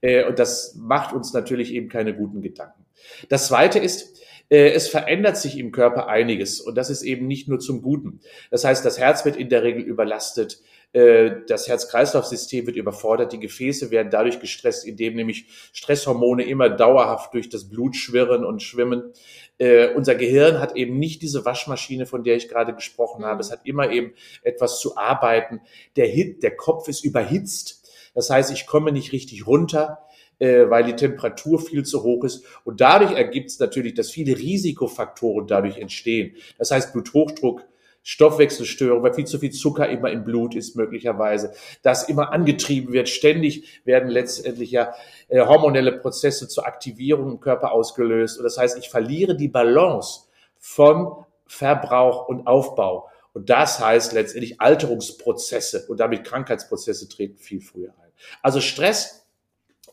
Äh, 0.00 0.24
und 0.24 0.38
das 0.38 0.74
macht 0.76 1.14
uns 1.14 1.32
natürlich 1.32 1.72
eben 1.72 1.88
keine 1.88 2.14
guten 2.14 2.42
Gedanken. 2.42 2.84
Das 3.28 3.46
zweite 3.46 3.78
ist, 3.78 4.20
äh, 4.50 4.72
es 4.72 4.88
verändert 4.88 5.36
sich 5.36 5.58
im 5.58 5.72
Körper 5.72 6.08
einiges 6.08 6.60
und 6.60 6.74
das 6.74 6.90
ist 6.90 7.02
eben 7.02 7.26
nicht 7.26 7.48
nur 7.48 7.60
zum 7.60 7.82
Guten. 7.82 8.20
Das 8.50 8.64
heißt, 8.64 8.84
das 8.84 8.98
Herz 8.98 9.24
wird 9.24 9.36
in 9.36 9.48
der 9.48 9.62
Regel 9.62 9.82
überlastet, 9.82 10.60
das 10.92 11.68
Herz-Kreislauf-System 11.68 12.66
wird 12.66 12.76
überfordert, 12.76 13.32
die 13.32 13.38
Gefäße 13.38 13.92
werden 13.92 14.10
dadurch 14.10 14.40
gestresst, 14.40 14.84
indem 14.84 15.14
nämlich 15.14 15.46
Stresshormone 15.72 16.44
immer 16.44 16.68
dauerhaft 16.68 17.32
durch 17.34 17.48
das 17.48 17.68
Blut 17.68 17.94
schwirren 17.94 18.44
und 18.44 18.62
schwimmen. 18.62 19.12
Äh, 19.58 19.94
unser 19.94 20.16
Gehirn 20.16 20.58
hat 20.58 20.74
eben 20.74 20.98
nicht 20.98 21.22
diese 21.22 21.44
Waschmaschine, 21.44 22.06
von 22.06 22.24
der 22.24 22.36
ich 22.36 22.48
gerade 22.48 22.74
gesprochen 22.74 23.24
habe. 23.24 23.36
Mhm. 23.36 23.40
Es 23.40 23.52
hat 23.52 23.60
immer 23.64 23.90
eben 23.90 24.14
etwas 24.42 24.80
zu 24.80 24.96
arbeiten. 24.96 25.60
Der 25.96 26.06
Hit, 26.06 26.42
der 26.42 26.56
Kopf 26.56 26.88
ist 26.88 27.04
überhitzt. 27.04 27.88
Das 28.14 28.28
heißt, 28.28 28.50
ich 28.50 28.66
komme 28.66 28.90
nicht 28.90 29.12
richtig 29.12 29.46
runter 29.46 30.06
äh, 30.40 30.68
weil 30.68 30.84
die 30.84 30.96
Temperatur 30.96 31.60
viel 31.60 31.84
zu 31.84 32.02
hoch 32.02 32.24
ist. 32.24 32.44
Und 32.64 32.80
dadurch 32.80 33.12
ergibt 33.12 33.50
es 33.50 33.58
natürlich, 33.60 33.94
dass 33.94 34.10
viele 34.10 34.36
Risikofaktoren 34.36 35.46
dadurch 35.46 35.76
entstehen. 35.76 36.34
Das 36.58 36.70
heißt, 36.70 36.92
Bluthochdruck, 36.92 37.62
Stoffwechselstörung, 38.02 39.02
weil 39.02 39.14
viel 39.14 39.26
zu 39.26 39.38
viel 39.38 39.50
Zucker 39.50 39.88
immer 39.88 40.10
im 40.10 40.24
Blut 40.24 40.54
ist 40.54 40.76
möglicherweise, 40.76 41.52
das 41.82 42.08
immer 42.08 42.32
angetrieben 42.32 42.92
wird. 42.92 43.08
Ständig 43.08 43.80
werden 43.84 44.08
letztendlich 44.08 44.70
ja 44.70 44.94
äh, 45.28 45.40
hormonelle 45.40 45.92
Prozesse 45.92 46.48
zur 46.48 46.66
Aktivierung 46.66 47.30
im 47.30 47.40
Körper 47.40 47.72
ausgelöst. 47.72 48.38
Und 48.38 48.44
das 48.44 48.56
heißt, 48.56 48.78
ich 48.78 48.88
verliere 48.88 49.36
die 49.36 49.48
Balance 49.48 50.22
von 50.58 51.24
Verbrauch 51.46 52.28
und 52.28 52.46
Aufbau. 52.46 53.08
Und 53.32 53.50
das 53.50 53.80
heißt 53.80 54.12
letztendlich 54.12 54.60
Alterungsprozesse 54.60 55.86
und 55.88 56.00
damit 56.00 56.24
Krankheitsprozesse 56.24 57.08
treten 57.08 57.38
viel 57.38 57.60
früher 57.60 57.90
ein. 57.90 58.10
Also 58.42 58.60
Stress 58.60 59.26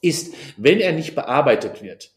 ist, 0.01 0.33
wenn 0.57 0.79
er 0.79 0.93
nicht 0.93 1.13
bearbeitet 1.13 1.81
wird, 1.81 2.11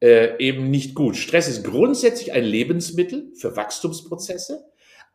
äh, 0.00 0.36
eben 0.38 0.70
nicht 0.70 0.94
gut. 0.94 1.16
Stress 1.16 1.48
ist 1.48 1.64
grundsätzlich 1.64 2.32
ein 2.32 2.44
Lebensmittel 2.44 3.32
für 3.34 3.56
Wachstumsprozesse 3.56 4.64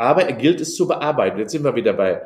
aber 0.01 0.25
er 0.25 0.33
gilt 0.33 0.61
es 0.61 0.75
zu 0.75 0.87
bearbeiten. 0.87 1.39
Jetzt 1.39 1.51
sind 1.51 1.63
wir 1.63 1.75
wieder 1.75 1.93
bei 1.93 2.21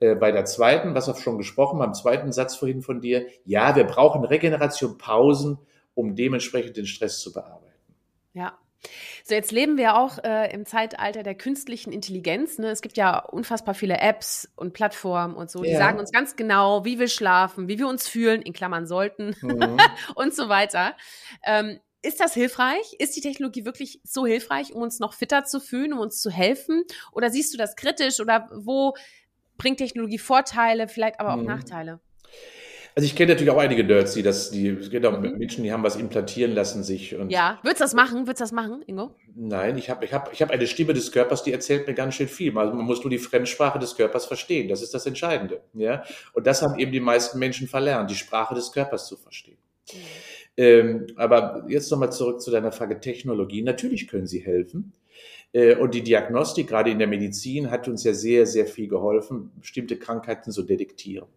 Äh, 0.00 0.14
bei 0.14 0.32
der 0.32 0.46
zweiten, 0.46 0.94
was 0.94 1.06
wir 1.06 1.14
schon 1.14 1.38
gesprochen, 1.38 1.78
beim 1.78 1.94
zweiten 1.94 2.32
Satz 2.32 2.56
vorhin 2.56 2.80
von 2.80 3.00
dir, 3.00 3.26
ja, 3.44 3.76
wir 3.76 3.84
brauchen 3.84 4.24
Regeneration, 4.24 4.98
Pausen, 4.98 5.58
um 5.94 6.16
dementsprechend 6.16 6.76
den 6.78 6.86
Stress 6.86 7.20
zu 7.20 7.32
bearbeiten. 7.32 7.94
Ja. 8.32 8.58
So, 9.24 9.34
jetzt 9.34 9.52
leben 9.52 9.76
wir 9.76 9.98
auch 9.98 10.16
äh, 10.24 10.50
im 10.54 10.64
Zeitalter 10.64 11.22
der 11.22 11.34
künstlichen 11.34 11.92
Intelligenz. 11.92 12.58
Ne? 12.58 12.68
Es 12.70 12.80
gibt 12.80 12.96
ja 12.96 13.18
unfassbar 13.18 13.74
viele 13.74 13.98
Apps 13.98 14.50
und 14.56 14.72
Plattformen 14.72 15.34
und 15.34 15.50
so, 15.50 15.62
die 15.62 15.72
ja. 15.72 15.78
sagen 15.78 15.98
uns 15.98 16.10
ganz 16.10 16.34
genau, 16.34 16.86
wie 16.86 16.98
wir 16.98 17.08
schlafen, 17.08 17.68
wie 17.68 17.78
wir 17.78 17.86
uns 17.86 18.08
fühlen, 18.08 18.40
in 18.40 18.54
Klammern 18.54 18.86
sollten 18.86 19.36
mhm. 19.42 19.76
und 20.14 20.34
so 20.34 20.48
weiter. 20.48 20.96
Ähm, 21.44 21.78
ist 22.02 22.20
das 22.20 22.34
hilfreich? 22.34 22.94
Ist 22.98 23.16
die 23.16 23.20
Technologie 23.20 23.64
wirklich 23.64 24.00
so 24.04 24.26
hilfreich, 24.26 24.72
um 24.72 24.82
uns 24.82 25.00
noch 25.00 25.12
fitter 25.12 25.44
zu 25.44 25.60
fühlen, 25.60 25.92
um 25.92 25.98
uns 25.98 26.20
zu 26.20 26.30
helfen? 26.30 26.84
Oder 27.12 27.30
siehst 27.30 27.52
du 27.52 27.58
das 27.58 27.76
kritisch? 27.76 28.20
Oder 28.20 28.48
wo 28.52 28.94
bringt 29.58 29.78
Technologie 29.78 30.18
Vorteile, 30.18 30.88
vielleicht 30.88 31.20
aber 31.20 31.34
auch 31.34 31.38
mhm. 31.38 31.46
Nachteile? 31.46 32.00
Also 32.96 33.06
ich 33.06 33.14
kenne 33.14 33.32
natürlich 33.32 33.50
auch 33.50 33.58
einige 33.58 33.84
Nerds, 33.84 34.14
die 34.14 34.22
das, 34.22 34.50
die 34.50 34.76
genau, 34.90 35.12
mhm. 35.12 35.38
Menschen, 35.38 35.62
die 35.62 35.72
haben 35.72 35.82
was 35.82 35.96
implantieren 35.96 36.52
lassen 36.52 36.82
sich. 36.82 37.14
Und 37.14 37.30
ja, 37.30 37.58
würdest 37.62 37.80
du 37.80 37.84
das 37.84 37.94
machen? 37.94 38.26
Würdest 38.26 38.40
du 38.40 38.44
das 38.44 38.52
machen, 38.52 38.82
Ingo? 38.86 39.14
Nein, 39.34 39.78
ich 39.78 39.90
habe 39.90 40.04
ich 40.04 40.12
hab, 40.12 40.32
ich 40.32 40.42
hab 40.42 40.50
eine 40.50 40.66
Stimme 40.66 40.92
des 40.92 41.12
Körpers, 41.12 41.44
die 41.44 41.52
erzählt 41.52 41.86
mir 41.86 41.94
ganz 41.94 42.14
schön 42.14 42.28
viel. 42.28 42.56
Also 42.58 42.74
man 42.74 42.84
muss 42.84 43.00
nur 43.02 43.10
die 43.10 43.18
Fremdsprache 43.18 43.78
des 43.78 43.94
Körpers 43.94 44.26
verstehen. 44.26 44.68
Das 44.68 44.82
ist 44.82 44.92
das 44.92 45.06
Entscheidende. 45.06 45.60
Ja? 45.74 46.02
Und 46.32 46.46
das 46.46 46.62
haben 46.62 46.78
eben 46.78 46.90
die 46.90 47.00
meisten 47.00 47.38
Menschen 47.38 47.68
verlernt, 47.68 48.10
die 48.10 48.16
Sprache 48.16 48.54
des 48.54 48.72
Körpers 48.72 49.06
zu 49.06 49.16
verstehen. 49.16 49.58
Mhm. 49.92 49.98
Ähm, 50.56 51.06
aber 51.16 51.64
jetzt 51.68 51.90
nochmal 51.90 52.12
zurück 52.12 52.40
zu 52.40 52.50
deiner 52.50 52.72
Frage 52.72 53.00
Technologie. 53.00 53.62
Natürlich 53.62 54.08
können 54.08 54.26
sie 54.26 54.40
helfen. 54.40 54.92
Äh, 55.52 55.76
und 55.76 55.94
die 55.94 56.02
Diagnostik, 56.02 56.68
gerade 56.68 56.90
in 56.90 56.98
der 56.98 57.08
Medizin, 57.08 57.70
hat 57.70 57.88
uns 57.88 58.04
ja 58.04 58.12
sehr, 58.12 58.46
sehr 58.46 58.66
viel 58.66 58.88
geholfen, 58.88 59.50
bestimmte 59.60 59.96
Krankheiten 59.96 60.52
zu 60.52 60.62
detektieren. 60.62 61.28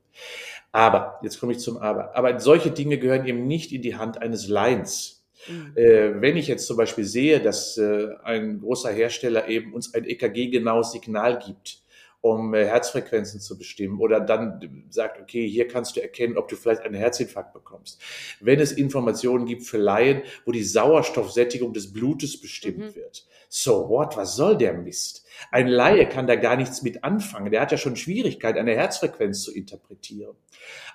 Aber, 0.72 1.20
jetzt 1.24 1.40
komme 1.40 1.54
ich 1.54 1.60
zum 1.60 1.78
Aber, 1.78 2.16
aber 2.16 2.40
solche 2.40 2.72
Dinge 2.72 2.98
gehören 2.98 3.26
eben 3.26 3.48
nicht 3.48 3.72
in 3.72 3.82
die 3.82 3.96
Hand 3.96 4.22
eines 4.22 4.48
Lions. 4.48 5.24
Mhm. 5.48 5.74
Äh, 5.76 6.22
wenn 6.22 6.38
ich 6.38 6.48
jetzt 6.48 6.68
zum 6.68 6.78
Beispiel 6.78 7.04
sehe, 7.04 7.40
dass 7.40 7.78
äh, 7.78 8.10
ein 8.24 8.60
großer 8.60 8.92
Hersteller 8.92 9.48
eben 9.48 9.74
uns 9.74 9.94
ein 9.94 10.06
EKG-genaues 10.06 10.92
Signal 10.92 11.40
gibt, 11.40 11.83
um 12.24 12.54
äh, 12.54 12.66
Herzfrequenzen 12.66 13.42
zu 13.42 13.58
bestimmen 13.58 14.00
oder 14.00 14.22
dann 14.22 14.86
sagt, 14.90 15.22
okay, 15.22 15.46
hier 15.46 15.68
kannst 15.68 15.98
du 15.98 16.02
erkennen, 16.02 16.38
ob 16.38 16.48
du 16.48 16.56
vielleicht 16.56 16.84
einen 16.84 16.96
Herzinfarkt 16.96 17.52
bekommst. 17.52 18.02
Wenn 18.40 18.62
es 18.62 18.72
Informationen 18.72 19.46
gibt 19.46 19.64
für 19.64 19.78
Laien, 19.78 20.22
wo 20.46 20.54
die 20.54 20.64
Sauerstoffsättigung 20.64 21.74
des 21.74 21.92
Blutes 21.92 22.40
bestimmt 22.40 22.78
mhm. 22.78 22.96
wird. 22.96 23.28
So 23.50 23.90
what? 23.90 24.16
Was 24.16 24.38
soll 24.38 24.58
der 24.58 24.74
Mist? 24.74 25.26
Ein 25.52 25.68
Laie 25.68 26.08
kann 26.08 26.26
da 26.26 26.38
gar 26.38 26.56
nichts 26.56 26.82
mit 26.82 27.04
anfangen. 27.04 27.52
Der 27.52 27.60
hat 27.60 27.74
ja 27.74 27.78
schon 27.78 27.98
Schwierigkeit, 27.98 28.58
eine 28.58 28.74
Herzfrequenz 28.74 29.44
zu 29.44 29.54
interpretieren. 29.54 30.38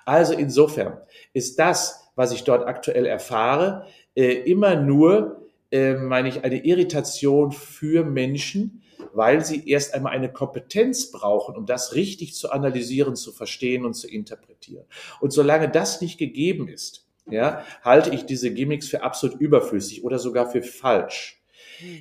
Also 0.05 0.33
insofern 0.33 0.97
ist 1.33 1.59
das, 1.59 2.09
was 2.15 2.31
ich 2.31 2.43
dort 2.43 2.67
aktuell 2.67 3.05
erfahre, 3.05 3.85
äh, 4.15 4.33
immer 4.33 4.75
nur, 4.75 5.47
äh, 5.71 5.93
meine 5.93 6.27
ich, 6.27 6.43
eine 6.43 6.65
Irritation 6.65 7.51
für 7.51 8.03
Menschen, 8.03 8.81
weil 9.13 9.43
sie 9.43 9.67
erst 9.69 9.93
einmal 9.93 10.13
eine 10.13 10.31
Kompetenz 10.31 11.11
brauchen, 11.11 11.55
um 11.55 11.65
das 11.65 11.95
richtig 11.95 12.35
zu 12.35 12.51
analysieren, 12.51 13.15
zu 13.15 13.31
verstehen 13.31 13.85
und 13.85 13.93
zu 13.93 14.07
interpretieren. 14.07 14.85
Und 15.19 15.31
solange 15.31 15.69
das 15.69 16.01
nicht 16.01 16.17
gegeben 16.17 16.67
ist, 16.67 17.07
ja, 17.29 17.63
halte 17.83 18.09
ich 18.09 18.25
diese 18.25 18.51
Gimmicks 18.51 18.87
für 18.87 19.03
absolut 19.03 19.39
überflüssig 19.39 20.03
oder 20.03 20.19
sogar 20.19 20.49
für 20.49 20.63
falsch. 20.63 21.41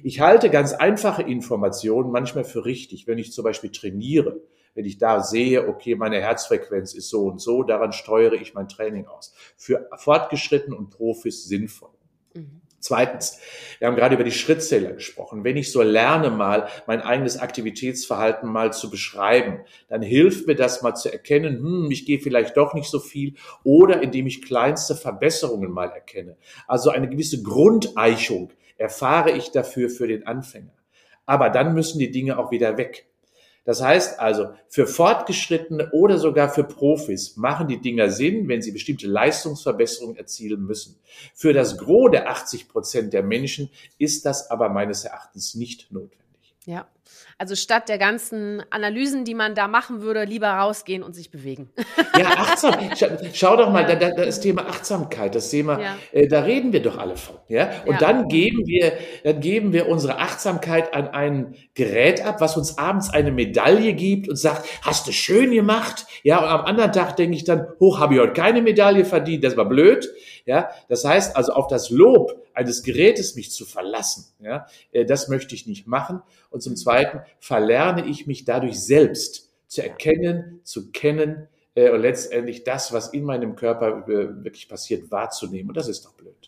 Ich 0.03 0.21
halte 0.21 0.51
ganz 0.51 0.73
einfache 0.73 1.23
Informationen 1.23 2.11
manchmal 2.11 2.45
für 2.45 2.65
richtig, 2.65 3.07
wenn 3.07 3.19
ich 3.19 3.33
zum 3.33 3.45
Beispiel 3.45 3.71
trainiere, 3.71 4.41
wenn 4.75 4.85
ich 4.85 4.99
da 4.99 5.23
sehe, 5.23 5.69
okay, 5.69 5.95
meine 5.95 6.21
Herzfrequenz 6.21 6.95
ist 6.95 7.09
so 7.09 7.27
und 7.27 7.41
so, 7.41 7.63
daran 7.63 7.93
steuere 7.93 8.35
ich 8.35 8.55
mein 8.55 8.69
Training 8.69 9.07
aus. 9.07 9.35
Für 9.57 9.89
Fortgeschritten 9.97 10.73
und 10.73 10.91
Profis 10.91 11.45
sinnvoll. 11.45 11.91
Mhm. 12.35 12.61
Zweitens, 12.81 13.41
wir 13.81 13.89
haben 13.89 13.97
gerade 13.97 14.15
über 14.15 14.23
die 14.25 14.31
Schrittzähler 14.31 14.93
gesprochen. 14.93 15.43
Wenn 15.43 15.57
ich 15.57 15.73
so 15.73 15.83
lerne, 15.83 16.31
mal 16.31 16.69
mein 16.87 17.01
eigenes 17.01 17.37
Aktivitätsverhalten 17.37 18.49
mal 18.49 18.73
zu 18.73 18.89
beschreiben, 18.89 19.61
dann 19.89 20.01
hilft 20.01 20.47
mir 20.47 20.55
das 20.55 20.81
mal 20.83 20.95
zu 20.95 21.13
erkennen, 21.13 21.59
hm, 21.59 21.91
ich 21.91 22.07
gehe 22.07 22.21
vielleicht 22.21 22.57
doch 22.57 22.75
nicht 22.75 22.89
so 22.89 23.01
viel 23.01 23.35
oder 23.65 24.01
indem 24.01 24.29
ich 24.29 24.43
kleinste 24.43 24.95
Verbesserungen 24.95 25.73
mal 25.73 25.89
erkenne. 25.89 26.37
Also 26.69 26.91
eine 26.91 27.09
gewisse 27.09 27.43
Grundeichung 27.43 28.53
erfahre 28.77 29.33
ich 29.33 29.51
dafür 29.51 29.91
für 29.91 30.07
den 30.07 30.27
Anfänger. 30.27 30.73
Aber 31.27 31.51
dann 31.51 31.75
müssen 31.75 31.99
die 31.99 32.13
Dinge 32.13 32.39
auch 32.39 32.53
wieder 32.53 32.79
weg. 32.79 33.07
Das 33.69 33.83
heißt 33.83 34.19
also, 34.19 34.55
für 34.71 34.87
Fortgeschrittene 34.87 35.91
oder 35.91 36.17
sogar 36.17 36.49
für 36.49 36.65
Profis 36.65 37.37
machen 37.37 37.69
die 37.69 37.79
Dinger 37.79 38.09
Sinn, 38.09 38.49
wenn 38.49 38.63
sie 38.63 38.73
bestimmte 38.73 39.07
Leistungsverbesserungen 39.07 40.17
erzielen 40.17 40.65
müssen. 40.65 40.99
Für 41.35 41.53
das 41.53 41.77
Gros 41.77 42.11
der 42.11 42.31
80 42.31 42.71
Prozent 42.71 43.13
der 43.13 43.23
Menschen 43.23 43.69
ist 43.99 44.25
das 44.25 44.51
aber 44.51 44.71
meines 44.71 45.05
Erachtens 45.05 45.55
nicht 45.55 45.93
notwendig. 45.93 46.28
Ja, 46.69 46.87
also 47.39 47.55
statt 47.55 47.89
der 47.89 47.97
ganzen 47.97 48.63
Analysen, 48.69 49.25
die 49.25 49.35
man 49.35 49.55
da 49.55 49.69
machen 49.69 50.03
würde, 50.03 50.25
lieber 50.25 50.49
rausgehen 50.49 51.03
und 51.03 51.15
sich 51.15 51.31
bewegen. 51.31 51.71
Ja, 52.19 52.27
achtsam. 52.37 52.75
Schau, 53.33 53.57
doch 53.57 53.71
mal, 53.71 53.89
ja. 53.89 53.97
da, 53.97 54.11
da, 54.11 54.25
das 54.25 54.41
Thema 54.41 54.67
Achtsamkeit, 54.69 55.35
das 55.35 55.49
Thema, 55.49 55.81
ja. 55.81 55.97
äh, 56.13 56.29
da 56.29 56.41
reden 56.41 56.75
wir 56.75 56.83
doch 56.83 56.99
alle 56.99 57.17
von. 57.17 57.37
Ja? 57.49 57.71
Und 57.87 57.95
ja. 57.95 57.99
dann 58.01 58.29
geben 58.29 58.67
wir, 58.67 58.93
dann 59.25 59.41
geben 59.41 59.73
wir 59.73 59.89
unsere 59.89 60.19
Achtsamkeit 60.19 60.93
an 60.93 61.09
ein 61.09 61.55
Gerät 61.73 62.23
ab, 62.23 62.43
was 62.43 62.59
uns 62.59 62.77
abends 62.77 63.09
eine 63.09 63.31
Medaille 63.33 63.95
gibt 63.95 64.29
und 64.29 64.37
sagt, 64.37 64.69
hast 64.83 65.07
du 65.07 65.13
schön 65.13 65.53
gemacht. 65.53 66.05
Ja, 66.25 66.41
und 66.41 66.49
am 66.49 66.67
anderen 66.67 66.93
Tag 66.93 67.17
denke 67.17 67.37
ich 67.37 67.45
dann, 67.45 67.67
hoch, 67.81 67.99
habe 67.99 68.15
ich 68.15 68.21
heute 68.21 68.35
keine 68.35 68.61
Medaille 68.61 69.07
verdient, 69.07 69.43
das 69.43 69.57
war 69.57 69.67
blöd. 69.67 70.07
Ja, 70.49 70.71
das 70.89 71.05
heißt 71.05 71.37
also 71.37 71.53
auf 71.53 71.67
das 71.67 71.91
Lob 71.91 72.43
eines 72.55 72.83
Gerätes 72.83 73.35
mich 73.35 73.51
zu 73.51 73.67
verlassen, 73.67 74.33
ja, 74.41 74.67
äh, 74.93 75.05
das 75.05 75.29
möchte 75.29 75.55
ich 75.55 75.67
nicht 75.67 75.87
machen. 75.87 76.23
Und 76.49 76.63
zum 76.63 76.75
Zweiten 76.75 77.21
verlerne 77.39 78.07
ich 78.07 78.27
mich 78.27 78.47
dadurch 78.47 78.81
selbst 78.81 79.51
zu 79.67 79.83
erkennen, 79.83 80.61
zu 80.65 80.91
kennen 80.91 81.49
äh, 81.75 81.91
und 81.91 82.01
letztendlich 82.01 82.65
das, 82.65 82.95
was 82.95 83.09
in 83.09 83.25
meinem 83.25 83.57
Körper 83.57 84.09
äh, 84.09 84.43
wirklich 84.43 84.71
passiert, 84.71 85.11
wahrzunehmen. 85.11 85.69
Und 85.69 85.77
das 85.77 85.87
ist 85.87 86.07
doch 86.07 86.15
blöd. 86.15 86.48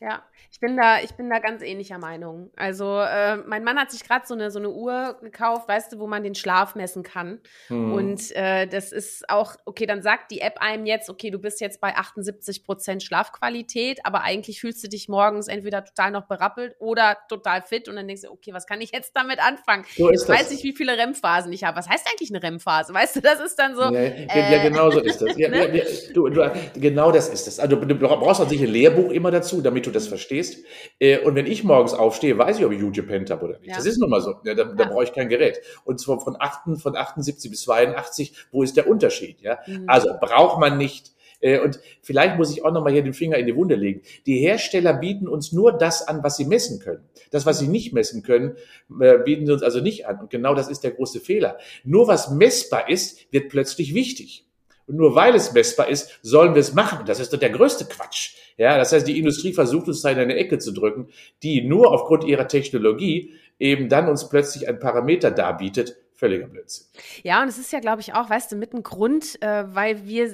Ja, 0.00 0.22
ich 0.50 0.60
bin 0.60 0.76
da, 0.76 1.00
ich 1.00 1.12
bin 1.12 1.30
da 1.30 1.38
ganz 1.38 1.62
ähnlicher 1.62 1.98
Meinung. 1.98 2.50
Also 2.56 3.00
äh, 3.00 3.36
mein 3.36 3.64
Mann 3.64 3.78
hat 3.78 3.90
sich 3.90 4.04
gerade 4.04 4.26
so 4.26 4.34
eine 4.34 4.50
so 4.50 4.58
eine 4.58 4.70
Uhr 4.70 5.16
gekauft, 5.22 5.68
weißt 5.68 5.92
du, 5.92 5.98
wo 5.98 6.06
man 6.06 6.22
den 6.22 6.34
Schlaf 6.34 6.74
messen 6.74 7.02
kann. 7.02 7.40
Hm. 7.68 7.92
Und 7.92 8.36
äh, 8.36 8.66
das 8.66 8.92
ist 8.92 9.28
auch 9.30 9.54
okay. 9.64 9.86
Dann 9.86 10.02
sagt 10.02 10.30
die 10.30 10.40
App 10.40 10.58
einem 10.58 10.84
jetzt, 10.84 11.08
okay, 11.10 11.30
du 11.30 11.38
bist 11.38 11.60
jetzt 11.60 11.80
bei 11.80 11.96
78 11.96 12.64
Prozent 12.64 13.02
Schlafqualität, 13.02 14.00
aber 14.04 14.22
eigentlich 14.22 14.60
fühlst 14.60 14.82
du 14.84 14.88
dich 14.88 15.08
morgens 15.08 15.48
entweder 15.48 15.84
total 15.84 16.10
noch 16.10 16.26
berappelt 16.26 16.76
oder 16.80 17.16
total 17.28 17.62
fit. 17.62 17.88
Und 17.88 17.96
dann 17.96 18.06
denkst 18.06 18.22
du, 18.22 18.30
okay, 18.30 18.52
was 18.52 18.66
kann 18.66 18.80
ich 18.80 18.92
jetzt 18.92 19.16
damit 19.16 19.38
anfangen? 19.40 19.84
So 19.96 20.08
ist 20.08 20.22
ich 20.22 20.26
das. 20.28 20.40
weiß 20.40 20.50
nicht, 20.50 20.64
wie 20.64 20.74
viele 20.74 20.98
REM-Phasen 20.98 21.52
ich 21.52 21.64
habe. 21.64 21.78
Was 21.78 21.88
heißt 21.88 22.06
eigentlich 22.10 22.30
eine 22.30 22.42
REM-Phase? 22.42 22.92
Weißt 22.92 23.16
du, 23.16 23.20
das 23.20 23.40
ist 23.40 23.56
dann 23.56 23.74
so. 23.74 23.90
Nee, 23.90 24.26
äh, 24.28 24.52
ja, 24.56 24.62
genau 24.68 24.90
so 24.90 25.00
ist 25.00 25.22
das. 25.22 25.36
Ja, 25.36 25.48
ne? 25.50 25.76
ja, 25.76 25.84
du, 26.12 26.28
du, 26.28 26.52
genau 26.74 27.10
das 27.10 27.28
ist 27.28 27.46
das. 27.46 27.58
Also 27.58 27.76
du 27.76 27.94
brauchst 27.96 28.48
sich 28.50 28.60
ein 28.60 28.68
Lehrbuch 28.68 29.10
immer 29.10 29.30
dazu, 29.30 29.62
damit 29.62 29.86
du 29.86 29.93
das 29.94 30.06
verstehst 30.06 30.24
stehst. 30.24 30.64
Äh, 30.98 31.18
und 31.20 31.34
wenn 31.34 31.46
ich 31.46 31.64
morgens 31.64 31.94
aufstehe, 31.94 32.36
weiß 32.36 32.58
ich, 32.58 32.64
ob 32.64 32.72
ich 32.72 32.80
gut 32.80 32.94
gepennt 32.94 33.30
habe 33.30 33.44
oder 33.44 33.58
nicht. 33.58 33.70
Ja. 33.70 33.76
Das 33.76 33.86
ist 33.86 33.98
nun 33.98 34.10
mal 34.10 34.20
so. 34.20 34.34
Ja, 34.44 34.54
da, 34.54 34.64
da 34.64 34.84
brauche 34.84 35.04
ich 35.04 35.12
kein 35.12 35.28
Gerät. 35.28 35.60
Und 35.84 36.00
zwar 36.00 36.20
von, 36.20 36.36
8, 36.38 36.80
von 36.80 36.96
78 36.96 37.50
bis 37.50 37.62
82, 37.62 38.34
wo 38.50 38.62
ist 38.62 38.76
der 38.76 38.88
Unterschied? 38.88 39.40
Ja? 39.40 39.58
Mhm. 39.66 39.84
Also 39.86 40.10
braucht 40.20 40.58
man 40.58 40.78
nicht. 40.78 41.12
Äh, 41.40 41.60
und 41.60 41.78
vielleicht 42.02 42.36
muss 42.36 42.50
ich 42.50 42.64
auch 42.64 42.72
nochmal 42.72 42.92
hier 42.92 43.02
den 43.02 43.14
Finger 43.14 43.36
in 43.36 43.46
die 43.46 43.56
Wunde 43.56 43.74
legen. 43.74 44.02
Die 44.26 44.38
Hersteller 44.38 44.94
bieten 44.94 45.28
uns 45.28 45.52
nur 45.52 45.72
das 45.72 46.06
an, 46.06 46.22
was 46.22 46.36
sie 46.36 46.46
messen 46.46 46.80
können. 46.80 47.04
Das, 47.30 47.46
was 47.46 47.58
sie 47.58 47.68
nicht 47.68 47.92
messen 47.92 48.22
können, 48.22 48.56
äh, 49.00 49.18
bieten 49.18 49.46
sie 49.46 49.52
uns 49.52 49.62
also 49.62 49.80
nicht 49.80 50.06
an. 50.06 50.20
Und 50.20 50.30
genau 50.30 50.54
das 50.54 50.68
ist 50.68 50.84
der 50.84 50.92
große 50.92 51.20
Fehler. 51.20 51.58
Nur 51.84 52.08
was 52.08 52.30
messbar 52.30 52.88
ist, 52.88 53.32
wird 53.32 53.48
plötzlich 53.48 53.94
wichtig. 53.94 54.43
Und 54.86 54.96
nur 54.96 55.14
weil 55.14 55.34
es 55.34 55.52
messbar 55.52 55.88
ist, 55.88 56.18
sollen 56.22 56.54
wir 56.54 56.60
es 56.60 56.74
machen. 56.74 57.06
Das 57.06 57.20
ist 57.20 57.32
doch 57.32 57.38
der 57.38 57.50
größte 57.50 57.86
Quatsch. 57.86 58.34
Ja, 58.56 58.76
das 58.76 58.92
heißt, 58.92 59.06
die 59.06 59.18
Industrie 59.18 59.52
versucht 59.52 59.88
uns 59.88 60.02
da 60.02 60.10
in 60.10 60.18
eine 60.18 60.36
Ecke 60.36 60.58
zu 60.58 60.72
drücken, 60.72 61.08
die 61.42 61.62
nur 61.62 61.92
aufgrund 61.92 62.24
ihrer 62.24 62.46
Technologie 62.46 63.34
eben 63.58 63.88
dann 63.88 64.08
uns 64.08 64.28
plötzlich 64.28 64.68
ein 64.68 64.78
Parameter 64.78 65.30
darbietet. 65.30 65.96
Völliger 66.12 66.46
Blödsinn. 66.46 66.86
Ja, 67.24 67.42
und 67.42 67.48
es 67.48 67.58
ist 67.58 67.72
ja, 67.72 67.80
glaube 67.80 68.00
ich, 68.00 68.14
auch, 68.14 68.30
weißt 68.30 68.52
du, 68.52 68.56
mit 68.56 68.72
ein 68.72 68.84
Grund, 68.84 69.42
äh, 69.42 69.64
weil 69.74 70.06
wir 70.06 70.30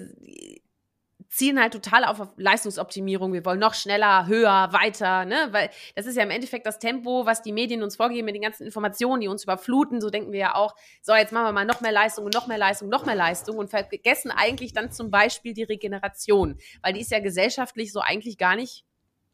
zielen 1.31 1.61
halt 1.61 1.73
total 1.73 2.05
auf 2.05 2.21
Leistungsoptimierung. 2.37 3.33
Wir 3.33 3.45
wollen 3.45 3.61
noch 3.61 3.75
schneller, 3.75 4.27
höher, 4.27 4.69
weiter, 4.73 5.25
ne? 5.25 5.49
Weil 5.53 5.71
das 5.95 6.07
ist 6.07 6.17
ja 6.17 6.25
im 6.25 6.31
Endeffekt 6.31 6.67
das 6.67 6.79
Tempo, 6.79 7.25
was 7.25 7.41
die 7.41 7.53
Medien 7.53 7.83
uns 7.83 7.97
vorgeben 7.97 8.27
mit 8.27 8.35
den 8.35 8.43
ganzen 8.43 8.65
Informationen, 8.67 9.21
die 9.21 9.29
uns 9.29 9.45
überfluten. 9.45 10.01
So 10.01 10.11
denken 10.11 10.33
wir 10.33 10.41
ja 10.41 10.55
auch, 10.57 10.75
so, 11.01 11.15
jetzt 11.15 11.33
machen 11.33 11.47
wir 11.47 11.53
mal 11.53 11.65
noch 11.65 11.81
mehr 11.81 11.93
Leistung 11.93 12.25
und 12.25 12.35
noch 12.35 12.49
mehr 12.49 12.59
Leistung, 12.59 12.89
noch 12.89 13.07
mehr 13.07 13.15
Leistung 13.15 13.57
und 13.57 13.71
vergessen 13.71 14.33
eigentlich 14.33 14.73
dann 14.73 14.91
zum 14.91 15.11
Beispiel 15.11 15.55
die 15.55 15.63
Regeneration, 15.63 16.59
weil 16.83 16.93
die 16.93 17.01
ist 17.01 17.13
ja 17.13 17.21
gesellschaftlich 17.21 17.93
so 17.93 18.01
eigentlich 18.01 18.37
gar 18.37 18.57
nicht 18.57 18.85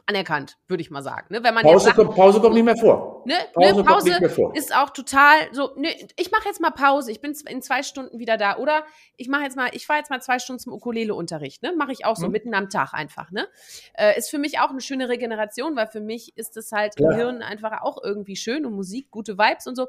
anerkannt, 0.07 0.57
würde 0.69 0.81
ich 0.81 0.91
mal 0.91 1.03
sagen. 1.03 1.27
Ne? 1.31 1.43
Wenn 1.43 1.53
man 1.53 1.65
Pause, 1.65 1.87
sagt, 1.87 1.97
kommt, 1.97 2.15
Pause 2.15 2.41
kommt 2.41 2.55
nicht 2.55 2.65
mehr 2.65 2.77
vor. 2.77 3.25
Ne, 3.27 3.35
Pause 3.53 3.69
ne, 3.69 3.75
kommt 3.75 3.89
Pause 3.89 4.09
nicht 4.11 4.21
mehr 4.21 4.31
vor. 4.31 4.55
ist 4.57 4.75
auch 4.75 4.91
total 4.91 5.35
so. 5.53 5.73
Ne, 5.77 5.89
ich 6.17 6.31
mache 6.31 6.47
jetzt 6.47 6.61
mal 6.61 6.71
Pause. 6.71 7.11
Ich 7.11 7.21
bin 7.21 7.37
in 7.49 7.61
zwei 7.61 7.83
Stunden 7.83 8.21
wieder 8.21 8.37
da. 8.37 8.57
Oder 8.59 8.85
ich 9.17 9.29
mache 9.29 9.43
jetzt 9.43 9.57
mal, 9.57 9.69
ich 9.73 9.85
fahre 9.85 9.99
jetzt 9.99 10.11
mal 10.11 10.23
zwei 10.23 10.39
Stunden 10.39 10.61
zum 10.61 10.73
Ukulele-Unterricht. 10.73 11.63
Ne, 11.65 11.73
mache 11.77 11.91
ich 11.91 12.05
auch 12.07 12.15
so 12.17 12.27
Mhm. 12.27 12.33
mitten 12.33 12.55
am 12.55 12.71
Tag 12.71 12.95
einfach. 12.95 13.33
Ne, 13.33 13.49
äh, 13.95 14.17
ist 14.17 14.31
für 14.31 14.39
mich 14.39 14.61
auch 14.61 14.71
eine 14.71 14.81
schöne 14.81 15.09
Regeneration, 15.09 15.75
weil 15.75 15.89
für 15.89 16.01
mich 16.01 16.37
ist 16.37 16.57
es 16.57 16.71
halt 16.71 16.95
Klar. 16.95 17.13
im 17.13 17.19
Hirn 17.19 17.43
einfach 17.43 17.83
auch 17.83 18.03
irgendwie 18.03 18.37
schön 18.37 18.65
und 18.65 18.75
Musik, 18.75 19.11
gute 19.11 19.37
Vibes 19.39 19.67
und 19.67 19.75
so. 19.75 19.89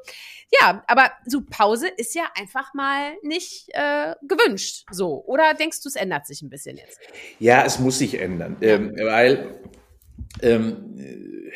Ja, 0.60 0.82
aber 0.88 1.12
so 1.26 1.42
Pause 1.48 1.86
ist 1.86 2.14
ja 2.16 2.24
einfach 2.36 2.74
mal 2.74 3.12
nicht 3.22 3.68
äh, 3.68 4.14
gewünscht. 4.22 4.84
So. 4.90 5.22
Oder 5.26 5.54
denkst 5.54 5.80
du, 5.82 5.88
es 5.88 5.94
ändert 5.96 6.26
sich 6.26 6.42
ein 6.42 6.50
bisschen 6.50 6.76
jetzt? 6.76 6.98
Ja, 7.38 7.62
es 7.64 7.78
muss 7.78 7.98
sich 7.98 8.20
ändern, 8.20 8.56
ähm, 8.62 8.96
weil 9.00 9.60
ähm, 10.42 10.96
äh, 10.98 11.50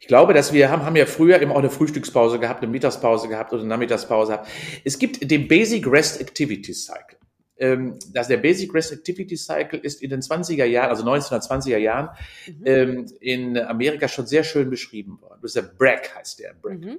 ich 0.00 0.06
glaube, 0.06 0.32
dass 0.32 0.52
wir 0.52 0.70
haben, 0.70 0.84
haben 0.86 0.96
ja 0.96 1.04
früher 1.06 1.38
immer 1.40 1.54
auch 1.54 1.58
eine 1.58 1.70
Frühstückspause 1.70 2.38
gehabt, 2.38 2.62
eine 2.62 2.70
Mittagspause 2.72 3.28
gehabt 3.28 3.52
oder 3.52 3.60
eine 3.62 3.68
Nachmittagspause 3.68 4.32
gehabt. 4.32 4.48
Es 4.84 4.98
gibt 4.98 5.30
den 5.30 5.48
Basic 5.48 5.86
Rest 5.86 6.20
Activity 6.20 6.72
Cycle. 6.72 7.18
Ähm, 7.60 7.98
dass 8.14 8.28
der 8.28 8.36
Basic 8.36 8.72
Rest 8.72 8.92
Activity 8.92 9.36
Cycle 9.36 9.80
ist 9.80 10.00
in 10.00 10.10
den 10.10 10.20
20er 10.22 10.64
Jahren, 10.64 10.90
also 10.90 11.04
1920er 11.04 11.76
Jahren, 11.76 12.08
Mhm. 12.46 12.62
ähm, 12.64 13.06
in 13.20 13.58
Amerika 13.58 14.06
schon 14.06 14.28
sehr 14.28 14.44
schön 14.44 14.70
beschrieben 14.70 15.18
worden. 15.20 15.40
Das 15.42 15.50
ist 15.50 15.56
der 15.56 15.62
BRAC, 15.76 16.14
heißt 16.16 16.38
der 16.38 16.54
BRAC. 16.54 16.78
Mhm. 16.78 16.98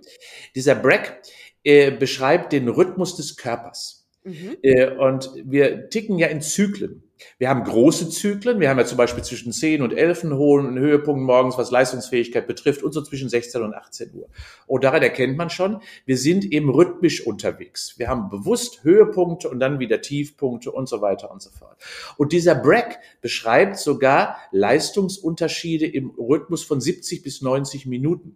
Dieser 0.53 0.75
BRAC 0.75 1.21
äh, 1.63 1.91
beschreibt 1.91 2.51
den 2.51 2.67
Rhythmus 2.67 3.15
des 3.15 3.37
Körpers. 3.37 4.05
Mhm. 4.25 4.57
Äh, 4.61 4.87
Und 4.97 5.31
wir 5.45 5.89
ticken 5.89 6.19
ja 6.19 6.27
in 6.27 6.41
Zyklen. 6.41 7.03
Wir 7.37 7.49
haben 7.49 7.63
große 7.63 8.09
Zyklen. 8.09 8.59
Wir 8.59 8.69
haben 8.69 8.77
ja 8.77 8.85
zum 8.85 8.97
Beispiel 8.97 9.23
zwischen 9.23 9.51
10 9.51 9.81
und 9.81 9.93
11 9.93 10.23
einen 10.23 10.37
hohen 10.37 10.77
Höhepunkt 10.77 11.21
morgens, 11.21 11.57
was 11.57 11.71
Leistungsfähigkeit 11.71 12.47
betrifft, 12.47 12.83
und 12.83 12.91
so 12.91 13.01
zwischen 13.01 13.29
16 13.29 13.61
und 13.61 13.73
18 13.73 14.13
Uhr. 14.13 14.29
Und 14.67 14.83
daran 14.83 15.01
erkennt 15.01 15.37
man 15.37 15.49
schon, 15.49 15.81
wir 16.05 16.17
sind 16.17 16.45
eben 16.45 16.69
rhythmisch 16.69 17.25
unterwegs. 17.25 17.95
Wir 17.97 18.07
haben 18.07 18.29
bewusst 18.29 18.83
Höhepunkte 18.83 19.49
und 19.49 19.59
dann 19.59 19.79
wieder 19.79 20.01
Tiefpunkte 20.01 20.71
und 20.71 20.87
so 20.87 21.01
weiter 21.01 21.31
und 21.31 21.41
so 21.41 21.49
fort. 21.49 21.77
Und 22.17 22.31
dieser 22.31 22.55
Brack 22.55 22.99
beschreibt 23.21 23.77
sogar 23.77 24.37
Leistungsunterschiede 24.51 25.85
im 25.85 26.11
Rhythmus 26.11 26.63
von 26.63 26.81
70 26.81 27.23
bis 27.23 27.41
90 27.41 27.85
Minuten. 27.85 28.35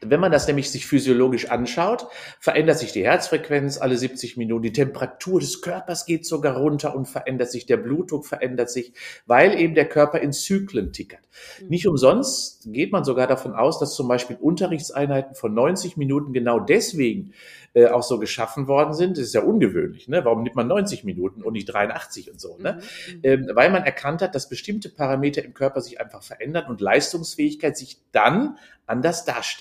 Wenn 0.00 0.20
man 0.20 0.32
das 0.32 0.46
nämlich 0.46 0.70
sich 0.70 0.86
physiologisch 0.86 1.50
anschaut, 1.50 2.06
verändert 2.40 2.78
sich 2.78 2.92
die 2.92 3.04
Herzfrequenz 3.04 3.78
alle 3.78 3.96
70 3.96 4.36
Minuten, 4.36 4.62
die 4.62 4.72
Temperatur 4.72 5.40
des 5.40 5.60
Körpers 5.60 6.06
geht 6.06 6.26
sogar 6.26 6.56
runter 6.56 6.94
und 6.94 7.06
verändert 7.06 7.50
sich, 7.50 7.66
der 7.66 7.76
Blutdruck 7.76 8.26
verändert 8.26 8.70
sich, 8.70 8.92
weil 9.26 9.58
eben 9.58 9.74
der 9.74 9.88
Körper 9.88 10.20
in 10.20 10.32
Zyklen 10.32 10.92
tickert. 10.92 11.20
Nicht 11.68 11.86
umsonst 11.86 12.72
geht 12.72 12.92
man 12.92 13.04
sogar 13.04 13.26
davon 13.26 13.54
aus, 13.54 13.78
dass 13.78 13.94
zum 13.94 14.08
Beispiel 14.08 14.36
Unterrichtseinheiten 14.40 15.34
von 15.34 15.54
90 15.54 15.96
Minuten 15.96 16.32
genau 16.32 16.60
deswegen 16.60 17.32
äh, 17.74 17.88
auch 17.88 18.02
so 18.02 18.18
geschaffen 18.18 18.68
worden 18.68 18.94
sind. 18.94 19.18
Das 19.18 19.24
ist 19.24 19.34
ja 19.34 19.42
ungewöhnlich. 19.42 20.08
Ne? 20.08 20.24
Warum 20.24 20.42
nimmt 20.42 20.56
man 20.56 20.66
90 20.66 21.04
Minuten 21.04 21.42
und 21.42 21.52
nicht 21.52 21.66
83 21.66 22.30
und 22.30 22.40
so? 22.40 22.56
Ne? 22.58 22.80
Mhm. 22.80 23.20
ähm, 23.22 23.50
weil 23.52 23.70
man 23.70 23.84
erkannt 23.84 24.22
hat, 24.22 24.34
dass 24.34 24.48
bestimmte 24.48 24.88
Parameter 24.88 25.44
im 25.44 25.52
Körper 25.52 25.82
sich 25.82 26.00
einfach 26.00 26.22
verändern 26.22 26.66
und 26.68 26.80
Leistungsfähigkeit 26.80 27.76
sich 27.76 27.98
dann 28.12 28.56
anders 28.86 29.24
darstellt. 29.24 29.55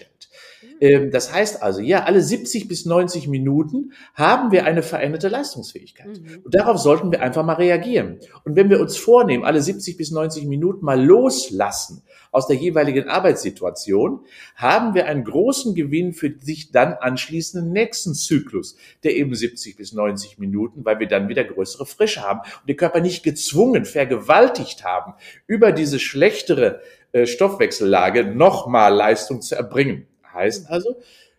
Ähm, 0.80 1.12
das 1.12 1.32
heißt 1.32 1.62
also, 1.62 1.82
ja, 1.82 2.04
alle 2.04 2.22
70 2.22 2.68
bis 2.68 2.86
90 2.86 3.28
Minuten 3.28 3.94
haben 4.14 4.52
wir 4.52 4.66
eine 4.66 4.84
veränderte 4.84 5.30
Leistungsfähigkeit. 5.30 6.08
Mhm. 6.08 6.42
Und 6.44 6.56
darauf 6.56 6.78
sollten 6.78 7.12
wir 7.12 7.22
einfach 7.22 7.46
mal 7.46 7.54
reagieren. 7.54 8.20
Und 8.44 8.56
wenn 8.56 8.70
wir 8.70 8.80
uns 8.80 8.98
vornehmen, 8.98 9.46
alle 9.46 9.62
70 9.62 9.98
bis 9.98 10.12
90 10.12 10.46
Minuten 10.46 10.84
mal 10.86 11.02
loslassen 11.02 12.04
aus 12.32 12.48
der 12.48 12.58
jeweiligen 12.58 13.08
Arbeitssituation, 13.08 14.20
haben 14.56 14.94
wir 14.94 15.06
einen 15.06 15.24
großen 15.24 15.74
Gewinn 15.74 16.14
für 16.14 16.34
sich 16.38 16.72
dann 16.72 16.94
anschließenden 16.94 17.72
nächsten 17.72 18.14
Zyklus, 18.14 18.76
der 19.04 19.16
eben 19.16 19.34
70 19.34 19.78
bis 19.78 19.94
90 19.94 20.38
Minuten, 20.38 20.84
weil 20.84 21.00
wir 21.00 21.08
dann 21.08 21.30
wieder 21.30 21.46
größere 21.46 21.86
Frische 21.86 22.22
haben 22.22 22.42
und 22.42 22.68
den 22.68 22.76
Körper 22.76 23.00
nicht 23.00 23.24
gezwungen, 23.24 23.86
vergewaltigt 23.86 24.84
haben, 24.84 25.14
über 25.48 25.72
diese 25.72 26.00
schlechtere 26.00 26.82
äh, 27.16 27.26
Stoffwechsellage 27.28 28.26
nochmal 28.26 28.94
Leistung 28.94 29.42
zu 29.42 29.56
erbringen. 29.56 30.06
Heißt 30.34 30.70
also, 30.70 30.98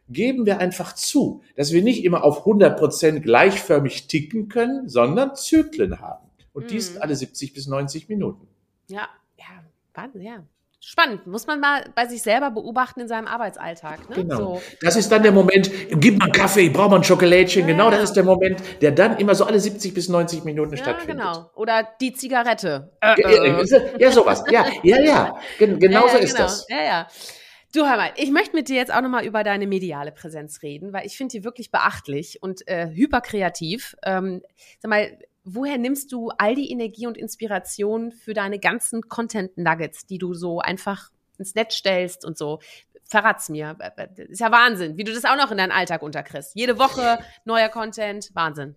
geben 0.08 0.46
wir 0.46 0.58
einfach 0.58 0.94
zu, 0.94 1.42
dass 1.54 1.70
wir 1.70 1.82
nicht 1.82 2.02
immer 2.02 2.24
auf 2.24 2.38
100 2.40 2.78
Prozent 2.78 3.22
gleichförmig 3.22 4.06
ticken 4.06 4.48
können, 4.48 4.88
sondern 4.88 5.36
Zyklen 5.36 6.00
haben. 6.00 6.30
Und 6.54 6.70
dies 6.70 6.94
Mhm. 6.94 7.02
alle 7.02 7.14
70 7.14 7.52
bis 7.52 7.66
90 7.66 8.08
Minuten. 8.08 8.48
Ja, 8.88 9.06
ja, 9.36 9.44
Wahnsinn, 9.92 10.22
ja. 10.22 10.42
Spannend. 10.78 11.26
Muss 11.26 11.46
man 11.46 11.58
mal 11.58 11.90
bei 11.94 12.06
sich 12.06 12.22
selber 12.22 12.50
beobachten 12.50 13.00
in 13.00 13.08
seinem 13.08 13.26
Arbeitsalltag. 13.26 14.08
Ne? 14.10 14.16
Genau. 14.16 14.36
So. 14.36 14.62
Das 14.82 14.94
ist 14.96 15.10
dann 15.10 15.22
der 15.22 15.32
Moment, 15.32 15.70
gib 15.90 16.18
mal 16.18 16.26
einen 16.26 16.32
Kaffee, 16.32 16.66
ich 16.66 16.72
brauche 16.72 16.90
mal 16.90 16.96
ein 16.96 17.04
Schokolädchen. 17.04 17.62
Ja, 17.62 17.74
genau, 17.74 17.90
das 17.90 17.98
ja. 17.98 18.04
ist 18.04 18.12
der 18.12 18.24
Moment, 18.24 18.62
der 18.82 18.92
dann 18.92 19.16
immer 19.16 19.34
so 19.34 19.44
alle 19.44 19.58
70 19.58 19.94
bis 19.94 20.08
90 20.08 20.44
Minuten 20.44 20.76
Ja, 20.76 20.82
stattfindet. 20.82 21.18
genau. 21.18 21.50
Oder 21.54 21.88
die 22.00 22.12
Zigarette. 22.12 22.92
Ja, 23.02 23.16
ja, 23.18 23.64
ja, 23.98 24.12
sowas. 24.12 24.44
Ja, 24.50 24.66
ja, 24.82 25.00
ja. 25.00 25.38
Gen 25.58 25.78
genau 25.80 26.08
so 26.08 26.18
ist 26.18 26.34
genau. 26.34 26.46
das. 26.46 26.66
Ja, 26.68 26.82
ja. 26.82 27.08
Du, 27.74 27.84
hör 27.84 27.96
mal, 27.96 28.10
ich 28.16 28.30
möchte 28.30 28.54
mit 28.54 28.68
dir 28.68 28.76
jetzt 28.76 28.94
auch 28.94 29.00
nochmal 29.00 29.26
über 29.26 29.44
deine 29.44 29.66
mediale 29.66 30.12
Präsenz 30.12 30.62
reden, 30.62 30.92
weil 30.92 31.04
ich 31.04 31.16
finde 31.16 31.32
die 31.32 31.44
wirklich 31.44 31.70
beachtlich 31.70 32.42
und 32.42 32.66
äh, 32.68 32.88
hyperkreativ. 32.88 33.96
Ähm, 34.04 34.42
sag 34.78 34.90
mal, 34.90 35.18
woher 35.46 35.78
nimmst 35.78 36.12
du 36.12 36.30
all 36.36 36.54
die 36.54 36.70
Energie 36.70 37.06
und 37.06 37.16
Inspiration 37.16 38.12
für 38.12 38.34
deine 38.34 38.58
ganzen 38.58 39.02
Content-Nuggets, 39.08 40.06
die 40.06 40.18
du 40.18 40.34
so 40.34 40.58
einfach 40.58 41.10
ins 41.38 41.54
Netz 41.54 41.76
stellst 41.76 42.24
und 42.24 42.36
so? 42.36 42.58
Verrat's 43.04 43.48
mir. 43.48 43.76
Das 43.96 44.28
ist 44.28 44.40
ja 44.40 44.50
Wahnsinn, 44.50 44.96
wie 44.96 45.04
du 45.04 45.14
das 45.14 45.24
auch 45.24 45.36
noch 45.36 45.52
in 45.52 45.58
deinen 45.58 45.70
Alltag 45.70 46.02
unterkriegst. 46.02 46.56
Jede 46.56 46.78
Woche 46.78 47.20
neuer 47.44 47.68
Content, 47.68 48.30
Wahnsinn. 48.34 48.74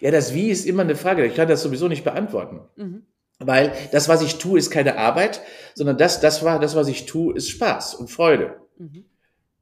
Ja, 0.00 0.10
das 0.10 0.34
Wie 0.34 0.50
ist 0.50 0.66
immer 0.66 0.82
eine 0.82 0.94
Frage. 0.94 1.24
Ich 1.24 1.34
kann 1.34 1.48
das 1.48 1.62
sowieso 1.62 1.88
nicht 1.88 2.04
beantworten. 2.04 2.60
Mhm. 2.76 3.06
Weil 3.38 3.72
das, 3.92 4.08
was 4.08 4.22
ich 4.22 4.38
tue, 4.38 4.58
ist 4.58 4.70
keine 4.70 4.98
Arbeit, 4.98 5.40
sondern 5.74 5.98
das, 5.98 6.20
das 6.20 6.42
war, 6.42 6.58
das, 6.60 6.74
was 6.76 6.88
ich 6.88 7.06
tue, 7.06 7.34
ist 7.34 7.50
Spaß 7.50 7.94
und 7.94 8.10
Freude. 8.10 8.60
Mhm. 8.78 9.04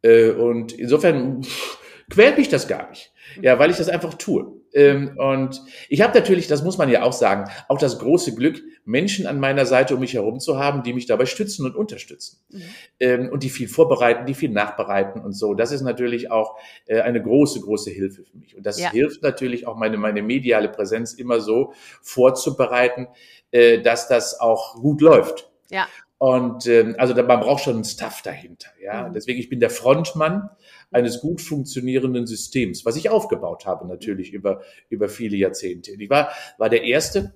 Äh, 0.02 0.30
und 0.30 0.72
insofern 0.72 1.42
pff, 1.42 1.78
quält 2.10 2.38
mich 2.38 2.48
das 2.48 2.68
gar 2.68 2.90
nicht. 2.90 3.12
Ja, 3.40 3.58
weil 3.58 3.70
ich 3.70 3.78
das 3.78 3.88
einfach 3.88 4.14
tue. 4.14 4.52
Ähm, 4.74 5.16
und 5.16 5.62
ich 5.88 6.02
habe 6.02 6.18
natürlich, 6.18 6.46
das 6.46 6.62
muss 6.62 6.78
man 6.78 6.90
ja 6.90 7.02
auch 7.02 7.12
sagen, 7.12 7.50
auch 7.68 7.78
das 7.78 7.98
große 7.98 8.34
Glück, 8.34 8.60
Menschen 8.84 9.26
an 9.26 9.40
meiner 9.40 9.64
Seite 9.64 9.94
um 9.94 10.00
mich 10.00 10.14
herum 10.14 10.40
zu 10.40 10.58
haben, 10.58 10.82
die 10.82 10.92
mich 10.92 11.06
dabei 11.06 11.24
stützen 11.26 11.64
und 11.64 11.74
unterstützen. 11.74 12.40
Mhm. 12.50 12.62
Ähm, 13.00 13.28
und 13.30 13.42
die 13.42 13.50
viel 13.50 13.68
vorbereiten, 13.68 14.26
die 14.26 14.34
viel 14.34 14.50
nachbereiten 14.50 15.22
und 15.22 15.32
so. 15.32 15.54
Das 15.54 15.72
ist 15.72 15.80
natürlich 15.82 16.30
auch 16.30 16.56
äh, 16.86 17.00
eine 17.00 17.22
große, 17.22 17.60
große 17.60 17.90
Hilfe 17.90 18.24
für 18.24 18.36
mich. 18.36 18.56
Und 18.56 18.66
das 18.66 18.78
Ja. 18.78 18.90
hilft 18.90 19.22
natürlich 19.22 19.66
auch 19.66 19.76
meine, 19.76 19.96
meine 19.96 20.22
mediale 20.22 20.68
Präsenz 20.68 21.14
immer 21.14 21.40
so 21.40 21.72
vorzubereiten, 22.02 23.08
äh, 23.52 23.80
dass 23.80 24.08
das 24.08 24.38
auch 24.40 24.74
gut 24.74 25.00
läuft. 25.00 25.50
Ja. 25.70 25.88
Und 26.18 26.66
ähm, 26.66 26.94
also 26.98 27.14
man 27.14 27.40
braucht 27.40 27.64
schon 27.64 27.74
einen 27.74 27.84
Staff 27.84 28.22
dahinter. 28.22 28.68
Ja, 28.82 29.08
Mhm. 29.08 29.12
deswegen 29.14 29.38
ich 29.40 29.48
bin 29.48 29.60
der 29.60 29.70
Frontmann 29.70 30.48
eines 30.90 31.20
gut 31.20 31.40
funktionierenden 31.40 32.26
Systems, 32.26 32.84
was 32.86 32.96
ich 32.96 33.10
aufgebaut 33.10 33.66
habe 33.66 33.86
natürlich 33.86 34.32
über 34.32 34.62
über 34.88 35.08
viele 35.08 35.36
Jahrzehnte. 35.36 35.90
Ich 35.92 36.10
war 36.10 36.30
war 36.56 36.70
der 36.70 36.84
erste, 36.84 37.34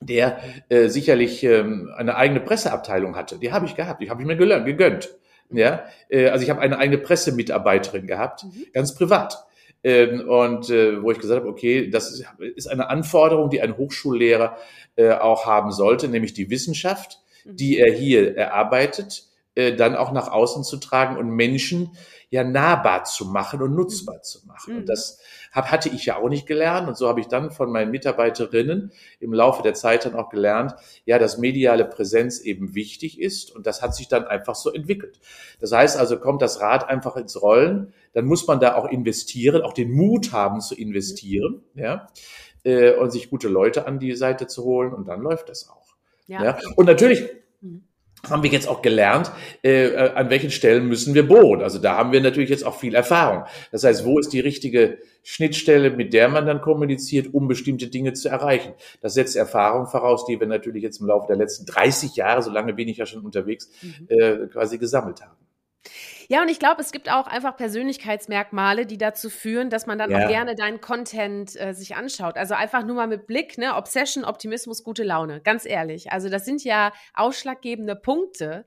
der 0.00 0.38
äh, 0.68 0.88
sicherlich 0.88 1.44
ähm, 1.44 1.90
eine 1.96 2.16
eigene 2.16 2.40
Presseabteilung 2.40 3.14
hatte. 3.16 3.38
Die 3.38 3.52
habe 3.52 3.66
ich 3.66 3.74
gehabt. 3.76 4.00
Die 4.02 4.10
habe 4.10 4.22
ich 4.22 4.26
mir 4.26 4.36
gelö- 4.38 4.64
gegönnt. 4.64 5.10
Ja, 5.50 5.84
äh, 6.08 6.28
also 6.28 6.42
ich 6.44 6.50
habe 6.50 6.60
eine 6.60 6.78
eigene 6.78 6.98
Pressemitarbeiterin 6.98 8.06
gehabt, 8.06 8.44
Mhm. 8.44 8.66
ganz 8.72 8.94
privat. 8.94 9.44
Ähm, 9.84 10.28
und 10.28 10.70
äh, 10.70 11.02
wo 11.02 11.10
ich 11.12 11.18
gesagt 11.18 11.40
habe, 11.40 11.48
okay, 11.50 11.88
das 11.90 12.10
ist, 12.56 12.66
eine 12.68 12.88
Anforderung, 12.90 13.48
die 13.50 13.60
ein 13.60 13.76
Hochschullehrer 13.76 14.56
äh, 14.96 15.12
auch 15.12 15.46
haben 15.46 15.70
sollte, 15.72 16.08
nämlich 16.08 16.32
die 16.34 16.50
Wissenschaft. 16.50 17.20
Die 17.54 17.78
er 17.78 17.92
hier 17.92 18.36
erarbeitet, 18.36 19.24
äh, 19.54 19.74
dann 19.74 19.96
auch 19.96 20.12
nach 20.12 20.28
außen 20.28 20.64
zu 20.64 20.76
tragen 20.76 21.16
und 21.16 21.30
Menschen 21.30 21.90
ja 22.30 22.44
nahbar 22.44 23.04
zu 23.04 23.24
machen 23.24 23.62
und 23.62 23.74
nutzbar 23.74 24.22
zu 24.22 24.46
machen. 24.46 24.74
Mhm. 24.74 24.80
Und 24.80 24.88
das 24.88 25.18
hab, 25.50 25.70
hatte 25.70 25.88
ich 25.88 26.06
ja 26.06 26.16
auch 26.16 26.28
nicht 26.28 26.46
gelernt. 26.46 26.86
Und 26.86 26.96
so 26.96 27.08
habe 27.08 27.20
ich 27.20 27.26
dann 27.26 27.50
von 27.50 27.72
meinen 27.72 27.90
Mitarbeiterinnen 27.90 28.92
im 29.18 29.32
Laufe 29.32 29.62
der 29.62 29.74
Zeit 29.74 30.04
dann 30.04 30.14
auch 30.14 30.28
gelernt, 30.28 30.74
ja, 31.06 31.18
dass 31.18 31.38
mediale 31.38 31.84
Präsenz 31.84 32.40
eben 32.40 32.74
wichtig 32.74 33.20
ist. 33.20 33.54
Und 33.54 33.66
das 33.66 33.82
hat 33.82 33.94
sich 33.94 34.08
dann 34.08 34.24
einfach 34.26 34.54
so 34.54 34.70
entwickelt. 34.70 35.18
Das 35.58 35.72
heißt 35.72 35.96
also, 35.96 36.18
kommt 36.18 36.42
das 36.42 36.60
Rad 36.60 36.88
einfach 36.88 37.16
ins 37.16 37.40
Rollen, 37.40 37.92
dann 38.12 38.26
muss 38.26 38.46
man 38.46 38.60
da 38.60 38.74
auch 38.74 38.86
investieren, 38.86 39.62
auch 39.62 39.72
den 39.72 39.90
Mut 39.90 40.32
haben 40.32 40.60
zu 40.60 40.74
investieren, 40.74 41.62
ja, 41.74 42.08
äh, 42.64 42.94
und 42.94 43.10
sich 43.10 43.30
gute 43.30 43.48
Leute 43.48 43.86
an 43.86 43.98
die 43.98 44.14
Seite 44.14 44.46
zu 44.46 44.64
holen. 44.64 44.92
Und 44.92 45.08
dann 45.08 45.20
läuft 45.20 45.48
das 45.48 45.68
auch. 45.68 45.78
Ja. 46.28 46.44
Ja. 46.44 46.58
Und 46.76 46.86
natürlich, 46.86 47.24
haben 48.28 48.42
wir 48.42 48.50
jetzt 48.50 48.68
auch 48.68 48.82
gelernt, 48.82 49.30
äh, 49.62 49.86
äh, 49.86 50.14
an 50.14 50.30
welchen 50.30 50.50
Stellen 50.50 50.88
müssen 50.88 51.14
wir 51.14 51.26
bohren. 51.26 51.62
Also 51.62 51.78
da 51.78 51.96
haben 51.96 52.12
wir 52.12 52.20
natürlich 52.20 52.50
jetzt 52.50 52.66
auch 52.66 52.78
viel 52.78 52.94
Erfahrung. 52.94 53.44
Das 53.70 53.84
heißt, 53.84 54.04
wo 54.04 54.18
ist 54.18 54.32
die 54.32 54.40
richtige 54.40 54.98
Schnittstelle, 55.22 55.90
mit 55.90 56.12
der 56.12 56.28
man 56.28 56.46
dann 56.46 56.60
kommuniziert, 56.60 57.32
um 57.32 57.46
bestimmte 57.46 57.86
Dinge 57.88 58.14
zu 58.14 58.28
erreichen? 58.28 58.72
Das 59.00 59.14
setzt 59.14 59.36
Erfahrung 59.36 59.86
voraus, 59.86 60.26
die 60.26 60.38
wir 60.40 60.46
natürlich 60.46 60.82
jetzt 60.82 61.00
im 61.00 61.06
Laufe 61.06 61.28
der 61.28 61.36
letzten 61.36 61.66
30 61.66 62.16
Jahre, 62.16 62.42
so 62.42 62.50
lange 62.50 62.74
bin 62.74 62.88
ich 62.88 62.96
ja 62.96 63.06
schon 63.06 63.24
unterwegs, 63.24 63.70
mhm. 63.82 64.08
äh, 64.08 64.46
quasi 64.48 64.78
gesammelt 64.78 65.22
haben. 65.22 65.36
Ja, 66.30 66.42
und 66.42 66.50
ich 66.50 66.58
glaube, 66.58 66.82
es 66.82 66.92
gibt 66.92 67.10
auch 67.10 67.26
einfach 67.26 67.56
Persönlichkeitsmerkmale, 67.56 68.84
die 68.84 68.98
dazu 68.98 69.30
führen, 69.30 69.70
dass 69.70 69.86
man 69.86 69.98
dann 69.98 70.10
ja. 70.10 70.24
auch 70.24 70.28
gerne 70.28 70.54
deinen 70.54 70.80
Content 70.80 71.58
äh, 71.58 71.72
sich 71.72 71.96
anschaut. 71.96 72.36
Also 72.36 72.54
einfach 72.54 72.84
nur 72.84 72.96
mal 72.96 73.06
mit 73.06 73.26
Blick, 73.26 73.56
ne, 73.56 73.74
Obsession, 73.74 74.24
Optimismus, 74.24 74.84
gute 74.84 75.04
Laune. 75.04 75.40
Ganz 75.40 75.64
ehrlich. 75.64 76.12
Also 76.12 76.28
das 76.28 76.44
sind 76.44 76.62
ja 76.64 76.92
ausschlaggebende 77.14 77.96
Punkte, 77.96 78.66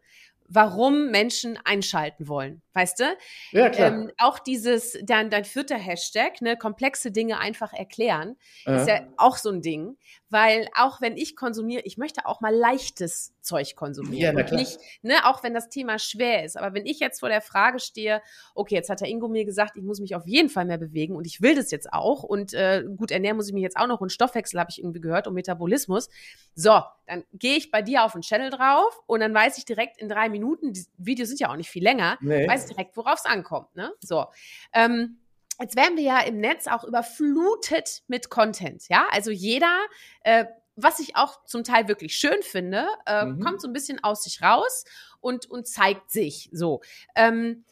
warum 0.53 1.11
Menschen 1.11 1.57
einschalten 1.63 2.27
wollen, 2.27 2.61
weißt 2.73 2.99
du? 2.99 3.03
Ja, 3.51 3.69
klar. 3.69 3.87
Ähm, 3.87 4.11
auch 4.17 4.37
dieses, 4.37 4.97
dein, 5.03 5.29
dein 5.29 5.45
vierter 5.45 5.77
Hashtag, 5.77 6.41
ne, 6.41 6.57
komplexe 6.57 7.11
Dinge 7.11 7.39
einfach 7.39 7.71
erklären, 7.71 8.35
ja. 8.65 8.75
ist 8.75 8.87
ja 8.87 9.07
auch 9.17 9.37
so 9.37 9.49
ein 9.49 9.61
Ding, 9.61 9.97
weil 10.29 10.67
auch 10.75 10.99
wenn 10.99 11.15
ich 11.15 11.37
konsumiere, 11.37 11.83
ich 11.85 11.97
möchte 11.97 12.25
auch 12.25 12.41
mal 12.41 12.53
leichtes 12.53 13.33
Zeug 13.41 13.75
konsumieren. 13.75 14.37
Ja, 14.37 14.55
nicht, 14.55 14.79
ne, 15.01 15.25
auch 15.25 15.43
wenn 15.43 15.53
das 15.53 15.69
Thema 15.69 15.99
schwer 15.99 16.43
ist. 16.43 16.57
Aber 16.57 16.73
wenn 16.73 16.85
ich 16.85 16.99
jetzt 16.99 17.19
vor 17.19 17.29
der 17.29 17.41
Frage 17.41 17.79
stehe, 17.79 18.21
okay, 18.55 18.75
jetzt 18.75 18.89
hat 18.89 19.01
der 19.01 19.07
Ingo 19.07 19.27
mir 19.27 19.45
gesagt, 19.45 19.77
ich 19.77 19.83
muss 19.83 19.99
mich 19.99 20.15
auf 20.15 20.25
jeden 20.25 20.49
Fall 20.49 20.65
mehr 20.65 20.77
bewegen 20.77 21.15
und 21.15 21.25
ich 21.25 21.41
will 21.41 21.55
das 21.55 21.71
jetzt 21.71 21.91
auch 21.91 22.23
und 22.23 22.53
äh, 22.53 22.83
gut 22.95 23.11
ernähren 23.11 23.37
muss 23.37 23.47
ich 23.47 23.53
mich 23.53 23.63
jetzt 23.63 23.77
auch 23.77 23.87
noch 23.87 24.01
und 24.01 24.11
Stoffwechsel 24.11 24.59
habe 24.59 24.69
ich 24.69 24.79
irgendwie 24.79 25.01
gehört 25.01 25.27
und 25.27 25.33
Metabolismus. 25.33 26.09
So, 26.55 26.81
dann 27.07 27.23
gehe 27.33 27.57
ich 27.57 27.71
bei 27.71 27.81
dir 27.81 28.03
auf 28.03 28.13
den 28.13 28.21
Channel 28.21 28.49
drauf 28.49 28.99
und 29.07 29.19
dann 29.19 29.33
weiß 29.33 29.57
ich 29.57 29.65
direkt 29.65 29.97
in 29.99 30.09
drei 30.09 30.29
Minuten, 30.29 30.73
die 30.73 30.85
Videos 30.97 31.29
sind 31.29 31.39
ja 31.39 31.51
auch 31.51 31.57
nicht 31.57 31.69
viel 31.69 31.83
länger, 31.83 32.17
nee. 32.21 32.47
weiß 32.47 32.63
ich 32.63 32.75
direkt, 32.75 32.95
worauf 32.97 33.19
es 33.19 33.25
ankommt. 33.25 33.75
Ne? 33.75 33.91
So. 34.01 34.25
Ähm, 34.73 35.17
Jetzt 35.59 35.75
werden 35.75 35.95
wir 35.95 36.03
ja 36.03 36.19
im 36.21 36.39
Netz 36.39 36.65
auch 36.65 36.83
überflutet 36.83 38.01
mit 38.07 38.31
Content, 38.31 38.89
ja. 38.89 39.05
Also 39.11 39.29
jeder 39.29 39.77
äh, 40.23 40.45
was 40.75 40.99
ich 40.99 41.15
auch 41.15 41.45
zum 41.45 41.63
Teil 41.63 41.87
wirklich 41.87 42.15
schön 42.15 42.41
finde, 42.41 42.87
äh, 43.05 43.25
mhm. 43.25 43.39
kommt 43.41 43.61
so 43.61 43.67
ein 43.67 43.73
bisschen 43.73 44.03
aus 44.03 44.23
sich 44.23 44.41
raus 44.41 44.85
und, 45.19 45.49
und 45.49 45.67
zeigt 45.67 46.11
sich 46.11 46.49
so. 46.51 46.81
Ähm, 47.15 47.63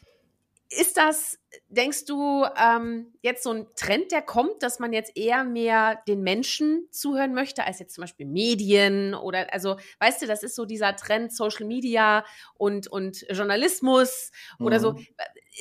ist 0.72 0.96
das, 0.96 1.38
denkst 1.68 2.04
du, 2.04 2.44
ähm, 2.56 3.12
jetzt 3.22 3.42
so 3.42 3.50
ein 3.50 3.66
Trend, 3.74 4.12
der 4.12 4.22
kommt, 4.22 4.62
dass 4.62 4.78
man 4.78 4.92
jetzt 4.92 5.16
eher 5.16 5.42
mehr 5.42 6.00
den 6.06 6.22
Menschen 6.22 6.86
zuhören 6.92 7.34
möchte, 7.34 7.64
als 7.64 7.80
jetzt 7.80 7.94
zum 7.94 8.02
Beispiel 8.02 8.26
Medien 8.26 9.14
oder, 9.14 9.52
also, 9.52 9.76
weißt 9.98 10.22
du, 10.22 10.26
das 10.26 10.44
ist 10.44 10.54
so 10.54 10.64
dieser 10.64 10.94
Trend 10.94 11.34
Social 11.34 11.66
Media 11.66 12.24
und, 12.54 12.86
und 12.86 13.26
Journalismus 13.28 14.30
mhm. 14.60 14.66
oder 14.66 14.78
so. 14.78 14.92
Mhm. 14.92 15.06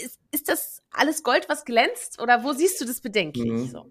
Ist, 0.03 0.19
ist 0.31 0.47
das 0.47 0.83
alles 0.91 1.23
Gold, 1.23 1.49
was 1.49 1.65
glänzt 1.65 2.21
oder 2.21 2.43
wo 2.43 2.53
siehst 2.53 2.79
du 2.79 2.85
das 2.85 3.01
bedenklich? 3.01 3.49
Mhm. 3.49 3.67
So? 3.67 3.89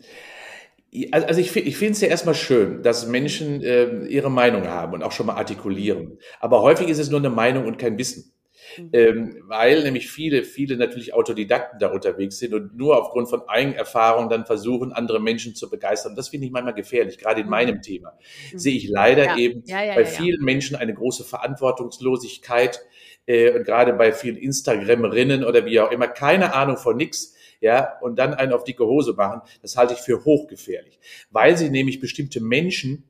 Also 1.11 1.41
ich, 1.41 1.55
ich 1.55 1.77
finde 1.77 1.93
es 1.93 2.01
ja 2.01 2.09
erstmal 2.09 2.35
schön, 2.35 2.83
dass 2.83 3.07
Menschen 3.07 3.63
äh, 3.63 4.07
ihre 4.07 4.31
Meinung 4.31 4.67
haben 4.69 4.95
und 4.95 5.03
auch 5.03 5.13
schon 5.13 5.27
mal 5.27 5.35
artikulieren. 5.35 6.19
Aber 6.41 6.63
häufig 6.63 6.89
ist 6.89 6.99
es 6.99 7.11
nur 7.11 7.21
eine 7.21 7.31
Meinung 7.31 7.67
und 7.67 7.79
kein 7.79 7.99
Wissen. 7.99 8.33
Mhm. 8.77 8.91
Ähm, 8.93 9.43
weil 9.47 9.83
nämlich 9.83 10.11
viele, 10.11 10.45
viele 10.45 10.77
natürlich 10.77 11.15
Autodidakten 11.15 11.79
da 11.79 11.89
unterwegs 11.89 12.39
sind 12.39 12.55
und 12.55 12.77
nur 12.77 13.01
aufgrund 13.01 13.29
von 13.29 13.43
Eigenerfahrung 13.49 14.29
dann 14.29 14.47
versuchen, 14.47 14.93
andere 14.93 15.21
Menschen 15.21 15.55
zu 15.55 15.71
begeistern. 15.71 16.15
Das 16.15 16.29
finde 16.29 16.47
ich 16.47 16.53
manchmal 16.53 16.75
gefährlich. 16.75 17.19
Gerade 17.19 17.41
in 17.41 17.47
mhm. 17.47 17.51
meinem 17.51 17.83
Thema 17.83 18.15
mhm. 18.53 18.59
sehe 18.59 18.77
ich 18.77 18.89
leider 18.89 19.25
ja. 19.25 19.37
eben 19.37 19.63
ja, 19.67 19.83
ja, 19.85 19.95
bei 19.95 20.05
vielen 20.05 20.43
Menschen 20.43 20.77
eine 20.77 20.95
große 20.95 21.25
Verantwortungslosigkeit 21.25 22.81
äh, 23.27 23.53
und 23.53 23.65
gerade 23.65 23.93
bei 23.93 24.13
vielen 24.13 24.37
Instagramerinnen 24.37 25.45
oder 25.45 25.65
wie 25.65 25.81
auch 25.81 25.91
immer 25.91 26.09
keine 26.09 26.55
Ahnung 26.55 26.77
von 26.77 26.97
nix 26.97 27.35
ja, 27.61 27.99
und 28.01 28.19
dann 28.19 28.35
einen 28.35 28.53
auf 28.53 28.65
dicke 28.65 28.87
Hose 28.87 29.15
machen, 29.15 29.43
das 29.63 29.77
halte 29.77 29.95
ich 29.95 30.01
für 30.01 30.25
hochgefährlich, 30.25 30.99
weil 31.31 31.57
sie 31.57 31.71
nämlich 31.71 32.01
bestimmte 32.01 32.41
Menschen 32.41 33.05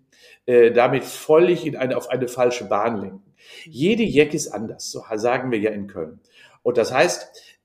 äh, 0.47 0.71
damit 0.71 1.05
völlig 1.05 1.67
in 1.67 1.77
eine, 1.77 1.97
auf 1.97 2.09
eine 2.09 2.29
falsche 2.29 2.65
Bahn 2.65 3.01
lenken. 3.01 3.35
Jede 3.65 4.03
Jeck 4.03 4.35
ist 4.35 4.49
anders, 4.49 4.91
so 4.91 5.05
sagen 5.15 5.51
wir 5.51 5.59
ja 5.59 5.71
in 5.71 5.87
Köln. 5.87 6.21
Und 6.63 6.77
das 6.77 6.93
heißt, 6.93 7.58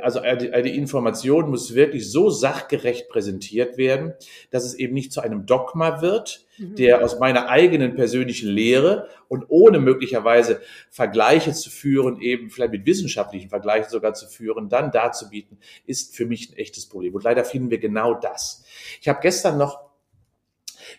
also 0.00 0.20
eine, 0.20 0.54
eine 0.54 0.72
Information 0.72 1.50
muss 1.50 1.74
wirklich 1.74 2.10
so 2.10 2.30
sachgerecht 2.30 3.10
präsentiert 3.10 3.76
werden, 3.76 4.14
dass 4.50 4.64
es 4.64 4.72
eben 4.74 4.94
nicht 4.94 5.12
zu 5.12 5.20
einem 5.20 5.44
Dogma 5.44 6.00
wird, 6.00 6.46
mhm. 6.56 6.76
der 6.76 7.04
aus 7.04 7.18
meiner 7.18 7.48
eigenen 7.48 7.94
persönlichen 7.94 8.48
Lehre 8.48 9.08
und 9.28 9.44
ohne 9.48 9.78
möglicherweise 9.78 10.62
Vergleiche 10.88 11.52
zu 11.52 11.68
führen, 11.68 12.22
eben 12.22 12.48
vielleicht 12.48 12.72
mit 12.72 12.86
wissenschaftlichen 12.86 13.50
Vergleichen 13.50 13.90
sogar 13.90 14.14
zu 14.14 14.28
führen, 14.28 14.70
dann 14.70 14.92
darzubieten, 14.92 15.58
ist 15.84 16.16
für 16.16 16.24
mich 16.24 16.50
ein 16.50 16.56
echtes 16.56 16.88
Problem. 16.88 17.14
Und 17.14 17.24
leider 17.24 17.44
finden 17.44 17.70
wir 17.70 17.78
genau 17.78 18.14
das. 18.14 18.64
Ich 19.02 19.08
habe 19.08 19.20
gestern 19.20 19.58
noch 19.58 19.80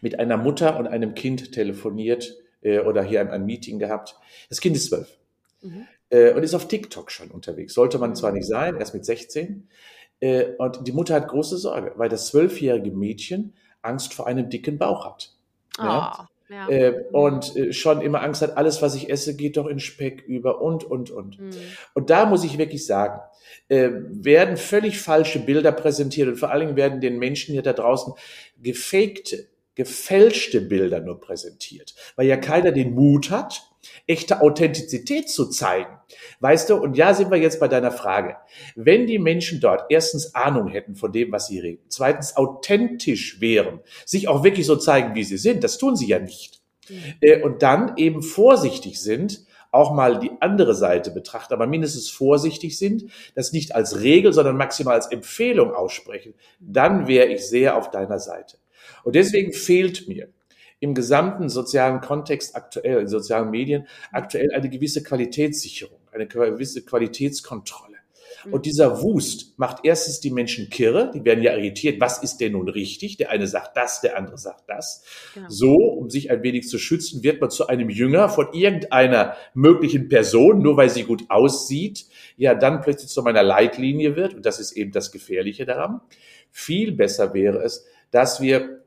mit 0.02 0.20
einer 0.20 0.38
Mutter 0.38 0.78
und 0.78 0.88
einem 0.88 1.16
Kind 1.16 1.52
telefoniert 1.52 2.38
äh, 2.62 2.80
oder 2.80 3.02
hier 3.02 3.22
ein, 3.22 3.30
ein 3.30 3.46
Meeting 3.46 3.80
gehabt. 3.80 4.18
Das 4.50 4.62
Kind 4.62 4.76
ist 4.76 4.90
zwölf. 4.90 5.18
Mhm 5.62 5.88
äh, 6.12 6.34
und 6.34 6.44
ist 6.44 6.54
auf 6.54 6.68
TikTok 6.68 7.10
schon 7.10 7.32
unterwegs. 7.32 7.74
Sollte 7.74 7.98
man 7.98 8.16
zwar 8.16 8.32
nicht 8.32 8.48
sein, 8.48 8.78
erst 8.78 8.94
mit 8.94 9.06
16. 9.06 9.68
Äh, 10.20 10.46
und 10.58 10.88
die 10.88 10.92
Mutter 10.92 11.16
hat 11.16 11.28
große 11.28 11.58
Sorge, 11.58 11.94
weil 11.96 12.10
das 12.10 12.28
zwölfjährige 12.28 12.92
Mädchen 12.92 13.54
Angst 13.82 14.14
vor 14.14 14.28
einem 14.28 14.50
dicken 14.50 14.78
Bauch 14.78 15.06
hat. 15.06 15.34
Oh. 15.80 15.84
Ja? 15.84 16.28
Ja. 16.50 16.68
Äh, 16.68 17.06
und 17.14 17.56
äh, 17.56 17.72
schon 17.72 18.02
immer 18.02 18.22
Angst 18.22 18.42
hat, 18.42 18.58
alles, 18.58 18.82
was 18.82 18.94
ich 18.96 19.10
esse, 19.10 19.38
geht 19.38 19.56
doch 19.56 19.68
in 19.68 19.80
Speck 19.80 20.22
über 20.28 20.62
und, 20.62 20.84
und, 20.84 21.10
und. 21.10 21.40
Mhm. 21.40 21.52
Und 21.94 22.10
da 22.10 22.26
muss 22.26 22.44
ich 22.44 22.58
wirklich 22.58 22.86
sagen, 22.86 23.22
äh, 23.70 23.90
werden 23.94 24.58
völlig 24.58 25.00
falsche 25.00 25.40
Bilder 25.40 25.72
präsentiert 25.72 26.28
und 26.28 26.36
vor 26.36 26.52
allen 26.52 26.68
Dingen 26.68 26.76
werden 26.76 27.00
den 27.00 27.20
Menschen 27.20 27.54
hier 27.54 27.62
da 27.62 27.72
draußen 27.72 28.14
gefakte, 28.62 29.48
gefälschte 29.76 30.60
Bilder 30.60 31.00
nur 31.00 31.22
präsentiert, 31.22 31.96
weil 32.18 32.28
ja 32.28 32.36
keiner 32.36 32.74
den 32.74 32.94
Mut 32.94 33.32
hat, 33.32 33.71
echte 34.08 34.42
Authentizität 34.42 35.30
zu 35.30 35.50
zeigen. 35.50 35.98
Weißt 36.40 36.70
du, 36.70 36.76
und 36.76 36.98
ja, 36.98 37.14
sind 37.14 37.32
wir 37.32 37.38
jetzt 37.38 37.60
bei 37.60 37.68
deiner 37.68 37.92
Frage. 37.92 38.38
Wenn 38.76 39.08
die 39.08 39.20
Menschen 39.20 39.60
dort 39.60 39.86
erstens 39.90 40.36
Ahnung 40.36 40.68
hätten 40.68 40.96
von 40.96 41.12
dem, 41.12 41.32
was 41.32 41.48
sie 41.48 41.60
reden, 41.60 41.84
zweitens 41.90 42.36
authentisch 42.38 43.42
wären, 43.42 43.80
sich 44.06 44.28
auch 44.28 44.44
wirklich 44.44 44.66
so 44.66 44.76
zeigen, 44.76 45.16
wie 45.16 45.24
sie 45.24 45.38
sind, 45.38 45.64
das 45.64 45.78
tun 45.78 45.96
sie 45.96 46.08
ja 46.08 46.20
nicht. 46.20 46.62
Mhm. 46.90 47.44
Und 47.44 47.62
dann 47.62 47.98
eben 47.98 48.22
vorsichtig 48.22 49.02
sind, 49.02 49.46
auch 49.72 49.94
mal 49.94 50.20
die 50.20 50.32
andere 50.42 50.76
Seite 50.76 51.12
betrachten, 51.12 51.54
aber 51.54 51.66
mindestens 51.66 52.10
vorsichtig 52.10 52.78
sind, 52.78 53.06
das 53.36 53.54
nicht 53.54 53.74
als 53.74 54.02
Regel, 54.02 54.34
sondern 54.34 54.58
maximal 54.58 54.96
als 54.96 55.08
Empfehlung 55.08 55.74
aussprechen, 55.74 56.34
dann 56.60 57.08
wäre 57.08 57.28
ich 57.28 57.48
sehr 57.48 57.78
auf 57.78 57.90
deiner 57.90 58.20
Seite. 58.20 58.58
Und 59.04 59.16
deswegen 59.16 59.54
fehlt 59.54 60.08
mir 60.10 60.28
im 60.82 60.96
gesamten 60.96 61.48
sozialen 61.48 62.02
Kontext 62.02 62.56
aktuell, 62.56 63.00
in 63.02 63.08
sozialen 63.08 63.52
Medien, 63.52 63.88
aktuell 64.12 64.52
eine 64.52 64.70
gewisse 64.70 65.04
Qualitätssicherung, 65.04 66.00
eine 66.12 66.28
gewisse 66.28 66.84
Qualitätskontrolle. 66.84 67.98
Mhm. 68.46 68.54
Und 68.54 68.66
dieser 68.66 69.04
Wust 69.04 69.60
macht 69.60 69.86
erstens 69.86 70.22
die 70.22 70.32
Menschen 70.32 70.72
kirre, 70.72 71.12
die 71.14 71.24
werden 71.24 71.44
ja 71.44 71.56
irritiert, 71.56 72.02
was 72.02 72.24
ist 72.24 72.38
denn 72.42 72.54
nun 72.54 72.68
richtig? 72.68 73.18
Der 73.18 73.30
eine 73.30 73.46
sagt 73.46 73.78
das, 73.78 74.02
der 74.02 74.18
andere 74.18 74.40
sagt 74.40 74.64
das. 74.68 75.04
Genau. 75.36 75.46
So, 75.50 75.76
um 75.76 76.10
sich 76.10 76.32
ein 76.32 76.42
wenig 76.42 76.68
zu 76.68 76.80
schützen, 76.80 77.22
wird 77.22 77.42
man 77.42 77.52
zu 77.52 77.68
einem 77.68 77.92
Jünger 77.92 78.28
von 78.28 78.52
irgendeiner 78.52 79.36
möglichen 79.54 80.10
Person, 80.10 80.64
nur 80.64 80.78
weil 80.78 80.90
sie 80.90 81.04
gut 81.04 81.26
aussieht, 81.30 82.08
ja 82.38 82.56
dann 82.56 82.82
plötzlich 82.82 83.12
zu 83.12 83.22
meiner 83.22 83.44
Leitlinie 83.44 84.16
wird. 84.16 84.34
Und 84.34 84.48
das 84.48 84.60
ist 84.60 84.72
eben 84.72 84.92
das 84.92 85.12
Gefährliche 85.12 85.66
daran. 85.66 86.02
Viel 86.50 86.92
besser 86.92 87.36
wäre 87.36 87.60
es, 87.60 87.86
dass 88.10 88.42
wir 88.42 88.82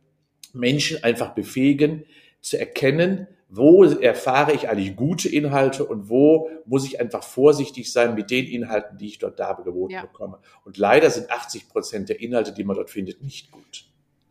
Menschen 0.55 1.03
einfach 1.05 1.35
befähigen, 1.35 2.05
zu 2.41 2.59
erkennen, 2.59 3.27
wo 3.49 3.85
erfahre 3.85 4.53
ich 4.53 4.69
eigentlich 4.69 4.97
gute 4.97 5.29
Inhalte 5.29 5.85
und 5.85 6.09
wo 6.09 6.51
muss 6.67 6.85
ich 6.85 7.01
einfach 7.01 7.23
vorsichtig 7.23 7.93
sein 7.93 8.15
mit 8.15 8.31
den 8.31 8.47
Inhalten, 8.47 8.99
die 8.99 9.07
ich 9.07 9.19
dort 9.19 9.39
dargeboten 9.39 9.95
ja. 9.95 10.03
bekomme. 10.03 10.41
Und 10.65 10.77
leider 10.77 11.11
sind 11.11 11.31
80 11.31 11.69
Prozent 11.69 12.09
der 12.09 12.21
Inhalte, 12.21 12.53
die 12.53 12.65
man 12.65 12.77
dort 12.77 12.91
findet, 12.91 13.23
nicht 13.23 13.51
gut. 13.53 13.85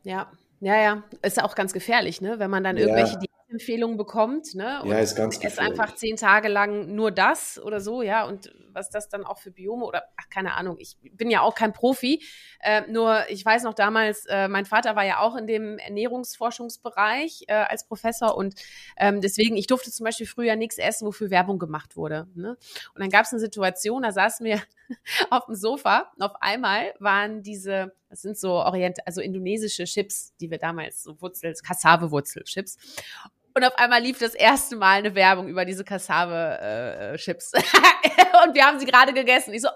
Ja, 0.04 0.30
ja, 0.60 0.82
ja. 0.82 1.04
Ist 1.22 1.42
auch 1.42 1.56
ganz 1.56 1.74
gefährlich, 1.74 2.22
ne? 2.22 2.40
Wenn 2.40 2.50
man 2.50 2.64
dann 2.64 2.78
ja. 2.78 2.86
Irgendwelche 3.54 3.74
Empfehlungen 3.74 3.98
bekommt, 3.98 4.56
ne? 4.56 4.82
Und 4.82 4.90
ja, 4.90 5.00
ist 5.00 5.16
ganz 5.16 5.38
ist 5.38 5.60
einfach 5.60 5.96
zehn 5.96 6.16
Tage 6.16 6.48
lang 6.48 6.94
nur 6.96 7.12
das 7.12 7.60
oder 7.60 7.80
so, 7.80 8.02
ja. 8.02 8.26
Und 8.26 8.54
was 8.72 8.90
das 8.90 9.10
dann 9.10 9.24
auch 9.24 9.38
für 9.38 9.52
Biome 9.52 9.86
oder 9.86 10.04
ach, 10.18 10.30
keine 10.30 10.56
Ahnung. 10.56 10.78
Ich 10.80 10.98
bin 11.12 11.30
ja 11.30 11.42
auch 11.42 11.56
kein 11.56 11.74
Profi. 11.74 12.24
Äh, 12.60 12.82
nur 12.90 13.30
ich 13.30 13.46
weiß 13.46 13.64
noch 13.64 13.74
damals, 13.74 14.26
äh, 14.26 14.48
mein 14.48 14.66
Vater 14.66 14.96
war 14.96 15.06
ja 15.06 15.20
auch 15.20 15.36
in 15.36 15.48
dem 15.48 15.78
Ernährungsforschungsbereich 15.78 17.46
äh, 17.48 17.54
als 17.54 17.88
Professor 17.88 18.36
und 18.36 18.56
ähm, 18.98 19.22
deswegen, 19.22 19.56
ich 19.58 19.68
durfte 19.68 19.92
zum 19.92 20.06
Beispiel 20.06 20.28
früher 20.28 20.56
nichts 20.56 20.78
essen, 20.78 21.08
wofür 21.08 21.30
Werbung 21.30 21.60
gemacht 21.60 21.96
wurde. 21.96 22.28
Ne? 22.36 22.58
Und 22.96 23.02
dann 23.02 23.10
gab 23.10 23.26
es 23.26 23.32
eine 23.32 23.40
Situation, 23.40 24.04
da 24.04 24.12
saßen 24.12 24.46
wir 24.46 24.62
auf 25.30 25.46
dem 25.46 25.56
Sofa 25.56 26.12
und 26.16 26.24
auf 26.24 26.42
einmal 26.42 26.94
waren 27.00 27.44
diese 27.44 27.94
das 28.14 28.22
sind 28.22 28.38
so 28.38 28.52
Orient, 28.52 29.00
also 29.08 29.22
indonesische 29.22 29.86
Chips, 29.86 30.36
die 30.40 30.52
wir 30.52 30.60
damals 30.60 31.02
so 31.02 31.20
Wurzel, 31.20 31.56
Cassave-Wurzel-Chips. 31.56 32.78
Und 33.56 33.64
auf 33.64 33.78
einmal 33.78 34.02
lief 34.02 34.20
das 34.20 34.34
erste 34.34 34.76
Mal 34.76 35.00
eine 35.00 35.16
Werbung 35.16 35.48
über 35.48 35.66
diese 35.66 35.84
Cassave-Chips. 35.84 37.54
Äh, 37.54 37.60
und 38.48 38.56
wir 38.56 38.66
haben 38.66 38.80
sie 38.80 38.86
gerade 38.86 39.14
gegessen. 39.14 39.54
Ich 39.54 39.62
so, 39.62 39.70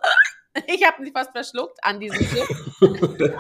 ich 0.68 0.84
habe 0.84 1.02
mich 1.02 1.12
fast 1.12 1.32
verschluckt 1.32 1.78
an 1.84 2.00
diesem 2.00 2.20
Chip. 2.20 2.48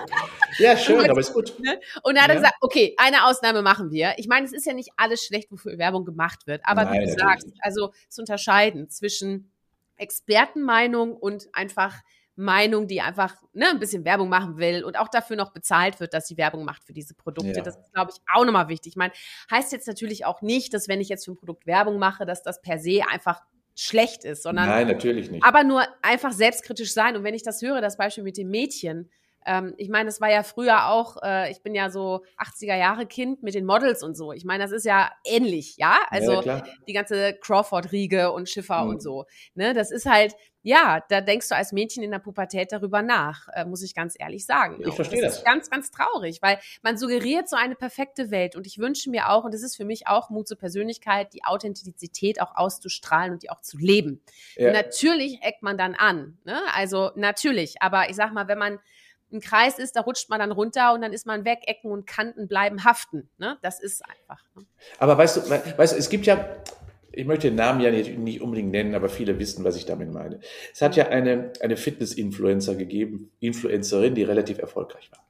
ja, 0.59 0.77
schön, 0.77 0.99
und, 0.99 1.09
aber 1.09 1.19
ist 1.19 1.33
gut. 1.33 1.59
Ne? 1.59 1.79
Und 2.03 2.15
er 2.15 2.23
hat 2.23 2.29
ja. 2.29 2.35
gesagt, 2.35 2.55
okay, 2.61 2.93
eine 2.97 3.25
Ausnahme 3.25 3.61
machen 3.61 3.91
wir. 3.91 4.13
Ich 4.17 4.27
meine, 4.27 4.45
es 4.45 4.53
ist 4.53 4.65
ja 4.65 4.73
nicht 4.73 4.91
alles 4.97 5.25
schlecht, 5.25 5.51
wofür 5.51 5.77
Werbung 5.77 6.05
gemacht 6.05 6.45
wird. 6.45 6.61
Aber 6.63 6.85
Nein, 6.85 7.01
wie 7.01 7.05
du 7.05 7.11
sagst, 7.11 7.47
also 7.61 7.91
zu 8.09 8.21
unterscheiden 8.21 8.89
zwischen 8.89 9.51
Expertenmeinung 9.95 11.15
und 11.15 11.47
einfach 11.53 11.95
Meinung, 12.37 12.87
die 12.87 13.01
einfach 13.01 13.35
ne, 13.53 13.67
ein 13.69 13.79
bisschen 13.79 14.05
Werbung 14.05 14.29
machen 14.29 14.57
will 14.57 14.83
und 14.83 14.97
auch 14.97 15.07
dafür 15.07 15.35
noch 15.35 15.51
bezahlt 15.51 15.99
wird, 15.99 16.13
dass 16.13 16.27
sie 16.27 16.37
Werbung 16.37 16.65
macht 16.65 16.83
für 16.83 16.93
diese 16.93 17.15
Produkte. 17.15 17.57
Ja. 17.57 17.63
Das 17.63 17.77
ist, 17.77 17.91
glaube 17.93 18.11
ich, 18.13 18.21
auch 18.33 18.45
nochmal 18.45 18.67
wichtig. 18.67 18.93
Ich 18.93 18.95
meine, 18.95 19.11
heißt 19.49 19.71
jetzt 19.71 19.87
natürlich 19.87 20.23
auch 20.23 20.41
nicht, 20.41 20.73
dass 20.73 20.87
wenn 20.87 21.01
ich 21.01 21.09
jetzt 21.09 21.25
für 21.25 21.31
ein 21.31 21.35
Produkt 21.37 21.65
Werbung 21.65 21.97
mache, 21.97 22.25
dass 22.25 22.43
das 22.43 22.61
per 22.61 22.77
se 22.77 23.01
einfach 23.11 23.41
schlecht 23.75 24.23
ist, 24.23 24.43
sondern. 24.43 24.69
Nein, 24.69 24.87
natürlich 24.87 25.31
nicht. 25.31 25.43
Aber 25.43 25.63
nur 25.63 25.83
einfach 26.03 26.31
selbstkritisch 26.31 26.93
sein. 26.93 27.15
Und 27.15 27.23
wenn 27.23 27.33
ich 27.33 27.43
das 27.43 27.61
höre, 27.61 27.81
das 27.81 27.97
Beispiel 27.97 28.23
mit 28.23 28.37
dem 28.37 28.49
Mädchen, 28.49 29.09
ähm, 29.47 29.73
ich 29.77 29.89
meine, 29.89 30.07
das 30.07 30.19
war 30.19 30.29
ja 30.29 30.43
früher 30.43 30.89
auch, 30.89 31.17
äh, 31.23 31.49
ich 31.49 31.61
bin 31.61 31.73
ja 31.73 31.89
so 31.89 32.23
80er 32.37 32.75
Jahre 32.75 33.05
Kind 33.05 33.41
mit 33.43 33.55
den 33.55 33.65
Models 33.65 34.03
und 34.03 34.15
so. 34.15 34.33
Ich 34.33 34.43
meine, 34.43 34.61
das 34.61 34.71
ist 34.71 34.85
ja 34.85 35.09
ähnlich, 35.23 35.77
ja? 35.77 35.97
Also 36.09 36.41
ja, 36.41 36.63
die 36.85 36.93
ganze 36.93 37.33
Crawford-Riege 37.33 38.31
und 38.33 38.49
Schiffer 38.49 38.83
mhm. 38.83 38.89
und 38.89 39.01
so. 39.01 39.25
Ne? 39.55 39.73
Das 39.73 39.89
ist 39.89 40.05
halt, 40.05 40.35
ja, 40.63 41.01
da 41.07 41.21
denkst 41.21 41.47
du 41.47 41.55
als 41.55 41.71
Mädchen 41.71 42.03
in 42.03 42.11
der 42.11 42.19
Pubertät 42.19 42.73
darüber 42.73 43.01
nach, 43.01 43.47
äh, 43.53 43.63
muss 43.63 43.81
ich 43.83 43.95
ganz 43.95 44.15
ehrlich 44.19 44.45
sagen. 44.45 44.83
Ich 44.85 44.93
verstehe 44.93 45.21
das. 45.21 45.35
Das 45.35 45.37
ist 45.39 45.45
ganz, 45.45 45.69
ganz 45.69 45.91
traurig, 45.91 46.41
weil 46.41 46.59
man 46.81 46.97
suggeriert 46.97 47.47
so 47.47 47.55
eine 47.55 47.75
perfekte 47.75 48.31
Welt 48.31 48.57
und 48.57 48.67
ich 48.67 48.77
wünsche 48.77 49.09
mir 49.09 49.29
auch, 49.29 49.45
und 49.45 49.53
das 49.53 49.63
ist 49.63 49.77
für 49.77 49.85
mich 49.85 50.07
auch 50.07 50.29
Mut 50.29 50.49
zur 50.49 50.57
Persönlichkeit, 50.57 51.33
die 51.33 51.45
Authentizität 51.45 52.41
auch 52.41 52.53
auszustrahlen 52.53 53.31
und 53.31 53.43
die 53.43 53.49
auch 53.49 53.61
zu 53.61 53.77
leben. 53.77 54.21
Ja. 54.57 54.73
Natürlich 54.73 55.41
eckt 55.41 55.63
man 55.63 55.77
dann 55.77 55.95
an, 55.95 56.37
ne? 56.43 56.59
also 56.73 57.11
natürlich, 57.15 57.81
aber 57.81 58.09
ich 58.09 58.17
sag 58.17 58.33
mal, 58.33 58.49
wenn 58.49 58.59
man 58.59 58.79
ein 59.31 59.41
Kreis 59.41 59.79
ist, 59.79 59.95
da 59.95 60.01
rutscht 60.01 60.29
man 60.29 60.39
dann 60.39 60.51
runter 60.51 60.93
und 60.93 61.01
dann 61.01 61.13
ist 61.13 61.25
man 61.25 61.45
weg, 61.45 61.59
Ecken 61.67 61.91
und 61.91 62.07
Kanten 62.07 62.47
bleiben 62.47 62.83
haften. 62.83 63.29
Ne? 63.37 63.57
Das 63.61 63.79
ist 63.79 64.03
einfach. 64.05 64.41
Ne? 64.55 64.65
Aber 64.99 65.17
weißt 65.17 65.37
du, 65.37 65.49
weißt 65.49 65.93
du, 65.93 65.97
es 65.97 66.09
gibt 66.09 66.25
ja, 66.25 66.45
ich 67.11 67.25
möchte 67.25 67.47
den 67.47 67.55
Namen 67.55 67.81
ja 67.81 67.91
nicht, 67.91 68.17
nicht 68.17 68.41
unbedingt 68.41 68.71
nennen, 68.71 68.95
aber 68.95 69.09
viele 69.09 69.37
wissen, 69.39 69.63
was 69.63 69.75
ich 69.75 69.85
damit 69.85 70.11
meine. 70.11 70.39
Es 70.73 70.81
hat 70.81 70.95
ja 70.95 71.07
eine, 71.07 71.51
eine 71.61 71.77
Fitness-Influencer 71.77 72.75
gegeben, 72.75 73.31
Influencerin, 73.39 74.15
die 74.15 74.23
relativ 74.23 74.59
erfolgreich 74.59 75.11
war. 75.11 75.26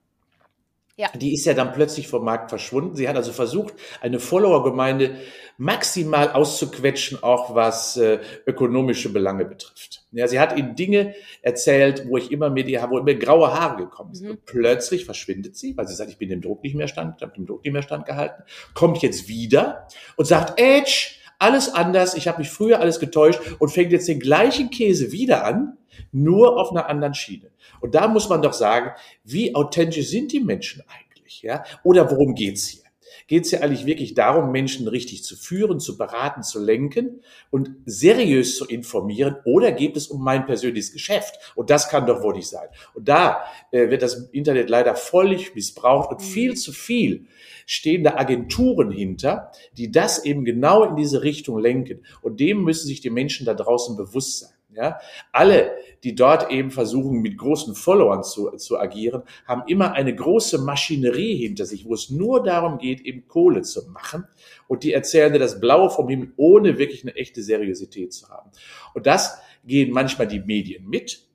Ja. 0.98 1.10
Die 1.16 1.34
ist 1.34 1.46
ja 1.46 1.54
dann 1.54 1.74
plötzlich 1.74 2.08
vom 2.08 2.26
Markt 2.26 2.50
verschwunden. 2.50 2.96
Sie 2.96 3.08
hat 3.08 3.16
also 3.16 3.32
versucht, 3.32 3.76
eine 4.02 4.20
Follower-Gemeinde 4.20 5.16
maximal 5.60 6.32
auszuquetschen, 6.32 7.22
auch 7.22 7.54
was 7.54 7.98
äh, 7.98 8.20
ökonomische 8.48 9.14
Belange 9.14 9.46
betrifft. 9.46 10.04
Ja, 10.12 10.28
sie 10.28 10.40
hat 10.40 10.58
ihnen 10.58 10.76
Dinge 10.76 11.14
erzählt, 11.44 12.06
wo 12.08 12.18
ich 12.18 12.32
immer 12.32 12.50
mit 12.50 12.68
ihr, 12.68 12.84
wo 12.90 12.98
immer 12.98 13.14
graue 13.14 13.54
Haare 13.54 13.78
gekommen 13.78 14.16
sind. 14.16 14.26
Mhm. 14.26 14.32
Und 14.32 14.46
plötzlich 14.46 15.06
verschwindet 15.06 15.56
sie, 15.56 15.78
weil 15.78 15.88
sie 15.88 15.94
sagt, 15.94 16.10
ich 16.10 16.18
bin 16.18 16.30
dem 16.30 16.42
Druck 16.42 16.64
nicht 16.64 16.76
mehr 16.76 16.88
stand, 16.88 17.22
habe 17.22 17.34
dem 17.34 17.46
Druck 17.46 17.64
nicht 17.64 17.74
mehr 17.74 17.84
standgehalten, 17.84 18.44
kommt 18.74 18.98
jetzt 19.04 19.28
wieder 19.28 19.88
und 20.16 20.26
sagt, 20.26 20.60
Edge, 20.60 21.12
alles 21.38 21.72
anders, 21.72 22.16
ich 22.16 22.28
habe 22.28 22.40
mich 22.40 22.50
früher 22.50 22.80
alles 22.80 23.00
getäuscht 23.00 23.40
und 23.60 23.70
fängt 23.70 23.92
jetzt 23.92 24.08
den 24.08 24.20
gleichen 24.20 24.72
Käse 24.72 25.12
wieder 25.12 25.46
an, 25.46 25.78
nur 26.12 26.60
auf 26.60 26.72
einer 26.72 26.90
anderen 26.90 27.14
Schiene. 27.14 27.52
Und 27.80 27.96
da 27.96 28.08
muss 28.08 28.30
man 28.30 28.42
doch 28.42 28.54
sagen, 28.54 28.92
wie 29.24 29.56
authentisch 29.56 30.08
sind 30.08 30.32
die 30.32 30.40
Menschen 30.40 30.84
eigentlich, 30.88 31.42
ja? 31.42 31.64
Oder 31.84 32.10
worum 32.12 32.36
geht's 32.36 32.68
hier? 32.68 32.88
Geht 33.28 33.44
es 33.44 33.52
ja 33.52 33.60
eigentlich 33.60 33.86
wirklich 33.86 34.14
darum, 34.14 34.52
Menschen 34.52 34.88
richtig 34.88 35.24
zu 35.26 35.36
führen, 35.36 35.82
zu 35.82 35.98
beraten, 35.98 36.44
zu 36.44 36.64
lenken 36.64 37.22
und 37.50 37.72
seriös 37.86 38.56
zu 38.56 38.66
informieren? 38.66 39.36
Oder 39.44 39.74
geht 39.74 39.98
es 39.98 40.08
um 40.08 40.24
mein 40.24 40.46
persönliches 40.46 40.94
Geschäft? 40.94 41.38
Und 41.54 41.70
das 41.70 41.90
kann 41.90 42.06
doch 42.06 42.24
wohl 42.24 42.36
nicht 42.36 42.48
sein. 42.48 42.70
Und 42.94 43.10
da 43.10 43.44
äh, 43.72 43.90
wird 43.90 44.02
das 44.02 44.30
Internet 44.32 44.70
leider 44.70 44.96
völlig 44.96 45.56
missbraucht 45.56 46.12
und 46.12 46.22
viel 46.22 46.56
zu 46.56 46.72
viel 46.72 47.26
stehende 47.66 48.18
Agenturen 48.18 48.92
hinter, 48.92 49.52
die 49.74 49.92
das 49.92 50.24
eben 50.24 50.46
genau 50.46 50.84
in 50.86 50.96
diese 50.96 51.22
Richtung 51.22 51.60
lenken. 51.60 52.06
Und 52.22 52.40
dem 52.40 52.64
müssen 52.64 52.88
sich 52.88 53.02
die 53.02 53.10
Menschen 53.10 53.46
da 53.46 53.54
draußen 53.54 53.98
bewusst 53.98 54.40
sein. 54.40 54.57
Ja, 54.78 55.00
alle, 55.32 55.72
die 56.04 56.14
dort 56.14 56.52
eben 56.52 56.70
versuchen, 56.70 57.22
mit 57.22 57.36
großen 57.36 57.74
Followern 57.74 58.24
zu, 58.24 58.52
zu 58.58 58.78
agieren, 58.78 59.24
haben 59.48 59.64
immer 59.66 59.94
eine 59.94 60.14
große 60.14 60.60
Maschinerie 60.60 61.36
hinter 61.36 61.66
sich, 61.66 61.86
wo 61.86 61.96
es 61.96 62.12
nur 62.12 62.44
darum 62.44 62.78
geht, 62.78 63.02
eben 63.02 63.28
Kohle 63.28 63.64
zu 63.64 63.90
machen. 63.90 64.26
Und 64.68 64.84
die 64.84 64.94
erzählen 64.94 65.34
dir 65.34 65.40
das 65.40 65.60
Blaue 65.60 65.90
vom 65.90 66.10
Himmel, 66.10 66.32
ohne 66.38 66.78
wirklich 66.78 67.02
eine 67.02 67.16
echte 67.16 67.42
Seriosität 67.42 68.14
zu 68.14 68.30
haben. 68.30 68.52
Und 68.94 69.08
das 69.08 69.40
gehen 69.66 69.92
manchmal 69.92 70.28
die 70.28 70.42
Medien 70.42 70.88
mit. 70.88 71.26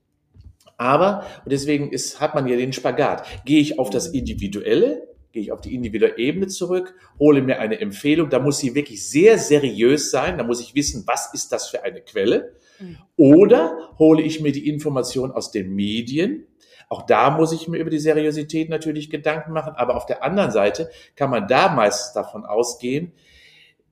Aber, 0.77 1.27
und 1.45 1.51
deswegen 1.51 1.91
ist, 1.91 2.21
hat 2.21 2.37
man 2.37 2.47
ja 2.47 2.57
den 2.57 2.73
Spagat. 2.73 3.27
Gehe 3.45 3.61
ich 3.61 3.81
auf 3.81 3.91
das 3.91 4.07
Individuelle, 4.07 5.09
gehe 5.33 5.43
ich 5.43 5.51
auf 5.51 5.61
die 5.61 5.75
individuelle 5.75 6.17
Ebene 6.19 6.47
zurück, 6.47 6.95
hole 7.19 7.43
mir 7.43 7.59
eine 7.59 7.81
Empfehlung, 7.81 8.31
da 8.31 8.39
muss 8.39 8.59
sie 8.59 8.75
wirklich 8.75 9.05
sehr 9.05 9.39
seriös 9.39 10.11
sein, 10.13 10.39
da 10.39 10.45
muss 10.45 10.61
ich 10.61 10.75
wissen, 10.75 11.05
was 11.07 11.33
ist 11.35 11.51
das 11.51 11.69
für 11.69 11.83
eine 11.83 12.03
Quelle. 12.03 12.55
Oder 13.17 13.91
hole 13.99 14.23
ich 14.23 14.41
mir 14.41 14.53
die 14.53 14.69
Information 14.69 15.31
aus 15.31 15.51
den 15.51 15.75
Medien. 15.75 16.47
Auch 16.89 17.03
da 17.03 17.31
muss 17.31 17.53
ich 17.53 17.69
mir 17.69 17.79
über 17.79 17.91
die 17.91 17.99
Seriosität 17.99 18.69
natürlich 18.69 19.11
Gedanken 19.11 19.53
machen, 19.53 19.75
aber 19.77 19.97
auf 19.97 20.07
der 20.07 20.23
anderen 20.23 20.51
Seite 20.51 20.91
kann 21.17 21.31
man 21.31 21.49
da 21.49 21.75
meistens 21.75 22.13
davon 22.13 22.45
ausgehen, 22.45 23.13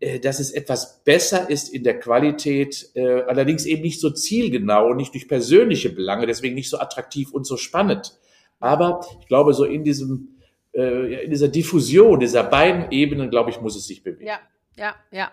äh, 0.01 0.19
dass 0.19 0.39
es 0.39 0.51
etwas 0.51 1.03
besser 1.05 1.49
ist 1.49 1.69
in 1.69 1.83
der 1.83 1.99
Qualität, 1.99 2.91
äh, 2.95 3.23
allerdings 3.23 3.65
eben 3.65 3.83
nicht 3.83 4.01
so 4.01 4.11
zielgenau 4.11 4.95
nicht 4.95 5.15
durch 5.15 5.29
persönliche 5.29 5.91
Belange, 5.91 6.27
deswegen 6.27 6.55
nicht 6.55 6.69
so 6.71 6.79
attraktiv 6.79 7.33
und 7.33 7.47
so 7.47 7.57
spannend. 7.57 8.19
Aber 8.59 9.01
ich 9.21 9.29
glaube, 9.29 9.55
so 9.55 9.65
in 9.65 9.85
diesem 9.85 10.37
äh, 10.73 11.25
in 11.25 11.31
dieser 11.31 11.49
Diffusion 11.49 12.21
dieser 12.21 12.45
beiden 12.45 12.91
Ebenen, 12.91 13.31
glaube 13.31 13.51
ich, 13.51 13.61
muss 13.61 13.77
es 13.77 13.87
sich 13.87 14.03
bewegen. 14.03 14.27
Ja, 14.27 14.41
ja, 14.77 14.95
ja. 15.11 15.33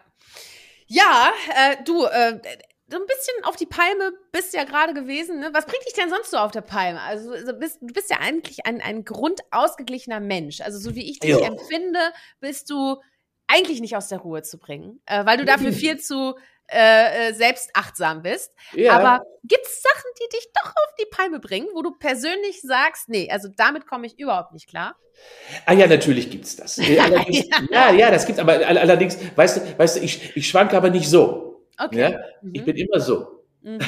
Ja, 0.88 1.32
äh, 1.50 1.84
du, 1.84 2.06
äh, 2.06 2.40
so 2.90 2.98
ein 2.98 3.06
bisschen 3.06 3.44
auf 3.44 3.56
die 3.58 3.66
Palme 3.66 4.14
bist 4.32 4.54
ja 4.54 4.64
gerade 4.64 4.94
gewesen. 4.94 5.40
Ne? 5.40 5.50
Was 5.54 5.66
bringt 5.66 5.86
dich 5.86 5.94
denn 5.94 6.10
sonst 6.10 6.32
so 6.32 6.38
auf 6.38 6.52
der 6.52 6.62
Palme? 6.62 7.02
Also 7.02 7.32
bist, 7.60 7.80
du 7.82 7.94
bist 7.94 8.10
ja 8.10 8.18
eigentlich 8.20 8.66
ein, 8.66 8.82
ein 8.82 9.04
grundausgeglichener 9.04 10.22
Mensch. 10.22 10.62
Also 10.62 10.80
so 10.80 10.96
wie 10.96 11.10
ich 11.10 11.20
dich 11.20 11.32
jo. 11.32 11.40
empfinde, 11.40 12.00
bist 12.40 12.70
du 12.70 13.02
eigentlich 13.48 13.82
nicht 13.82 13.96
aus 13.96 14.08
der 14.08 14.20
Ruhe 14.20 14.42
zu 14.42 14.58
bringen, 14.58 15.02
äh, 15.06 15.26
weil 15.26 15.38
du 15.38 15.46
dafür 15.46 15.74
viel 15.74 16.00
zu 16.00 16.36
äh, 16.70 17.30
äh, 17.30 17.34
selbstachtsam 17.34 18.24
bist. 18.24 18.52
Ja. 18.74 18.94
Aber 18.94 19.26
gibt's 19.44 19.82
Sachen, 19.82 20.10
die 20.20 20.36
dich 20.36 20.48
doch 20.54 20.70
auf 20.70 20.96
die 21.00 21.06
Palme 21.10 21.40
bringen, 21.40 21.68
wo 21.74 21.82
du 21.82 21.92
persönlich 21.92 22.62
sagst, 22.62 23.08
nee, 23.08 23.30
also 23.32 23.48
damit 23.56 23.88
komme 23.88 24.06
ich 24.06 24.20
überhaupt 24.20 24.52
nicht 24.52 24.68
klar? 24.68 24.98
Ah 25.66 25.74
ja, 25.74 25.88
natürlich 25.88 26.30
gibt's 26.30 26.58
das. 26.58 26.76
ja. 26.78 27.08
ja, 27.72 27.92
ja, 27.92 28.12
das 28.12 28.26
gibt's, 28.26 28.40
aber 28.40 28.54
allerdings, 28.54 29.18
weißt 29.36 29.58
du, 29.58 29.80
weißt 29.80 29.98
du, 29.98 30.02
ich, 30.02 30.36
ich 30.36 30.48
schwanke 30.48 30.76
aber 30.76 30.90
nicht 30.90 31.10
so. 31.10 31.47
Okay. 31.78 32.00
Ja? 32.00 32.20
Mhm. 32.42 32.52
Ich 32.54 32.66
bin 32.66 32.76
immer 32.76 33.00
so. 33.00 33.44
Mhm. 33.62 33.80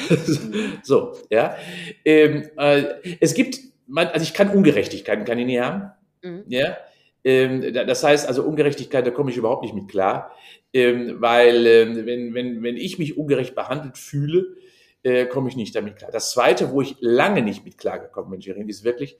so, 0.82 1.12
ja. 1.30 1.56
Ähm, 2.04 2.50
äh, 2.56 2.84
es 3.20 3.34
gibt, 3.34 3.58
man, 3.86 4.08
also 4.08 4.22
ich 4.22 4.34
kann 4.34 4.50
Ungerechtigkeiten, 4.50 5.24
kann 5.24 5.38
ich 5.38 5.46
nie 5.46 5.60
haben. 5.60 5.90
Mhm. 6.22 6.44
Ja. 6.48 6.76
Ähm, 7.24 7.72
das 7.72 8.02
heißt 8.02 8.26
also 8.26 8.42
Ungerechtigkeit, 8.44 9.06
da 9.06 9.10
komme 9.10 9.30
ich 9.30 9.36
überhaupt 9.36 9.62
nicht 9.62 9.74
mit 9.74 9.88
klar, 9.88 10.34
ähm, 10.72 11.16
weil 11.20 11.66
ähm, 11.66 12.06
wenn, 12.06 12.34
wenn, 12.34 12.62
wenn 12.62 12.76
ich 12.76 12.98
mich 12.98 13.18
ungerecht 13.18 13.54
behandelt 13.54 13.98
fühle, 13.98 14.56
äh, 15.02 15.26
komme 15.26 15.48
ich 15.48 15.56
nicht 15.56 15.74
damit 15.74 15.96
klar. 15.96 16.10
Das 16.10 16.30
Zweite, 16.32 16.72
wo 16.72 16.80
ich 16.82 16.96
lange 17.00 17.42
nicht 17.42 17.64
mit 17.64 17.78
klargekommen 17.78 18.30
bin, 18.30 18.40
Jerin, 18.40 18.68
ist 18.68 18.84
wirklich 18.84 19.18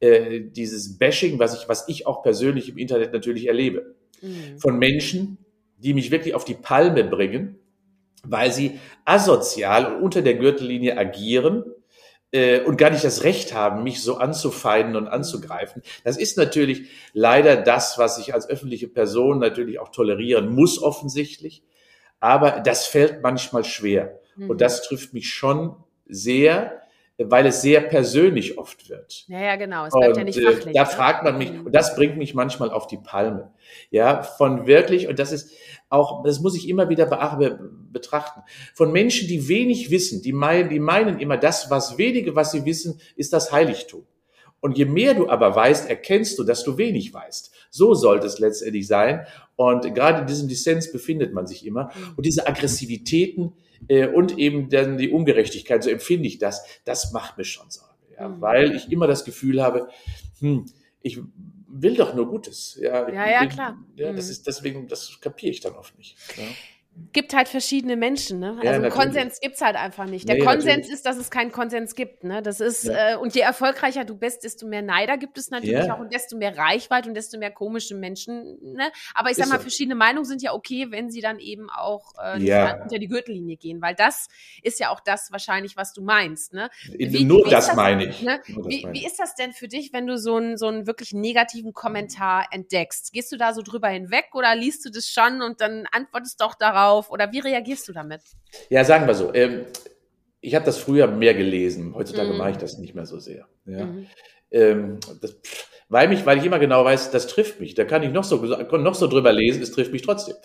äh, 0.00 0.40
dieses 0.40 0.98
Bashing, 0.98 1.38
was 1.38 1.60
ich, 1.60 1.68
was 1.68 1.88
ich 1.88 2.06
auch 2.06 2.22
persönlich 2.22 2.68
im 2.68 2.78
Internet 2.78 3.12
natürlich 3.12 3.46
erlebe. 3.46 3.94
Mhm. 4.22 4.58
Von 4.58 4.78
Menschen, 4.78 5.38
die 5.78 5.94
mich 5.94 6.10
wirklich 6.10 6.34
auf 6.34 6.44
die 6.44 6.54
Palme 6.54 7.04
bringen, 7.04 7.59
weil 8.24 8.52
sie 8.52 8.78
asozial 9.04 9.94
und 9.94 10.02
unter 10.02 10.22
der 10.22 10.34
Gürtellinie 10.34 10.96
agieren 10.96 11.64
äh, 12.32 12.60
und 12.60 12.76
gar 12.76 12.90
nicht 12.90 13.04
das 13.04 13.24
Recht 13.24 13.54
haben, 13.54 13.82
mich 13.82 14.02
so 14.02 14.16
anzufeinden 14.16 14.96
und 14.96 15.08
anzugreifen. 15.08 15.82
Das 16.04 16.16
ist 16.16 16.36
natürlich 16.36 16.88
leider 17.12 17.56
das, 17.56 17.98
was 17.98 18.18
ich 18.18 18.34
als 18.34 18.48
öffentliche 18.48 18.88
Person 18.88 19.38
natürlich 19.38 19.78
auch 19.78 19.90
tolerieren 19.90 20.54
muss, 20.54 20.82
offensichtlich. 20.82 21.62
Aber 22.20 22.60
das 22.60 22.86
fällt 22.86 23.22
manchmal 23.22 23.64
schwer. 23.64 24.20
Mhm. 24.36 24.50
Und 24.50 24.60
das 24.60 24.82
trifft 24.82 25.14
mich 25.14 25.32
schon 25.32 25.74
sehr, 26.06 26.82
weil 27.18 27.46
es 27.46 27.62
sehr 27.62 27.80
persönlich 27.82 28.58
oft 28.58 28.88
wird. 28.88 29.24
Ja, 29.28 29.40
ja, 29.40 29.56
genau. 29.56 29.86
Es 29.86 29.92
bleibt 29.92 30.12
und, 30.12 30.18
ja 30.18 30.24
nicht 30.24 30.40
fachlich. 30.40 30.74
Äh, 30.74 30.78
da 30.78 30.84
ne? 30.84 30.90
fragt 30.90 31.24
man 31.24 31.38
mich, 31.38 31.52
mhm. 31.52 31.66
und 31.66 31.74
das 31.74 31.94
bringt 31.94 32.16
mich 32.16 32.34
manchmal 32.34 32.70
auf 32.70 32.86
die 32.86 32.96
Palme. 32.96 33.52
Ja, 33.90 34.22
von 34.22 34.66
wirklich, 34.66 35.08
und 35.08 35.18
das 35.18 35.32
ist 35.32 35.52
auch, 35.88 36.22
das 36.24 36.40
muss 36.40 36.56
ich 36.56 36.68
immer 36.68 36.88
wieder 36.88 37.06
betrachten, 37.92 38.42
von 38.74 38.92
Menschen, 38.92 39.28
die 39.28 39.48
wenig 39.48 39.90
wissen, 39.90 40.22
die 40.22 40.32
meinen, 40.32 40.68
die 40.68 40.80
meinen 40.80 41.18
immer, 41.18 41.36
das, 41.36 41.70
was 41.70 41.98
wenige, 41.98 42.34
was 42.34 42.52
sie 42.52 42.64
wissen, 42.64 43.00
ist 43.16 43.32
das 43.32 43.52
Heiligtum. 43.52 44.06
Und 44.60 44.76
je 44.76 44.84
mehr 44.84 45.14
du 45.14 45.28
aber 45.28 45.54
weißt, 45.54 45.88
erkennst 45.88 46.38
du, 46.38 46.44
dass 46.44 46.64
du 46.64 46.76
wenig 46.76 47.12
weißt. 47.12 47.50
So 47.70 47.94
sollte 47.94 48.26
es 48.26 48.38
letztendlich 48.38 48.86
sein. 48.86 49.26
Und 49.56 49.94
gerade 49.94 50.20
in 50.20 50.26
diesem 50.26 50.48
Dissens 50.48 50.92
befindet 50.92 51.32
man 51.32 51.46
sich 51.46 51.64
immer. 51.66 51.90
Und 52.16 52.26
diese 52.26 52.46
Aggressivitäten 52.46 53.54
äh, 53.88 54.06
und 54.06 54.38
eben 54.38 54.68
dann 54.68 54.98
die 54.98 55.10
Ungerechtigkeit, 55.10 55.82
so 55.82 55.90
empfinde 55.90 56.28
ich 56.28 56.38
das, 56.38 56.62
das 56.84 57.12
macht 57.12 57.38
mir 57.38 57.44
schon 57.44 57.70
Sorge. 57.70 57.94
Ja? 58.18 58.28
Mhm. 58.28 58.40
Weil 58.40 58.76
ich 58.76 58.92
immer 58.92 59.06
das 59.06 59.24
Gefühl 59.24 59.62
habe, 59.62 59.88
hm, 60.40 60.66
ich 61.00 61.18
will 61.66 61.96
doch 61.96 62.14
nur 62.14 62.28
Gutes. 62.28 62.76
Ja, 62.78 63.08
ja, 63.08 63.30
ja 63.30 63.46
klar. 63.46 63.78
Ja, 63.96 64.12
das 64.12 64.26
mhm. 64.26 64.30
ist 64.32 64.46
deswegen, 64.46 64.88
das 64.88 65.18
kapiere 65.22 65.52
ich 65.52 65.60
dann 65.60 65.74
oft 65.74 65.96
nicht. 65.96 66.18
Ja 66.36 66.44
gibt 67.12 67.34
halt 67.34 67.48
verschiedene 67.48 67.96
Menschen, 67.96 68.40
ne? 68.40 68.56
Also 68.60 68.82
ja, 68.82 68.90
Konsens 68.90 69.40
gibt's 69.40 69.60
halt 69.60 69.76
einfach 69.76 70.06
nicht. 70.06 70.28
Der 70.28 70.36
nee, 70.36 70.44
Konsens 70.44 70.66
natürlich. 70.66 70.92
ist, 70.92 71.06
dass 71.06 71.16
es 71.16 71.30
keinen 71.30 71.50
Konsens 71.50 71.94
gibt, 71.94 72.24
ne? 72.24 72.42
Das 72.42 72.60
ist 72.60 72.84
ja. 72.84 73.12
äh, 73.12 73.16
und 73.16 73.34
je 73.34 73.40
erfolgreicher 73.40 74.04
du 74.04 74.16
bist, 74.16 74.44
desto 74.44 74.66
mehr 74.66 74.82
Neider 74.82 75.16
gibt 75.16 75.38
es 75.38 75.50
natürlich 75.50 75.86
ja. 75.86 75.94
auch 75.94 76.00
und 76.00 76.12
desto 76.12 76.36
mehr 76.36 76.56
Reichweite 76.56 77.08
und 77.08 77.14
desto 77.14 77.38
mehr 77.38 77.50
komische 77.50 77.94
Menschen, 77.94 78.58
ne? 78.62 78.90
Aber 79.14 79.30
ich 79.30 79.36
sag 79.36 79.44
ist 79.44 79.50
mal, 79.50 79.56
so. 79.56 79.62
verschiedene 79.62 79.94
Meinungen 79.94 80.24
sind 80.24 80.42
ja 80.42 80.52
okay, 80.52 80.88
wenn 80.90 81.10
sie 81.10 81.20
dann 81.20 81.38
eben 81.38 81.68
auch 81.70 82.14
äh, 82.22 82.36
unter 82.82 82.98
die 82.98 83.08
Gürtellinie 83.08 83.56
gehen, 83.56 83.80
weil 83.80 83.94
das 83.94 84.28
ist 84.62 84.78
ja 84.78 84.90
auch 84.90 85.00
das 85.00 85.32
wahrscheinlich, 85.32 85.76
was 85.76 85.92
du 85.92 86.02
meinst, 86.02 86.52
ne? 86.52 86.70
Wie, 86.96 87.24
Nur 87.24 87.46
wie 87.46 87.50
das, 87.50 87.68
das, 87.68 87.76
meine 87.76 88.06
ich. 88.06 88.22
Ne? 88.22 88.40
Wie, 88.46 88.86
wie 88.90 89.06
ist 89.06 89.18
das 89.18 89.34
denn 89.34 89.52
für 89.52 89.68
dich, 89.68 89.92
wenn 89.92 90.06
du 90.06 90.18
so 90.18 90.36
einen 90.36 90.56
so 90.56 90.66
einen 90.66 90.86
wirklich 90.86 91.12
negativen 91.12 91.72
Kommentar 91.72 92.46
entdeckst? 92.50 93.12
Gehst 93.12 93.32
du 93.32 93.36
da 93.36 93.52
so 93.52 93.62
drüber 93.62 93.88
hinweg 93.88 94.26
oder 94.34 94.54
liest 94.54 94.84
du 94.84 94.90
das 94.90 95.06
schon 95.06 95.42
und 95.42 95.60
dann 95.60 95.86
antwortest 95.92 96.40
doch 96.40 96.54
darauf? 96.54 96.79
Drauf 96.80 97.10
oder 97.10 97.30
wie 97.32 97.40
reagierst 97.40 97.88
du 97.88 97.92
damit? 97.92 98.22
Ja, 98.68 98.84
sagen 98.84 99.06
wir 99.06 99.14
so. 99.14 99.32
Ähm, 99.34 99.66
ich 100.40 100.54
habe 100.54 100.64
das 100.64 100.78
früher 100.78 101.06
mehr 101.06 101.34
gelesen. 101.34 101.94
Heutzutage 101.94 102.32
mhm. 102.32 102.38
mache 102.38 102.52
ich 102.52 102.56
das 102.56 102.78
nicht 102.78 102.94
mehr 102.94 103.06
so 103.06 103.18
sehr. 103.18 103.46
Ja. 103.66 103.84
Mhm. 103.84 104.06
Ähm, 104.50 105.00
das, 105.20 105.36
weil 105.88 106.08
mich, 106.08 106.24
weil 106.24 106.38
ich 106.38 106.44
immer 106.44 106.58
genau 106.58 106.84
weiß, 106.84 107.10
das 107.10 107.26
trifft 107.26 107.60
mich. 107.60 107.74
Da 107.74 107.84
kann 107.84 108.02
ich 108.02 108.10
noch 108.10 108.24
so, 108.24 108.36
noch 108.36 108.94
so 108.94 109.06
drüber 109.06 109.32
lesen, 109.32 109.62
es 109.62 109.72
trifft 109.72 109.92
mich 109.92 110.02
trotzdem. 110.02 110.36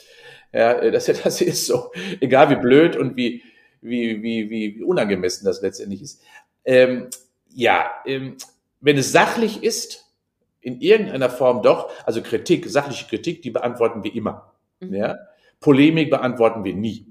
Ja, 0.51 0.73
äh, 0.73 0.91
das, 0.91 1.05
das 1.23 1.41
ist 1.41 1.67
so. 1.67 1.91
Egal 2.19 2.49
wie 2.49 2.55
blöd 2.55 2.95
und 2.95 3.15
wie, 3.15 3.41
wie, 3.81 4.21
wie, 4.21 4.49
wie, 4.49 4.75
wie 4.77 4.83
unangemessen 4.83 5.45
das 5.45 5.61
letztendlich 5.61 6.01
ist. 6.01 6.21
Ähm, 6.65 7.09
ja, 7.53 7.91
ähm, 8.05 8.37
wenn 8.81 8.97
es 8.97 9.11
sachlich 9.11 9.63
ist, 9.63 10.03
in 10.59 10.81
irgendeiner 10.81 11.29
Form 11.29 11.61
doch, 11.61 11.91
also 12.05 12.23
Kritik, 12.23 12.67
sachliche 12.67 13.05
Kritik, 13.05 13.43
die 13.43 13.51
beantworten 13.51 14.03
wir 14.03 14.13
immer. 14.15 14.51
Mhm. 14.79 14.95
Ja? 14.95 15.19
Polemik 15.59 16.09
beantworten 16.09 16.63
wir 16.63 16.75
nie. 16.75 17.07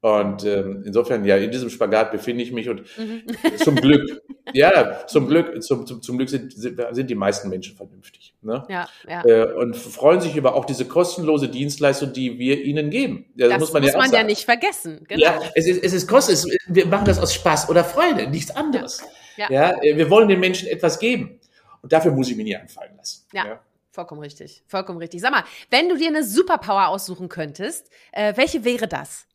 Und 0.00 0.44
ähm, 0.44 0.84
insofern, 0.86 1.24
ja, 1.24 1.36
in 1.36 1.50
diesem 1.50 1.70
Spagat 1.70 2.12
befinde 2.12 2.44
ich 2.44 2.52
mich 2.52 2.68
und 2.68 2.82
mhm. 2.96 3.24
zum 3.56 3.74
Glück, 3.74 4.22
ja, 4.52 5.04
zum 5.08 5.26
Glück, 5.26 5.60
zum, 5.60 5.86
zum, 5.86 6.00
zum 6.02 6.16
Glück 6.18 6.28
sind, 6.28 6.52
sind 6.54 7.10
die 7.10 7.16
meisten 7.16 7.48
Menschen 7.48 7.76
vernünftig. 7.76 8.32
Ne? 8.40 8.64
Ja, 8.68 8.88
ja. 9.08 9.24
Äh, 9.24 9.52
und 9.54 9.76
freuen 9.76 10.20
sich 10.20 10.36
über 10.36 10.54
auch 10.54 10.66
diese 10.66 10.84
kostenlose 10.84 11.48
Dienstleistung, 11.48 12.12
die 12.12 12.38
wir 12.38 12.62
ihnen 12.62 12.90
geben. 12.90 13.26
Das, 13.34 13.48
das 13.48 13.58
muss 13.58 13.72
man, 13.72 13.82
muss 13.82 13.92
ja, 13.92 13.98
man 13.98 14.12
ja 14.12 14.22
nicht 14.22 14.44
vergessen. 14.44 15.04
Genau. 15.08 15.20
Ja, 15.20 15.40
es 15.56 15.66
ist, 15.66 15.82
es 15.82 15.92
ist 15.92 16.06
kostenlos. 16.06 16.46
Wir 16.68 16.86
machen 16.86 17.06
das 17.06 17.18
aus 17.18 17.34
Spaß 17.34 17.68
oder 17.68 17.82
Freude, 17.82 18.30
nichts 18.30 18.54
anderes. 18.54 19.02
Ja. 19.36 19.50
ja. 19.50 19.74
ja 19.82 19.96
wir 19.96 20.08
wollen 20.10 20.28
den 20.28 20.38
Menschen 20.38 20.68
etwas 20.68 21.00
geben. 21.00 21.40
Und 21.82 21.92
dafür 21.92 22.12
muss 22.12 22.30
ich 22.30 22.36
mich 22.36 22.44
nie 22.44 22.56
anfallen 22.56 22.96
lassen. 22.96 23.26
ja. 23.32 23.60
Vollkommen 23.98 24.20
richtig. 24.20 24.62
Vollkommen 24.68 25.00
richtig. 25.00 25.20
Sag 25.20 25.32
mal, 25.32 25.42
wenn 25.70 25.88
du 25.88 25.96
dir 25.96 26.06
eine 26.06 26.22
Superpower 26.22 26.86
aussuchen 26.86 27.28
könntest, 27.28 27.90
äh, 28.12 28.32
welche 28.36 28.64
wäre 28.64 28.86
das? 28.86 29.26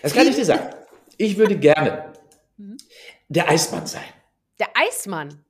Das 0.00 0.14
kann 0.14 0.26
ich 0.26 0.34
dir 0.34 0.46
sagen. 0.46 0.70
Ich 1.18 1.36
würde 1.36 1.54
gerne 1.54 2.14
mhm. 2.56 2.78
der 3.28 3.50
Eismann 3.50 3.86
sein. 3.86 4.08
Der 4.58 4.68
Eismann? 4.72 5.44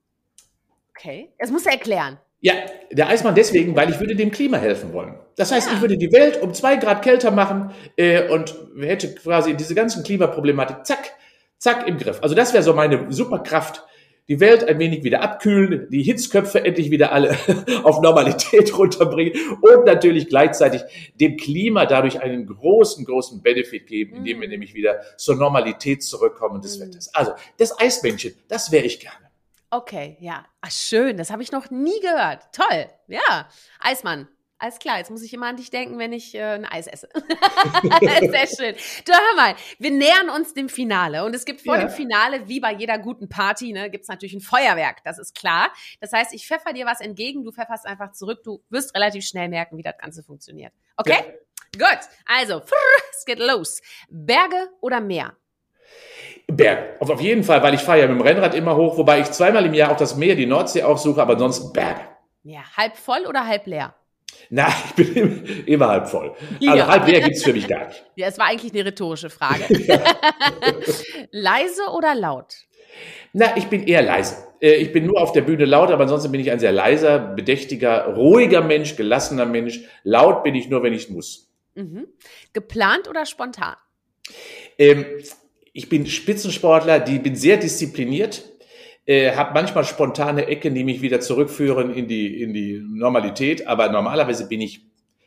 Okay. 0.89 1.29
Das 1.39 1.49
muss 1.49 1.65
er 1.65 1.71
erklären. 1.71 2.19
Ja, 2.41 2.55
der 2.91 3.07
Eismann 3.07 3.35
deswegen, 3.35 3.73
weil 3.73 3.89
ich 3.89 4.01
würde 4.01 4.17
dem 4.17 4.31
Klima 4.31 4.57
helfen 4.57 4.91
wollen. 4.91 5.17
Das 5.37 5.49
heißt, 5.53 5.69
ja. 5.69 5.75
ich 5.75 5.79
würde 5.79 5.97
die 5.97 6.11
Welt 6.11 6.41
um 6.41 6.53
zwei 6.53 6.75
Grad 6.75 7.03
kälter 7.03 7.31
machen 7.31 7.73
äh, 7.95 8.27
und 8.27 8.53
hätte 8.81 9.15
quasi 9.15 9.55
diese 9.55 9.75
ganzen 9.75 10.03
Klimaproblematik, 10.03 10.85
zack, 10.85 11.13
zack, 11.57 11.87
im 11.87 11.97
Griff. 11.97 12.19
Also 12.21 12.35
das 12.35 12.51
wäre 12.51 12.63
so 12.63 12.73
meine 12.73 13.13
Superkraft, 13.13 13.85
die 14.27 14.39
Welt 14.39 14.63
ein 14.63 14.77
wenig 14.79 15.03
wieder 15.03 15.21
abkühlen, 15.21 15.89
die 15.89 16.03
Hitzköpfe 16.03 16.63
endlich 16.63 16.91
wieder 16.91 17.11
alle 17.11 17.37
auf 17.83 18.01
Normalität 18.01 18.77
runterbringen 18.77 19.33
und 19.61 19.85
natürlich 19.85 20.27
gleichzeitig 20.27 20.81
dem 21.15 21.37
Klima 21.37 21.85
dadurch 21.85 22.21
einen 22.21 22.45
großen, 22.45 23.05
großen 23.05 23.41
Benefit 23.41 23.87
geben, 23.87 24.17
indem 24.17 24.41
wir 24.41 24.47
mhm. 24.47 24.51
nämlich 24.51 24.73
wieder 24.73 25.01
zur 25.17 25.35
Normalität 25.35 26.03
zurückkommen 26.03 26.61
des 26.61 26.77
mhm. 26.77 26.83
Wetters. 26.83 27.13
Also 27.15 27.31
das 27.57 27.79
Eismännchen, 27.79 28.33
das 28.47 28.71
wäre 28.71 28.85
ich 28.85 28.99
gerne. 28.99 29.27
Okay, 29.69 30.17
ja. 30.21 30.45
Ach, 30.61 30.71
schön, 30.71 31.17
das 31.17 31.29
habe 31.29 31.43
ich 31.43 31.51
noch 31.51 31.69
nie 31.69 31.99
gehört. 31.99 32.43
Toll, 32.53 32.85
ja. 33.07 33.49
Eismann, 33.79 34.29
alles 34.59 34.79
klar, 34.79 34.97
jetzt 34.97 35.11
muss 35.11 35.21
ich 35.21 35.33
immer 35.33 35.47
an 35.47 35.57
dich 35.57 35.69
denken, 35.69 35.99
wenn 35.99 36.13
ich 36.13 36.33
äh, 36.33 36.41
ein 36.41 36.65
Eis 36.65 36.87
esse. 36.87 37.09
Sehr 37.13 38.47
schön. 38.47 38.75
Du, 39.05 39.13
hör 39.13 39.35
mal, 39.35 39.55
wir 39.77 39.91
nähern 39.91 40.29
uns 40.29 40.53
dem 40.53 40.67
Finale. 40.69 41.25
Und 41.25 41.35
es 41.35 41.45
gibt 41.45 41.61
vor 41.61 41.75
ja. 41.75 41.81
dem 41.81 41.89
Finale, 41.89 42.47
wie 42.47 42.59
bei 42.59 42.73
jeder 42.73 42.97
guten 42.97 43.29
Party, 43.29 43.71
ne, 43.71 43.89
gibt 43.89 44.03
es 44.03 44.07
natürlich 44.07 44.33
ein 44.33 44.41
Feuerwerk, 44.41 45.03
das 45.03 45.19
ist 45.19 45.35
klar. 45.35 45.71
Das 46.01 46.11
heißt, 46.11 46.33
ich 46.33 46.47
pfeffer 46.47 46.73
dir 46.73 46.85
was 46.85 47.01
entgegen, 47.01 47.43
du 47.43 47.51
pfefferst 47.51 47.85
einfach 47.85 48.13
zurück. 48.13 48.43
Du 48.43 48.63
wirst 48.69 48.95
relativ 48.95 49.25
schnell 49.25 49.49
merken, 49.49 49.77
wie 49.77 49.83
das 49.83 49.97
Ganze 49.97 50.23
funktioniert. 50.23 50.73
Okay? 50.95 51.17
Ja. 51.75 51.87
Gut, 51.89 51.99
also, 52.25 52.61
es 53.11 53.25
geht 53.25 53.39
los. 53.39 53.81
Berge 54.09 54.69
oder 54.81 54.99
Meer? 54.99 55.35
Berg. 56.47 56.99
Auf 57.01 57.21
jeden 57.21 57.43
Fall, 57.43 57.61
weil 57.61 57.73
ich 57.73 57.81
fahre 57.81 57.99
ja 57.99 58.07
mit 58.07 58.17
dem 58.17 58.21
Rennrad 58.21 58.55
immer 58.55 58.75
hoch, 58.75 58.97
wobei 58.97 59.19
ich 59.19 59.31
zweimal 59.31 59.65
im 59.65 59.73
Jahr 59.73 59.91
auch 59.91 59.97
das 59.97 60.15
Meer, 60.15 60.35
die 60.35 60.45
Nordsee 60.45 60.83
aufsuche, 60.83 61.21
aber 61.21 61.37
sonst 61.37 61.73
Berge. 61.73 62.01
Ja, 62.43 62.61
halb 62.77 62.95
voll 62.95 63.25
oder 63.27 63.45
halb 63.45 63.67
leer? 63.67 63.93
Na, 64.49 64.67
ich 64.69 64.93
bin 64.93 65.63
immer 65.65 65.87
halb 65.89 66.07
voll. 66.07 66.33
Also 66.61 66.77
ja. 66.77 66.87
halb 66.87 67.07
leer 67.07 67.21
gibt's 67.21 67.43
für 67.43 67.53
mich 67.53 67.67
gar 67.67 67.87
nicht. 67.87 68.03
Ja, 68.15 68.27
es 68.27 68.37
war 68.37 68.47
eigentlich 68.47 68.73
eine 68.73 68.85
rhetorische 68.85 69.29
Frage. 69.29 69.63
leise 71.31 71.83
oder 71.95 72.15
laut? 72.15 72.55
Na, 73.33 73.55
ich 73.57 73.67
bin 73.67 73.85
eher 73.85 74.01
leise. 74.01 74.35
Äh, 74.61 74.75
ich 74.75 74.91
bin 74.91 75.05
nur 75.05 75.21
auf 75.21 75.31
der 75.31 75.41
Bühne 75.41 75.65
laut, 75.65 75.91
aber 75.91 76.03
ansonsten 76.03 76.31
bin 76.31 76.41
ich 76.41 76.51
ein 76.51 76.59
sehr 76.59 76.71
leiser, 76.71 77.19
bedächtiger, 77.19 78.13
ruhiger 78.15 78.61
Mensch, 78.61 78.95
gelassener 78.95 79.45
Mensch. 79.45 79.81
Laut 80.03 80.43
bin 80.43 80.55
ich 80.55 80.69
nur, 80.69 80.83
wenn 80.83 80.93
ich 80.93 81.09
muss. 81.09 81.51
Mhm. 81.75 82.07
Geplant 82.53 83.07
oder 83.07 83.25
spontan? 83.25 83.75
Ähm, 84.77 85.05
ich 85.73 85.89
bin 85.89 86.07
Spitzensportler, 86.07 86.99
die 86.99 87.19
bin 87.19 87.35
sehr 87.35 87.57
diszipliniert 87.57 88.43
äh, 89.07 89.35
habe 89.35 89.53
manchmal 89.53 89.85
spontane 89.85 90.47
Ecken, 90.47 90.75
die 90.75 90.83
mich 90.83 91.01
wieder 91.01 91.19
zurückführen 91.19 91.93
in 91.93 92.07
die, 92.07 92.41
in 92.41 92.53
die 92.53 92.83
Normalität, 92.85 93.65
aber 93.65 93.89
normalerweise 93.89 94.47
bin 94.47 94.61
ich 94.61 94.81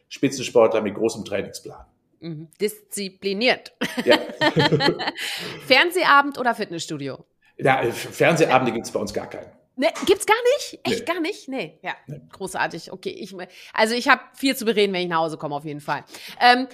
Spitzensportler 0.08 0.82
mit 0.82 0.94
großem 0.94 1.24
Trainingsplan. 1.24 1.86
Mhm. 2.20 2.48
Diszipliniert. 2.60 3.72
Ja. 4.04 4.18
Fernsehabend 5.66 6.38
oder 6.38 6.54
Fitnessstudio? 6.54 7.24
Ja, 7.56 7.82
Fernsehabende 7.90 8.72
gibt 8.72 8.86
es 8.86 8.92
bei 8.92 9.00
uns 9.00 9.14
gar 9.14 9.28
keinen. 9.28 9.50
Ne, 9.76 9.88
gibt's 10.04 10.26
gar 10.26 10.36
nicht? 10.56 10.80
Echt 10.84 10.98
nee. 10.98 11.04
gar 11.14 11.20
nicht? 11.20 11.48
Nee. 11.48 11.78
Ja, 11.82 11.94
nee. 12.06 12.20
großartig. 12.32 12.92
Okay, 12.92 13.10
ich, 13.10 13.34
also 13.72 13.94
ich 13.94 14.08
habe 14.08 14.20
viel 14.34 14.54
zu 14.54 14.66
bereden, 14.66 14.92
wenn 14.92 15.02
ich 15.02 15.08
nach 15.08 15.20
Hause 15.20 15.38
komme, 15.38 15.54
auf 15.54 15.64
jeden 15.64 15.80
Fall. 15.80 16.04
Ähm, 16.38 16.68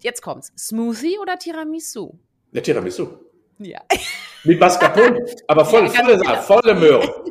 jetzt 0.00 0.22
kommt's. 0.22 0.52
Smoothie 0.56 1.18
oder 1.18 1.38
Tiramisu? 1.38 2.18
Ja, 2.52 2.62
Tiramisu. 2.62 3.08
Ja. 3.58 3.80
Mit 4.44 4.60
Mascarpone, 4.60 5.24
aber 5.48 5.64
voll, 5.64 5.84
ja, 5.84 5.90
volle, 5.90 6.18
genau. 6.18 6.34
volle 6.42 6.74
Möhre. 6.74 7.14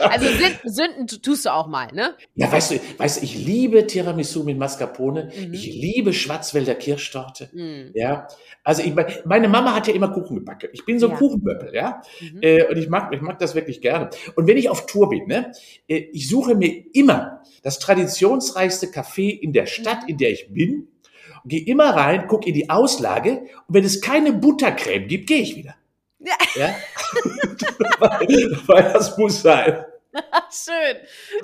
Ja, 0.00 0.08
also 0.08 0.26
Sünden 0.64 1.06
tust 1.06 1.44
du 1.44 1.52
auch 1.52 1.66
mal, 1.66 1.88
ne? 1.92 2.14
Ja, 2.34 2.50
weißt 2.50 2.72
du, 2.72 2.80
weißt 2.96 3.20
du, 3.20 3.24
ich 3.24 3.36
liebe 3.36 3.86
Tiramisu 3.86 4.44
mit 4.44 4.58
Mascarpone. 4.58 5.30
Mhm. 5.36 5.52
Ich 5.52 5.66
liebe 5.66 6.12
Schwarzwälder 6.12 6.74
Kirschtorte. 6.74 7.50
Mhm. 7.52 7.90
Ja, 7.94 8.26
also 8.64 8.82
ich, 8.82 8.94
meine 9.24 9.48
Mama 9.48 9.74
hat 9.74 9.88
ja 9.88 9.94
immer 9.94 10.08
Kuchen 10.08 10.36
gebacken. 10.36 10.70
Ich 10.72 10.84
bin 10.84 10.98
so 10.98 11.06
ein 11.06 11.12
ja. 11.12 11.18
Kuchenmöppel, 11.18 11.74
ja. 11.74 12.02
Mhm. 12.20 12.38
Äh, 12.42 12.64
und 12.64 12.76
ich 12.76 12.88
mag, 12.88 13.12
ich 13.14 13.20
mag 13.20 13.38
das 13.38 13.54
wirklich 13.54 13.80
gerne. 13.80 14.10
Und 14.36 14.46
wenn 14.46 14.56
ich 14.56 14.68
auf 14.68 14.86
Tour 14.86 15.10
bin, 15.10 15.26
ne, 15.26 15.52
äh, 15.88 15.96
ich 16.12 16.28
suche 16.28 16.54
mir 16.54 16.84
immer 16.94 17.42
das 17.62 17.78
traditionsreichste 17.78 18.86
Café 18.86 19.38
in 19.38 19.52
der 19.52 19.66
Stadt, 19.66 20.02
mhm. 20.04 20.08
in 20.08 20.18
der 20.18 20.30
ich 20.30 20.52
bin. 20.52 20.88
Gehe 21.44 21.64
immer 21.66 21.90
rein, 21.90 22.26
gucke 22.26 22.48
in 22.48 22.54
die 22.54 22.70
Auslage 22.70 23.38
und 23.66 23.74
wenn 23.74 23.84
es 23.84 24.00
keine 24.00 24.32
Buttercreme 24.32 25.06
gibt, 25.06 25.26
gehe 25.26 25.42
ich 25.42 25.56
wieder. 25.56 25.74
Ja. 26.18 26.34
ja? 26.54 26.74
weil, 27.98 28.58
weil 28.66 28.92
das 28.92 29.16
muss 29.16 29.42
sein. 29.42 29.84
schön. 30.50 30.96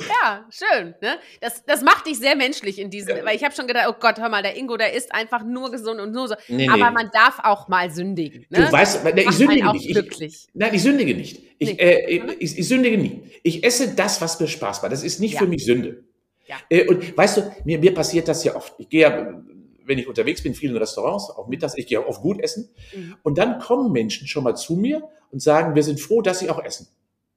Ja, 0.09 0.45
schön. 0.51 0.95
Ne? 1.01 1.19
Das, 1.41 1.65
das 1.65 1.83
macht 1.83 2.07
dich 2.07 2.19
sehr 2.19 2.37
menschlich 2.37 2.79
in 2.79 2.91
diesem, 2.91 3.17
ja. 3.17 3.25
weil 3.25 3.37
ich 3.37 3.45
habe 3.45 3.55
schon 3.55 3.67
gedacht, 3.67 3.87
oh 3.89 3.95
Gott, 3.99 4.19
hör 4.19 4.29
mal, 4.29 4.43
der 4.43 4.57
Ingo, 4.57 4.77
der 4.77 4.93
ist 4.93 5.15
einfach 5.15 5.45
nur 5.45 5.71
gesund 5.71 6.01
und 6.01 6.13
nur 6.13 6.29
so. 6.29 6.35
Nee, 6.49 6.69
Aber 6.69 6.89
nee. 6.89 6.91
man 6.91 7.11
darf 7.13 7.39
auch 7.43 7.69
mal 7.69 7.91
sündigen. 7.91 8.47
Ne? 8.51 8.67
Du 8.67 8.73
weißt, 8.73 9.05
ne, 9.05 9.23
ich 9.23 9.31
sündige 9.31 9.73
nicht. 9.73 10.21
Ich, 10.21 10.49
nein, 10.55 10.75
ich 10.75 10.83
sündige 10.83 11.15
nicht. 11.15 11.43
Ich, 11.59 11.77
nee. 11.77 11.83
äh, 11.83 12.35
ich, 12.39 12.59
ich, 12.59 12.69
sündige 12.69 12.99
nie. 12.99 13.31
Ich 13.43 13.65
esse 13.65 13.95
das, 13.95 14.21
was 14.21 14.41
mir 14.41 14.49
Spaß 14.49 14.83
macht. 14.83 14.93
Das 14.93 15.05
ist 15.05 15.21
nicht 15.21 15.35
ja. 15.35 15.41
für 15.41 15.47
mich 15.47 15.65
Sünde. 15.65 16.05
Ja. 16.47 16.57
Äh, 16.69 16.87
und 16.89 17.17
weißt 17.17 17.37
du, 17.39 17.55
mir, 17.65 17.79
mir 17.79 17.95
passiert 17.95 18.29
das 18.29 18.43
ja 18.45 18.55
oft. 18.57 18.75
Ich 18.79 18.89
gehe 18.89 19.03
ja 19.03 19.43
wenn 19.87 19.99
ich 19.99 20.07
unterwegs 20.07 20.43
bin, 20.43 20.53
in 20.53 20.59
vielen 20.59 20.77
Restaurants, 20.77 21.31
auch 21.31 21.47
mittags, 21.47 21.77
ich 21.77 21.87
gehe 21.87 22.01
auch 22.01 22.07
oft 22.07 22.23
gut 22.23 22.41
essen. 22.41 22.69
Mhm. 22.95 23.17
Und 23.23 23.39
dann 23.39 23.59
kommen 23.59 23.93
Menschen 23.93 24.27
schon 24.27 24.45
mal 24.45 24.55
zu 24.55 24.77
mir 24.77 25.09
und 25.31 25.41
sagen, 25.41 25.75
wir 25.75 25.83
sind 25.83 26.01
froh, 26.01 26.23
dass 26.23 26.41
sie 26.41 26.51
auch 26.51 26.63
essen. 26.63 26.89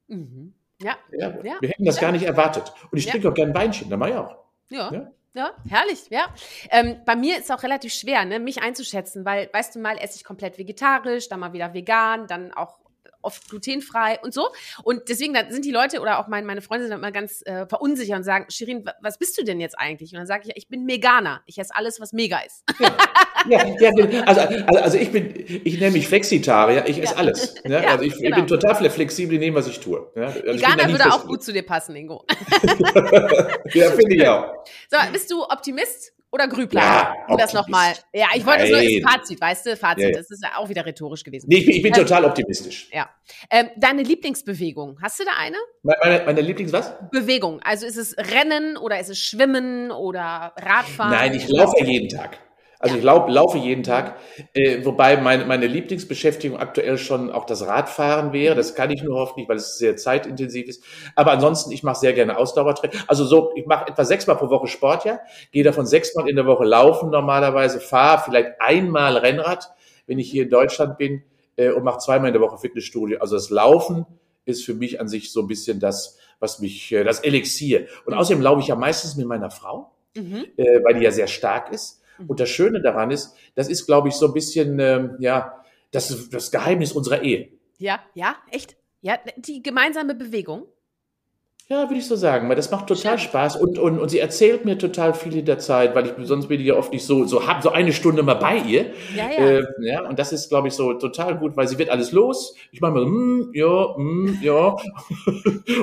Mhm. 0.08 0.54
Ja. 0.82 0.98
ja. 1.12 1.30
ja. 1.44 1.58
Wir 1.60 1.70
hätten 1.70 1.86
das 1.86 1.96
ja. 1.96 2.02
gar 2.02 2.12
nicht 2.12 2.24
erwartet. 2.24 2.72
Und 2.92 2.98
ich 2.98 3.08
trinke 3.08 3.30
auch 3.30 3.34
gerne 3.34 3.54
Weinchen, 3.54 3.90
da 3.90 3.98
mache 3.98 4.10
ich 4.12 4.16
auch. 4.16 4.36
Ja. 4.70 4.92
ja. 4.94 5.12
Ja, 5.36 5.52
herrlich, 5.68 6.10
ja. 6.10 6.34
Ähm, 6.72 6.98
bei 7.06 7.16
mir 7.16 7.38
ist 7.38 7.44
es 7.44 7.52
auch 7.52 7.62
relativ 7.62 7.94
schwer, 7.94 8.26
ne, 8.26 8.40
mich 8.40 8.64
einzuschätzen, 8.64 9.26
weil, 9.26 9.48
weißt 9.54 9.76
du, 9.76 9.80
mal 9.80 9.96
esse 10.00 10.16
ich 10.16 10.24
komplett 10.24 10.58
vegetarisch, 10.58 11.30
dann 11.30 11.40
mal 11.40 11.54
wieder 11.54 11.76
vegan, 11.76 12.26
dann 12.26 12.52
auch 12.52 12.80
oft 13.22 13.50
glutenfrei 13.50 14.20
und 14.22 14.34
so. 14.34 14.50
Und 14.84 15.10
deswegen 15.10 15.36
sind 15.50 15.66
die 15.66 15.72
Leute 15.72 16.00
oder 16.00 16.20
auch 16.20 16.28
mein, 16.28 16.46
meine 16.46 16.62
Freunde 16.62 16.88
sind 16.88 16.96
immer 16.96 17.12
ganz 17.12 17.42
äh, 17.46 17.66
verunsichert 17.68 18.18
und 18.18 18.24
sagen, 18.24 18.46
Shirin, 18.50 18.86
was 19.02 19.18
bist 19.18 19.38
du 19.38 19.44
denn 19.44 19.60
jetzt 19.60 19.78
eigentlich? 19.78 20.12
Und 20.12 20.20
dann 20.20 20.28
sage 20.28 20.44
ich, 20.48 20.56
ich 20.56 20.68
bin 20.68 20.86
Meganer. 20.86 21.42
Ich 21.46 21.58
esse 21.58 21.76
alles, 21.76 22.00
was 22.00 22.14
mega 22.14 22.40
ist. 22.40 22.64
Ja, 23.48 23.66
ja, 23.66 23.92
ja 23.96 24.24
also, 24.26 24.42
also, 24.42 24.80
also 24.80 24.98
ich 24.98 25.12
bin, 25.12 25.34
ich 25.64 25.80
nenne 25.80 25.92
mich 25.92 26.08
Flexitarier, 26.08 26.88
ich 26.88 27.02
esse 27.02 27.14
ja. 27.14 27.20
alles. 27.20 27.56
Ne? 27.64 27.88
Also 27.88 28.04
ich, 28.04 28.16
genau. 28.16 28.30
ich, 28.30 28.36
bin 28.36 28.48
total 28.48 28.90
flexibel 28.90 29.36
in 29.36 29.42
dem, 29.42 29.56
was 29.56 29.68
ich 29.68 29.80
tue. 29.80 30.12
Ja? 30.16 30.26
Also 30.26 30.44
Veganer 30.44 30.90
würde 30.90 31.06
auch 31.06 31.26
gut 31.26 31.44
zu 31.44 31.54
dir 31.54 31.66
passen, 31.66 31.96
Ingo. 31.96 32.26
ja, 33.74 33.92
finde 33.92 34.16
ich 34.16 34.28
auch. 34.28 34.54
So, 34.90 34.98
bist 35.12 35.32
du 35.32 35.44
Optimist? 35.44 36.14
Oder 36.32 36.48
Grübler? 36.48 36.82
Ja, 36.82 37.16
um 37.28 37.38
das 37.38 37.54
nochmal. 37.54 37.94
Ja, 38.14 38.28
ich 38.36 38.46
wollte 38.46 38.64
es 38.64 38.70
nur 38.70 38.80
als 38.80 39.14
Fazit, 39.14 39.42
weißt 39.42 39.66
du? 39.66 39.78
Fazit, 39.78 40.04
ja, 40.04 40.10
ja. 40.10 40.18
das 40.18 40.30
ist 40.30 40.44
ja 40.44 40.58
auch 40.58 40.70
wieder 40.70 40.86
rhetorisch 40.86 41.24
gewesen. 41.24 41.48
Nee, 41.50 41.58
ich 41.58 41.66
bin, 41.66 41.76
ich 41.76 41.82
bin 41.82 41.94
ähm, 41.94 42.00
total 42.00 42.26
optimistisch. 42.26 42.88
Ja. 42.94 43.10
Ähm, 43.50 43.70
deine 43.78 44.04
Lieblingsbewegung, 44.04 45.00
hast 45.02 45.20
du 45.20 45.24
da 45.26 45.32
eine? 45.40 45.58
Meine, 45.82 46.26
meine 46.26 46.42
Lieblings 46.42 46.72
was? 46.72 46.94
Bewegung. 47.12 47.60
Also 47.64 47.88
ist 47.88 47.98
es 47.98 48.16
Rennen 48.18 48.78
oder 48.78 49.00
ist 49.00 49.10
es 49.10 49.18
Schwimmen 49.18 49.92
oder 49.92 50.54
Radfahren? 50.56 51.12
Nein, 51.12 51.34
ich 51.34 51.48
laufe 51.48 51.84
jeden 51.84 52.10
Tag. 52.10 52.38
Also 52.82 52.96
ich 52.96 53.04
lauf, 53.04 53.28
laufe 53.28 53.58
jeden 53.58 53.84
Tag, 53.84 54.16
äh, 54.54 54.86
wobei 54.86 55.18
meine, 55.18 55.44
meine 55.44 55.68
Lieblingsbeschäftigung 55.68 56.58
aktuell 56.58 56.98
schon 56.98 57.30
auch 57.30 57.46
das 57.46 57.68
Radfahren 57.68 58.32
wäre. 58.32 58.56
Das 58.56 58.74
kann 58.74 58.90
ich 58.90 59.04
nur 59.04 59.20
hoffentlich, 59.20 59.50
weil 59.50 59.58
es 59.58 59.78
sehr 59.78 59.98
zeitintensiv 59.98 60.66
ist. 60.66 60.82
Aber 61.16 61.34
ansonsten, 61.34 61.72
ich 61.74 61.84
mache 61.84 62.00
sehr 62.00 62.14
gerne 62.14 62.38
Ausdauertraining. 62.38 62.98
Also 63.08 63.26
so, 63.26 63.52
ich 63.56 63.66
mache 63.66 63.90
etwa 63.90 64.06
sechsmal 64.06 64.38
pro 64.38 64.50
Woche 64.50 64.68
Sport, 64.68 65.04
ja, 65.04 65.20
gehe 65.52 65.66
davon 65.66 65.86
sechsmal 65.86 66.30
in 66.30 66.38
der 66.38 66.46
Woche 66.46 66.64
laufen 66.64 67.10
normalerweise, 67.10 67.82
fahre 67.82 68.24
vielleicht 68.24 68.62
einmal 68.62 69.18
Rennrad, 69.18 69.70
wenn 70.08 70.18
ich 70.18 70.32
hier 70.32 70.44
in 70.44 70.50
Deutschland 70.50 70.98
bin, 70.98 71.24
äh, 71.58 71.72
und 71.72 71.84
mache 71.84 72.00
zweimal 72.00 72.30
in 72.30 72.34
der 72.34 72.42
Woche 72.42 72.58
Fitnessstudio. 72.58 73.20
Also 73.20 73.36
das 73.36 73.50
Laufen 73.50 74.06
ist 74.46 74.64
für 74.64 74.74
mich 74.74 75.02
an 75.02 75.10
sich 75.10 75.34
so 75.34 75.42
ein 75.42 75.48
bisschen 75.48 75.82
das, 75.82 76.18
was 76.40 76.60
mich, 76.60 76.92
äh, 76.94 77.04
das 77.04 77.20
Elixier. 77.20 77.88
Und 78.06 78.14
außerdem 78.14 78.42
laufe 78.42 78.62
ich 78.62 78.68
ja 78.68 78.76
meistens 78.76 79.18
mit 79.18 79.28
meiner 79.28 79.52
Frau, 79.52 79.92
mhm. 80.16 80.46
äh, 80.56 80.82
weil 80.84 80.96
die 80.96 81.04
ja 81.04 81.12
sehr 81.12 81.28
stark 81.28 81.74
ist. 81.74 82.02
Und 82.28 82.40
das 82.40 82.50
Schöne 82.50 82.82
daran 82.82 83.12
ist, 83.12 83.36
das 83.56 83.70
ist, 83.70 83.86
glaube 83.86 84.10
ich, 84.10 84.16
so 84.16 84.28
ein 84.28 84.34
bisschen, 84.34 84.80
ähm, 84.80 85.16
ja, 85.20 85.64
das, 85.92 86.30
das 86.30 86.52
Geheimnis 86.52 86.92
unserer 86.92 87.22
Ehe. 87.24 87.50
Ja, 87.78 88.00
ja, 88.14 88.36
echt. 88.52 88.76
Ja, 89.02 89.18
die 89.38 89.64
gemeinsame 89.64 90.14
Bewegung. 90.16 90.66
Ja, 91.72 91.84
würde 91.84 92.00
ich 92.00 92.08
so 92.08 92.16
sagen, 92.16 92.50
weil 92.50 92.56
das 92.56 92.72
macht 92.72 92.88
total. 92.88 93.20
Spaß 93.20 93.56
und, 93.58 93.78
und, 93.78 94.00
und 94.00 94.10
sie 94.10 94.18
erzählt 94.18 94.66
mir 94.66 94.80
total 94.80 95.14
viel 95.14 95.38
in 95.38 95.46
der 95.46 95.60
Zeit, 95.60 95.94
weil 95.94 96.08
ich 96.08 96.14
sonst 96.24 96.48
bin 96.48 96.60
ich 96.60 96.66
ja 96.66 96.74
oft 96.74 96.92
nicht 96.92 97.06
so, 97.06 97.26
so 97.26 97.46
hab 97.46 97.62
so 97.62 97.70
eine 97.70 97.94
Stunde 97.94 98.24
mal 98.24 98.34
bei 98.34 98.58
ihr. 98.58 98.88
Ja, 99.16 99.30
ja. 99.30 99.38
Äh, 99.38 99.64
ja 99.82 100.10
und 100.10 100.18
das 100.18 100.34
ist, 100.34 100.50
glaube 100.50 100.70
ich, 100.70 100.74
so 100.74 100.94
total 100.96 101.38
gut, 101.38 101.56
weil 101.56 101.68
sie 101.68 101.78
wird 101.78 101.92
alles 101.92 102.12
los. 102.12 102.56
Ich 102.72 102.82
mache 102.82 102.94
mal, 102.94 103.06
mm, 103.06 103.52
ja, 103.54 103.94
mm, 103.96 104.40
ja. 104.42 104.76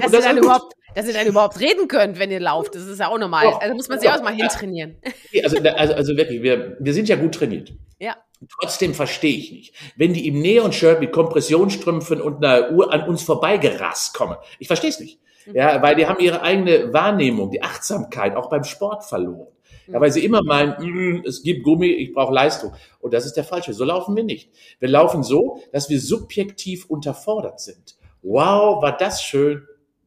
Dass, 0.03 0.11
das 0.11 0.25
ihr 0.25 0.29
dann 0.29 0.39
überhaupt, 0.39 0.75
dass 0.97 1.07
ihr 1.07 1.13
dann 1.13 1.27
überhaupt 1.27 1.61
reden 1.61 1.89
könnt, 1.89 2.19
wenn 2.19 2.31
ihr 2.31 2.41
lauft, 2.41 2.75
das 2.75 2.87
ist 2.87 3.01
ja 3.01 3.09
auch 3.09 3.19
normal. 3.19 3.47
Oh, 3.49 3.57
also 3.61 3.75
muss 3.75 3.89
man 3.89 4.01
sich 4.01 4.09
auch 4.09 4.23
mal 4.23 4.35
hintrainieren. 4.35 4.97
Also, 5.45 5.59
also, 5.59 5.93
also 5.95 6.17
wirklich, 6.17 6.43
wir, 6.43 6.79
wir 6.81 6.95
sind 6.95 7.07
ja 7.11 7.17
gut 7.17 7.35
trainiert. 7.35 7.75
Ja. 7.99 8.17
Trotzdem 8.59 8.95
verstehe 8.95 9.37
ich 9.37 9.53
nicht, 9.53 9.75
wenn 9.97 10.15
die 10.15 10.27
im 10.27 10.41
Neon-Shirt 10.41 11.01
mit 11.01 11.13
Kompressionsstrümpfen 11.13 12.23
und 12.23 12.43
einer 12.43 12.71
Uhr 12.71 12.95
an 12.95 13.07
uns 13.09 13.23
vorbeigerast 13.23 14.15
kommen. 14.15 14.37
Ich 14.59 14.69
verstehe 14.69 14.89
es 14.89 14.99
nicht. 14.99 15.21
Ja, 15.53 15.83
weil 15.83 15.97
die 15.97 16.07
haben 16.07 16.19
ihre 16.19 16.41
eigene 16.41 16.93
Wahrnehmung, 16.95 17.51
die 17.51 17.63
Achtsamkeit 17.63 18.35
auch 18.35 18.49
beim 18.49 18.65
Sport 18.65 19.05
verloren. 19.05 19.49
Ja, 19.89 20.01
weil 20.01 20.11
sie 20.11 20.25
immer 20.25 20.43
meinen, 20.43 20.77
mm, 20.81 21.25
es 21.27 21.43
gibt 21.43 21.63
Gummi, 21.63 21.89
ich 21.89 22.15
brauche 22.15 22.33
Leistung. 22.33 22.73
Und 23.01 23.13
das 23.13 23.27
ist 23.27 23.35
der 23.35 23.45
falsche. 23.45 23.75
So 23.75 23.85
laufen 23.85 24.17
wir 24.17 24.25
nicht. 24.25 24.51
Wir 24.81 24.89
laufen 24.89 25.23
so, 25.23 25.61
dass 25.73 25.91
wir 25.91 26.01
subjektiv 26.01 26.87
unterfordert 26.87 27.61
sind. 27.61 27.97
Wow, 28.23 28.83
war 28.83 28.97
das 28.97 29.23
schön. 29.23 29.67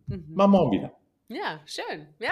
Mhm. 0.10 0.26
Mal 0.34 0.48
morgen 0.48 0.72
wieder. 0.72 0.92
Ja, 1.28 1.60
schön. 1.66 2.08
Ja. 2.18 2.32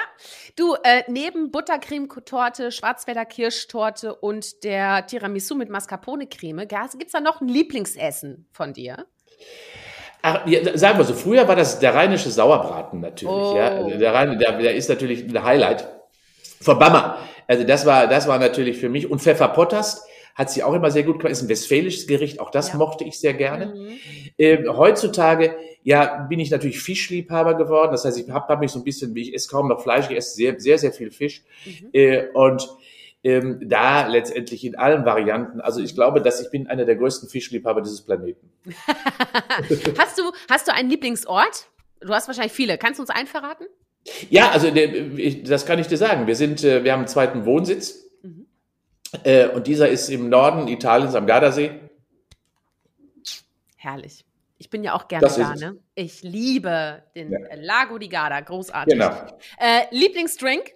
Du, 0.56 0.76
äh, 0.84 1.04
neben 1.08 1.52
Buttercreme-Torte, 1.52 2.72
Schwarzwälder 2.72 3.26
Kirschtorte 3.26 4.16
und 4.16 4.64
der 4.64 5.06
Tiramisu 5.06 5.54
mit 5.54 5.70
Mascarpone-Creme, 5.70 6.68
gibt 6.68 7.06
es 7.06 7.12
da 7.12 7.20
noch 7.20 7.40
ein 7.40 7.48
Lieblingsessen 7.48 8.48
von 8.52 8.74
dir? 8.74 9.06
Ach, 10.24 10.48
ja, 10.48 10.76
sagen 10.76 10.98
wir 10.98 11.06
so, 11.06 11.14
früher 11.14 11.48
war 11.48 11.56
das 11.56 11.78
der 11.78 11.94
rheinische 11.94 12.32
Sauerbraten 12.32 13.00
natürlich. 13.00 13.36
Oh. 13.36 13.56
Ja. 13.56 13.68
Also 13.68 13.98
der, 14.00 14.14
Rhein, 14.16 14.40
der, 14.40 14.58
der 14.58 14.76
ist 14.76 14.90
natürlich 14.90 15.24
ein 15.24 15.44
Highlight 15.44 15.88
von 16.60 16.80
Bammer. 16.80 17.20
Also 17.48 17.64
das 17.66 17.86
war, 17.86 18.08
das 18.08 18.28
war 18.28 18.40
natürlich 18.40 18.80
für 18.80 18.90
mich. 18.90 19.12
Und 19.12 19.22
Pfefferpottast 19.22 20.08
hat 20.38 20.52
sie 20.52 20.62
auch 20.62 20.74
immer 20.74 20.92
sehr 20.92 21.02
gut 21.02 21.18
gemacht. 21.18 21.32
Ist 21.32 21.42
ein 21.42 21.50
westfälisches 21.50 22.06
Gericht, 22.06 22.40
auch 22.40 22.52
das 22.52 22.70
ja. 22.70 22.78
mochte 22.78 23.04
ich 23.04 23.20
sehr 23.20 23.34
gerne. 23.34 23.74
Mhm. 23.74 24.00
Ähm, 24.38 24.78
heutzutage, 24.78 25.56
ja, 25.82 26.28
bin 26.30 26.40
ich 26.40 26.52
natürlich 26.52 26.80
Fischliebhaber 26.80 27.56
geworden. 27.56 27.92
Das 27.92 28.06
heißt, 28.06 28.20
ich 28.20 28.30
habe 28.30 28.48
hab 28.48 28.60
mich 28.60 28.72
so 28.72 28.80
ein 28.80 28.84
bisschen, 28.84 29.16
wie 29.16 29.24
ich 29.24 29.34
esse 29.34 29.50
kaum 29.50 29.68
noch 29.68 29.82
Fleisch, 29.82 30.10
ich 30.12 30.16
esse 30.16 30.36
sehr, 30.36 30.60
sehr, 30.60 30.78
sehr 30.78 30.94
viel 30.94 31.10
Fisch. 31.10 31.44
Mhm. 31.66 31.90
Äh, 31.92 32.28
und 32.34 32.70
ähm, 33.24 33.60
da 33.68 34.06
letztendlich 34.06 34.64
in 34.64 34.76
allen 34.76 35.06
Varianten. 35.06 35.60
Also 35.60 35.82
ich 35.82 35.96
glaube, 35.96 36.22
dass 36.22 36.40
ich 36.40 36.52
bin 36.52 36.68
einer 36.68 36.86
der 36.86 36.98
größten 36.98 37.30
Fischliebhaber 37.30 37.82
dieses 37.82 38.04
Planeten. 38.04 38.52
hast 39.98 40.20
du 40.20 40.32
hast 40.50 40.68
du 40.68 40.74
einen 40.74 40.92
Lieblingsort? 40.92 41.68
Du 42.00 42.10
hast 42.10 42.28
wahrscheinlich 42.28 42.54
viele. 42.54 42.78
Kannst 42.78 43.00
du 43.00 43.04
uns 43.04 43.10
einen 43.10 43.28
verraten? 43.28 43.66
Ja, 44.30 44.52
also 44.52 44.70
das 45.46 45.66
kann 45.66 45.80
ich 45.80 45.88
dir 45.88 45.98
sagen. 45.98 46.28
Wir 46.28 46.36
sind, 46.36 46.64
äh, 46.64 46.84
wir 46.84 46.94
haben 46.94 47.00
einen 47.00 47.08
zweiten 47.08 47.46
Wohnsitz 47.46 48.04
mhm. 48.04 48.07
Äh, 49.24 49.48
und 49.48 49.68
dieser 49.68 49.90
ist 49.90 50.10
im 50.10 50.30
Norden 50.30 50.68
Italiens 50.68 51.16
am 51.16 51.26
Gardasee. 51.26 51.72
Herrlich. 53.78 54.26
Ich 54.60 54.70
bin 54.70 54.84
ja 54.84 54.96
auch 54.96 55.08
gerne 55.08 55.28
da, 55.28 55.56
ne? 55.56 55.78
Ich 55.94 56.24
liebe 56.24 57.04
den 57.16 57.32
ja. 57.32 57.40
Lago 57.56 58.00
di 58.00 58.10
Garda, 58.10 58.42
großartig. 58.42 58.94
Genau. 58.94 59.12
Äh, 59.60 59.84
Lieblingsdrink? 59.92 60.74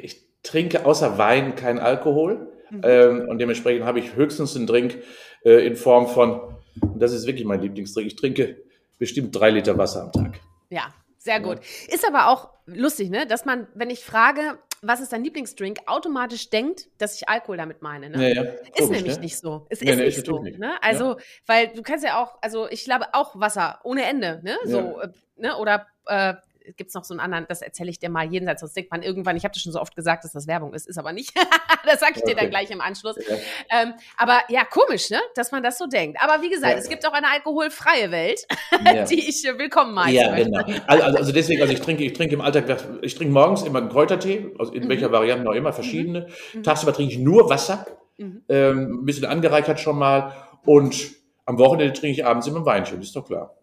Ich 0.00 0.24
trinke 0.42 0.86
außer 0.86 1.18
Wein 1.18 1.56
kein 1.56 1.78
Alkohol. 1.78 2.52
Mhm. 2.70 2.80
Ähm, 2.84 3.28
und 3.28 3.38
dementsprechend 3.38 3.84
habe 3.84 3.98
ich 3.98 4.14
höchstens 4.14 4.56
einen 4.56 4.66
Drink 4.66 5.02
äh, 5.44 5.66
in 5.66 5.76
Form 5.76 6.06
von, 6.06 6.56
und 6.80 7.00
das 7.00 7.12
ist 7.12 7.26
wirklich 7.26 7.44
mein 7.44 7.60
Lieblingsdrink, 7.60 8.06
ich 8.06 8.16
trinke 8.16 8.62
bestimmt 8.98 9.34
drei 9.34 9.50
Liter 9.50 9.76
Wasser 9.76 10.02
am 10.02 10.12
Tag. 10.12 10.40
Ja, 10.70 10.94
sehr 11.18 11.40
gut. 11.40 11.58
Ja. 11.88 11.94
Ist 11.94 12.06
aber 12.06 12.28
auch 12.28 12.50
lustig, 12.66 13.10
ne? 13.10 13.26
dass 13.26 13.44
man, 13.44 13.66
wenn 13.74 13.90
ich 13.90 14.04
frage, 14.04 14.58
was 14.86 15.00
ist 15.00 15.12
dein 15.12 15.24
Lieblingsdrink, 15.24 15.80
automatisch 15.86 16.50
denkt, 16.50 16.88
dass 16.98 17.16
ich 17.16 17.28
Alkohol 17.28 17.56
damit 17.56 17.82
meine. 17.82 18.10
Ne? 18.10 18.28
Ja, 18.28 18.42
ja. 18.42 18.50
Komisch, 18.50 18.70
ist 18.76 18.90
nämlich 18.90 19.16
ne? 19.16 19.20
nicht 19.20 19.38
so. 19.38 19.66
Es 19.68 19.82
ist 19.82 19.96
nicht 19.96 20.26
so. 20.26 20.38
Nicht. 20.40 20.58
Ne? 20.58 20.74
Also, 20.82 21.16
weil 21.46 21.68
du 21.68 21.82
kannst 21.82 22.04
ja 22.04 22.22
auch, 22.22 22.38
also 22.42 22.68
ich 22.68 22.84
glaube 22.84 23.06
auch 23.12 23.38
Wasser 23.38 23.80
ohne 23.84 24.04
Ende, 24.04 24.40
ne? 24.42 24.56
So, 24.64 25.00
äh, 25.00 25.08
ne? 25.36 25.56
Oder 25.56 25.86
äh, 26.06 26.34
gibt 26.76 26.88
es 26.88 26.94
noch 26.94 27.04
so 27.04 27.14
einen 27.14 27.20
anderen, 27.20 27.46
das 27.48 27.62
erzähle 27.62 27.90
ich 27.90 27.98
dir 27.98 28.10
mal 28.10 28.30
jenseits, 28.30 28.60
sonst 28.60 28.76
denkt 28.76 28.90
man 28.90 29.02
irgendwann, 29.02 29.36
ich 29.36 29.44
habe 29.44 29.52
das 29.52 29.62
schon 29.62 29.72
so 29.72 29.80
oft 29.80 29.94
gesagt, 29.94 30.24
dass 30.24 30.32
das 30.32 30.46
Werbung 30.46 30.74
ist, 30.74 30.88
ist 30.88 30.98
aber 30.98 31.12
nicht. 31.12 31.32
das 31.84 32.00
sage 32.00 32.14
ich 32.16 32.22
okay. 32.22 32.34
dir 32.34 32.40
dann 32.40 32.50
gleich 32.50 32.70
im 32.70 32.80
Anschluss. 32.80 33.16
Ja. 33.16 33.36
Ähm, 33.70 33.94
aber 34.16 34.40
ja, 34.48 34.64
komisch, 34.64 35.10
ne? 35.10 35.20
dass 35.34 35.52
man 35.52 35.62
das 35.62 35.78
so 35.78 35.86
denkt. 35.86 36.18
Aber 36.20 36.42
wie 36.42 36.50
gesagt, 36.50 36.74
ja. 36.74 36.78
es 36.78 36.88
gibt 36.88 37.06
auch 37.06 37.12
eine 37.12 37.28
alkoholfreie 37.28 38.10
Welt, 38.10 38.40
ja. 38.84 39.04
die 39.04 39.28
ich 39.28 39.44
willkommen 39.44 39.98
heiße. 39.98 40.14
Ja, 40.14 40.34
genau. 40.34 40.64
Also, 40.86 41.04
also, 41.04 41.18
also, 41.18 41.32
deswegen, 41.32 41.60
also 41.60 41.72
ich 41.72 41.80
trinke, 41.80 42.04
ich 42.04 42.12
trinke 42.12 42.34
im 42.34 42.40
Alltag, 42.40 42.64
ich 43.02 43.14
trinke 43.14 43.32
morgens 43.32 43.62
immer 43.62 43.78
einen 43.78 43.88
Kräutertee, 43.88 44.54
also 44.58 44.72
in 44.72 44.84
mhm. 44.84 44.88
welcher 44.88 45.12
Variante 45.12 45.48
auch 45.48 45.54
immer, 45.54 45.72
verschiedene. 45.72 46.28
Mhm. 46.54 46.62
Tagsüber 46.62 46.92
trinke 46.92 47.12
ich 47.12 47.18
nur 47.18 47.48
Wasser, 47.48 47.86
mhm. 48.18 48.42
ähm, 48.48 49.00
ein 49.02 49.04
bisschen 49.04 49.26
angereichert 49.26 49.80
schon 49.80 49.98
mal 49.98 50.32
und 50.64 51.16
am 51.44 51.58
Wochenende 51.58 51.92
trinke 51.92 52.20
ich 52.20 52.26
abends 52.26 52.46
immer 52.46 52.58
ein 52.58 52.66
Weinchen, 52.66 53.00
ist 53.00 53.14
doch 53.14 53.24
klar. 53.24 53.55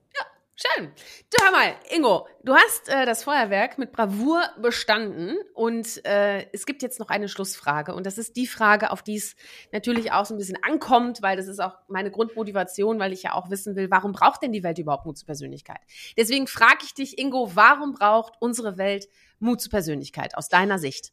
Schön. 0.66 0.91
Du 1.30 1.43
hör 1.43 1.51
mal, 1.51 1.76
Ingo, 1.93 2.26
du 2.43 2.53
hast 2.53 2.88
äh, 2.88 3.05
das 3.05 3.24
Feuerwerk 3.24 3.78
mit 3.78 3.91
Bravour 3.91 4.41
bestanden 4.61 5.36
und 5.53 6.05
äh, 6.05 6.45
es 6.53 6.66
gibt 6.66 6.82
jetzt 6.82 7.01
noch 7.01 7.09
eine 7.09 7.28
Schlussfrage 7.28 7.93
und 7.93 8.05
das 8.05 8.18
ist 8.18 8.38
die 8.38 8.47
Frage, 8.47 8.91
auf 8.91 9.01
die 9.01 9.18
es 9.18 9.36
natürlich 9.74 10.14
auch 10.14 10.26
so 10.26 10.34
ein 10.34 10.38
bisschen 10.38 10.57
ankommt, 10.61 11.22
weil 11.22 11.36
das 11.36 11.47
ist 11.47 11.59
auch 11.59 11.74
meine 11.89 12.11
Grundmotivation, 12.11 12.97
weil 12.97 13.11
ich 13.11 13.24
ja 13.24 13.34
auch 13.34 13.49
wissen 13.49 13.76
will, 13.76 13.91
warum 13.91 14.14
braucht 14.14 14.41
denn 14.41 14.53
die 14.53 14.64
Welt 14.64 14.78
überhaupt 14.78 15.05
Mut 15.05 15.18
zur 15.18 15.26
Persönlichkeit? 15.26 15.80
Deswegen 16.18 16.47
frage 16.47 16.80
ich 16.84 16.93
dich, 16.93 17.20
Ingo, 17.20 17.51
warum 17.55 17.93
braucht 17.93 18.36
unsere 18.39 18.78
Welt 18.78 19.09
Mut 19.39 19.59
zur 19.59 19.72
Persönlichkeit 19.72 20.38
aus 20.38 20.47
deiner 20.47 20.80
Sicht? 20.80 21.11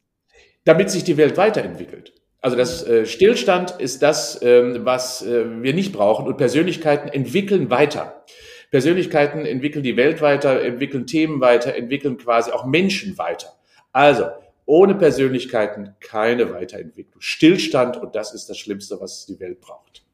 Damit 0.64 0.90
sich 0.90 1.02
die 1.02 1.16
Welt 1.16 1.36
weiterentwickelt. 1.36 2.12
Also 2.40 2.56
das 2.56 2.84
äh, 2.84 3.04
Stillstand 3.04 3.72
ist 3.80 4.00
das, 4.02 4.40
ähm, 4.42 4.84
was 4.84 5.22
äh, 5.22 5.60
wir 5.60 5.74
nicht 5.74 5.92
brauchen 5.92 6.26
und 6.28 6.36
Persönlichkeiten 6.36 7.08
entwickeln 7.08 7.68
weiter. 7.68 8.24
Persönlichkeiten 8.70 9.44
entwickeln 9.46 9.82
die 9.82 9.96
Welt 9.96 10.20
weiter, 10.20 10.62
entwickeln 10.62 11.06
Themen 11.06 11.40
weiter, 11.40 11.74
entwickeln 11.74 12.16
quasi 12.18 12.52
auch 12.52 12.64
Menschen 12.64 13.18
weiter. 13.18 13.56
Also 13.92 14.30
ohne 14.64 14.94
Persönlichkeiten 14.94 15.96
keine 15.98 16.52
Weiterentwicklung. 16.52 17.20
Stillstand 17.20 17.96
und 17.96 18.14
das 18.14 18.32
ist 18.32 18.48
das 18.48 18.58
Schlimmste, 18.58 19.00
was 19.00 19.26
die 19.26 19.40
Welt 19.40 19.60
braucht. 19.60 20.04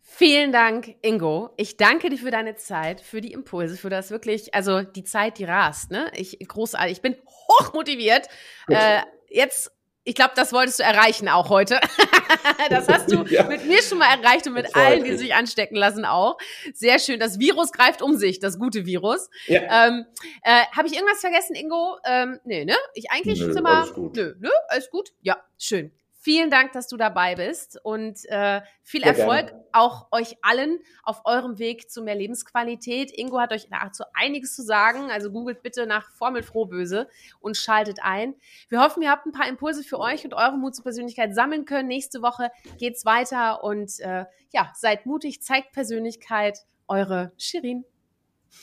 Vielen 0.00 0.52
Dank, 0.52 0.94
Ingo. 1.02 1.50
Ich 1.56 1.76
danke 1.76 2.08
dir 2.08 2.18
für 2.18 2.30
deine 2.30 2.54
Zeit, 2.54 3.00
für 3.00 3.20
die 3.20 3.32
Impulse, 3.32 3.76
für 3.76 3.90
das 3.90 4.12
wirklich, 4.12 4.54
also 4.54 4.82
die 4.82 5.02
Zeit, 5.02 5.38
die 5.38 5.44
rast. 5.44 5.90
Ne? 5.90 6.06
Ich 6.14 6.38
großartig, 6.38 6.92
ich 6.92 7.02
bin 7.02 7.16
hochmotiviert. 7.26 8.28
Äh, 8.68 9.00
jetzt, 9.28 9.72
ich 10.04 10.14
glaube, 10.14 10.32
das 10.36 10.52
wolltest 10.52 10.78
du 10.78 10.82
erreichen 10.82 11.28
auch 11.28 11.48
heute. 11.48 11.80
das 12.70 12.88
hast 12.88 13.10
du 13.10 13.24
ja. 13.28 13.44
mit 13.44 13.66
mir 13.66 13.82
schon 13.82 13.98
mal 13.98 14.18
erreicht 14.18 14.46
und 14.46 14.52
mit 14.52 14.76
allen, 14.76 15.02
die 15.04 15.16
sich 15.16 15.34
anstecken 15.34 15.76
lassen 15.76 16.04
auch. 16.04 16.36
Sehr 16.74 16.98
schön. 16.98 17.18
Das 17.18 17.38
Virus 17.38 17.72
greift 17.72 18.02
um 18.02 18.16
sich, 18.16 18.38
das 18.38 18.58
gute 18.58 18.84
Virus. 18.84 19.30
Ja. 19.46 19.88
Ähm, 19.88 20.04
äh, 20.42 20.64
Habe 20.76 20.88
ich 20.88 20.94
irgendwas 20.94 21.20
vergessen, 21.20 21.56
Ingo? 21.56 21.96
Ähm, 22.04 22.38
nee, 22.44 22.64
ne? 22.64 22.76
Ich 22.94 23.10
eigentlich 23.10 23.40
nö, 23.40 23.54
immer. 23.56 23.86
Nö, 23.96 24.34
nö, 24.38 24.50
alles 24.68 24.90
gut. 24.90 25.12
Ja, 25.22 25.42
schön. 25.58 25.90
Vielen 26.24 26.48
Dank, 26.48 26.72
dass 26.72 26.88
du 26.88 26.96
dabei 26.96 27.34
bist 27.34 27.78
und 27.82 28.24
äh, 28.30 28.62
viel 28.82 29.02
Sehr 29.02 29.14
Erfolg 29.14 29.48
gerne. 29.48 29.64
auch 29.72 30.08
euch 30.10 30.38
allen 30.40 30.78
auf 31.02 31.20
eurem 31.26 31.58
Weg 31.58 31.90
zu 31.90 32.00
mehr 32.00 32.14
Lebensqualität. 32.14 33.12
Ingo 33.14 33.38
hat 33.38 33.52
euch 33.52 33.68
dazu 33.68 34.04
einiges 34.14 34.56
zu 34.56 34.62
sagen, 34.62 35.10
also 35.10 35.30
googelt 35.30 35.62
bitte 35.62 35.86
nach 35.86 36.10
Formel 36.12 36.42
Frohböse 36.42 37.10
und 37.40 37.58
schaltet 37.58 37.98
ein. 38.02 38.36
Wir 38.70 38.80
hoffen, 38.80 39.02
ihr 39.02 39.10
habt 39.10 39.26
ein 39.26 39.32
paar 39.32 39.46
Impulse 39.46 39.84
für 39.84 39.98
euch 40.00 40.24
und 40.24 40.32
eure 40.32 40.56
Mut 40.56 40.74
zur 40.74 40.84
Persönlichkeit 40.84 41.34
sammeln 41.34 41.66
können. 41.66 41.88
Nächste 41.88 42.22
Woche 42.22 42.50
geht's 42.78 43.04
weiter 43.04 43.62
und 43.62 44.00
äh, 44.00 44.24
ja, 44.50 44.72
seid 44.74 45.04
mutig, 45.04 45.42
zeigt 45.42 45.72
Persönlichkeit. 45.72 46.60
Eure 46.88 47.32
Shirin. 47.36 47.84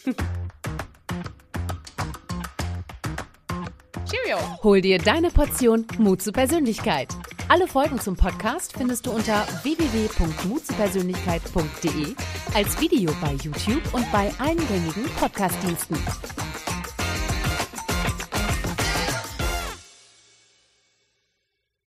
Cheerio. 4.11 4.37
Hol 4.63 4.81
dir 4.81 4.97
deine 4.97 5.29
Portion 5.31 5.85
Mut 5.97 6.21
zur 6.21 6.33
Persönlichkeit. 6.33 7.07
Alle 7.47 7.65
Folgen 7.65 7.97
zum 7.99 8.17
Podcast 8.17 8.73
findest 8.77 9.05
du 9.05 9.11
unter 9.11 9.47
www.mutzupersönlichkeit.de, 9.63 12.15
als 12.53 12.81
Video 12.81 13.13
bei 13.21 13.31
YouTube 13.35 13.81
und 13.93 14.11
bei 14.11 14.29
allen 14.39 14.67
gängigen 14.67 15.05
Podcastdiensten. 15.17 15.95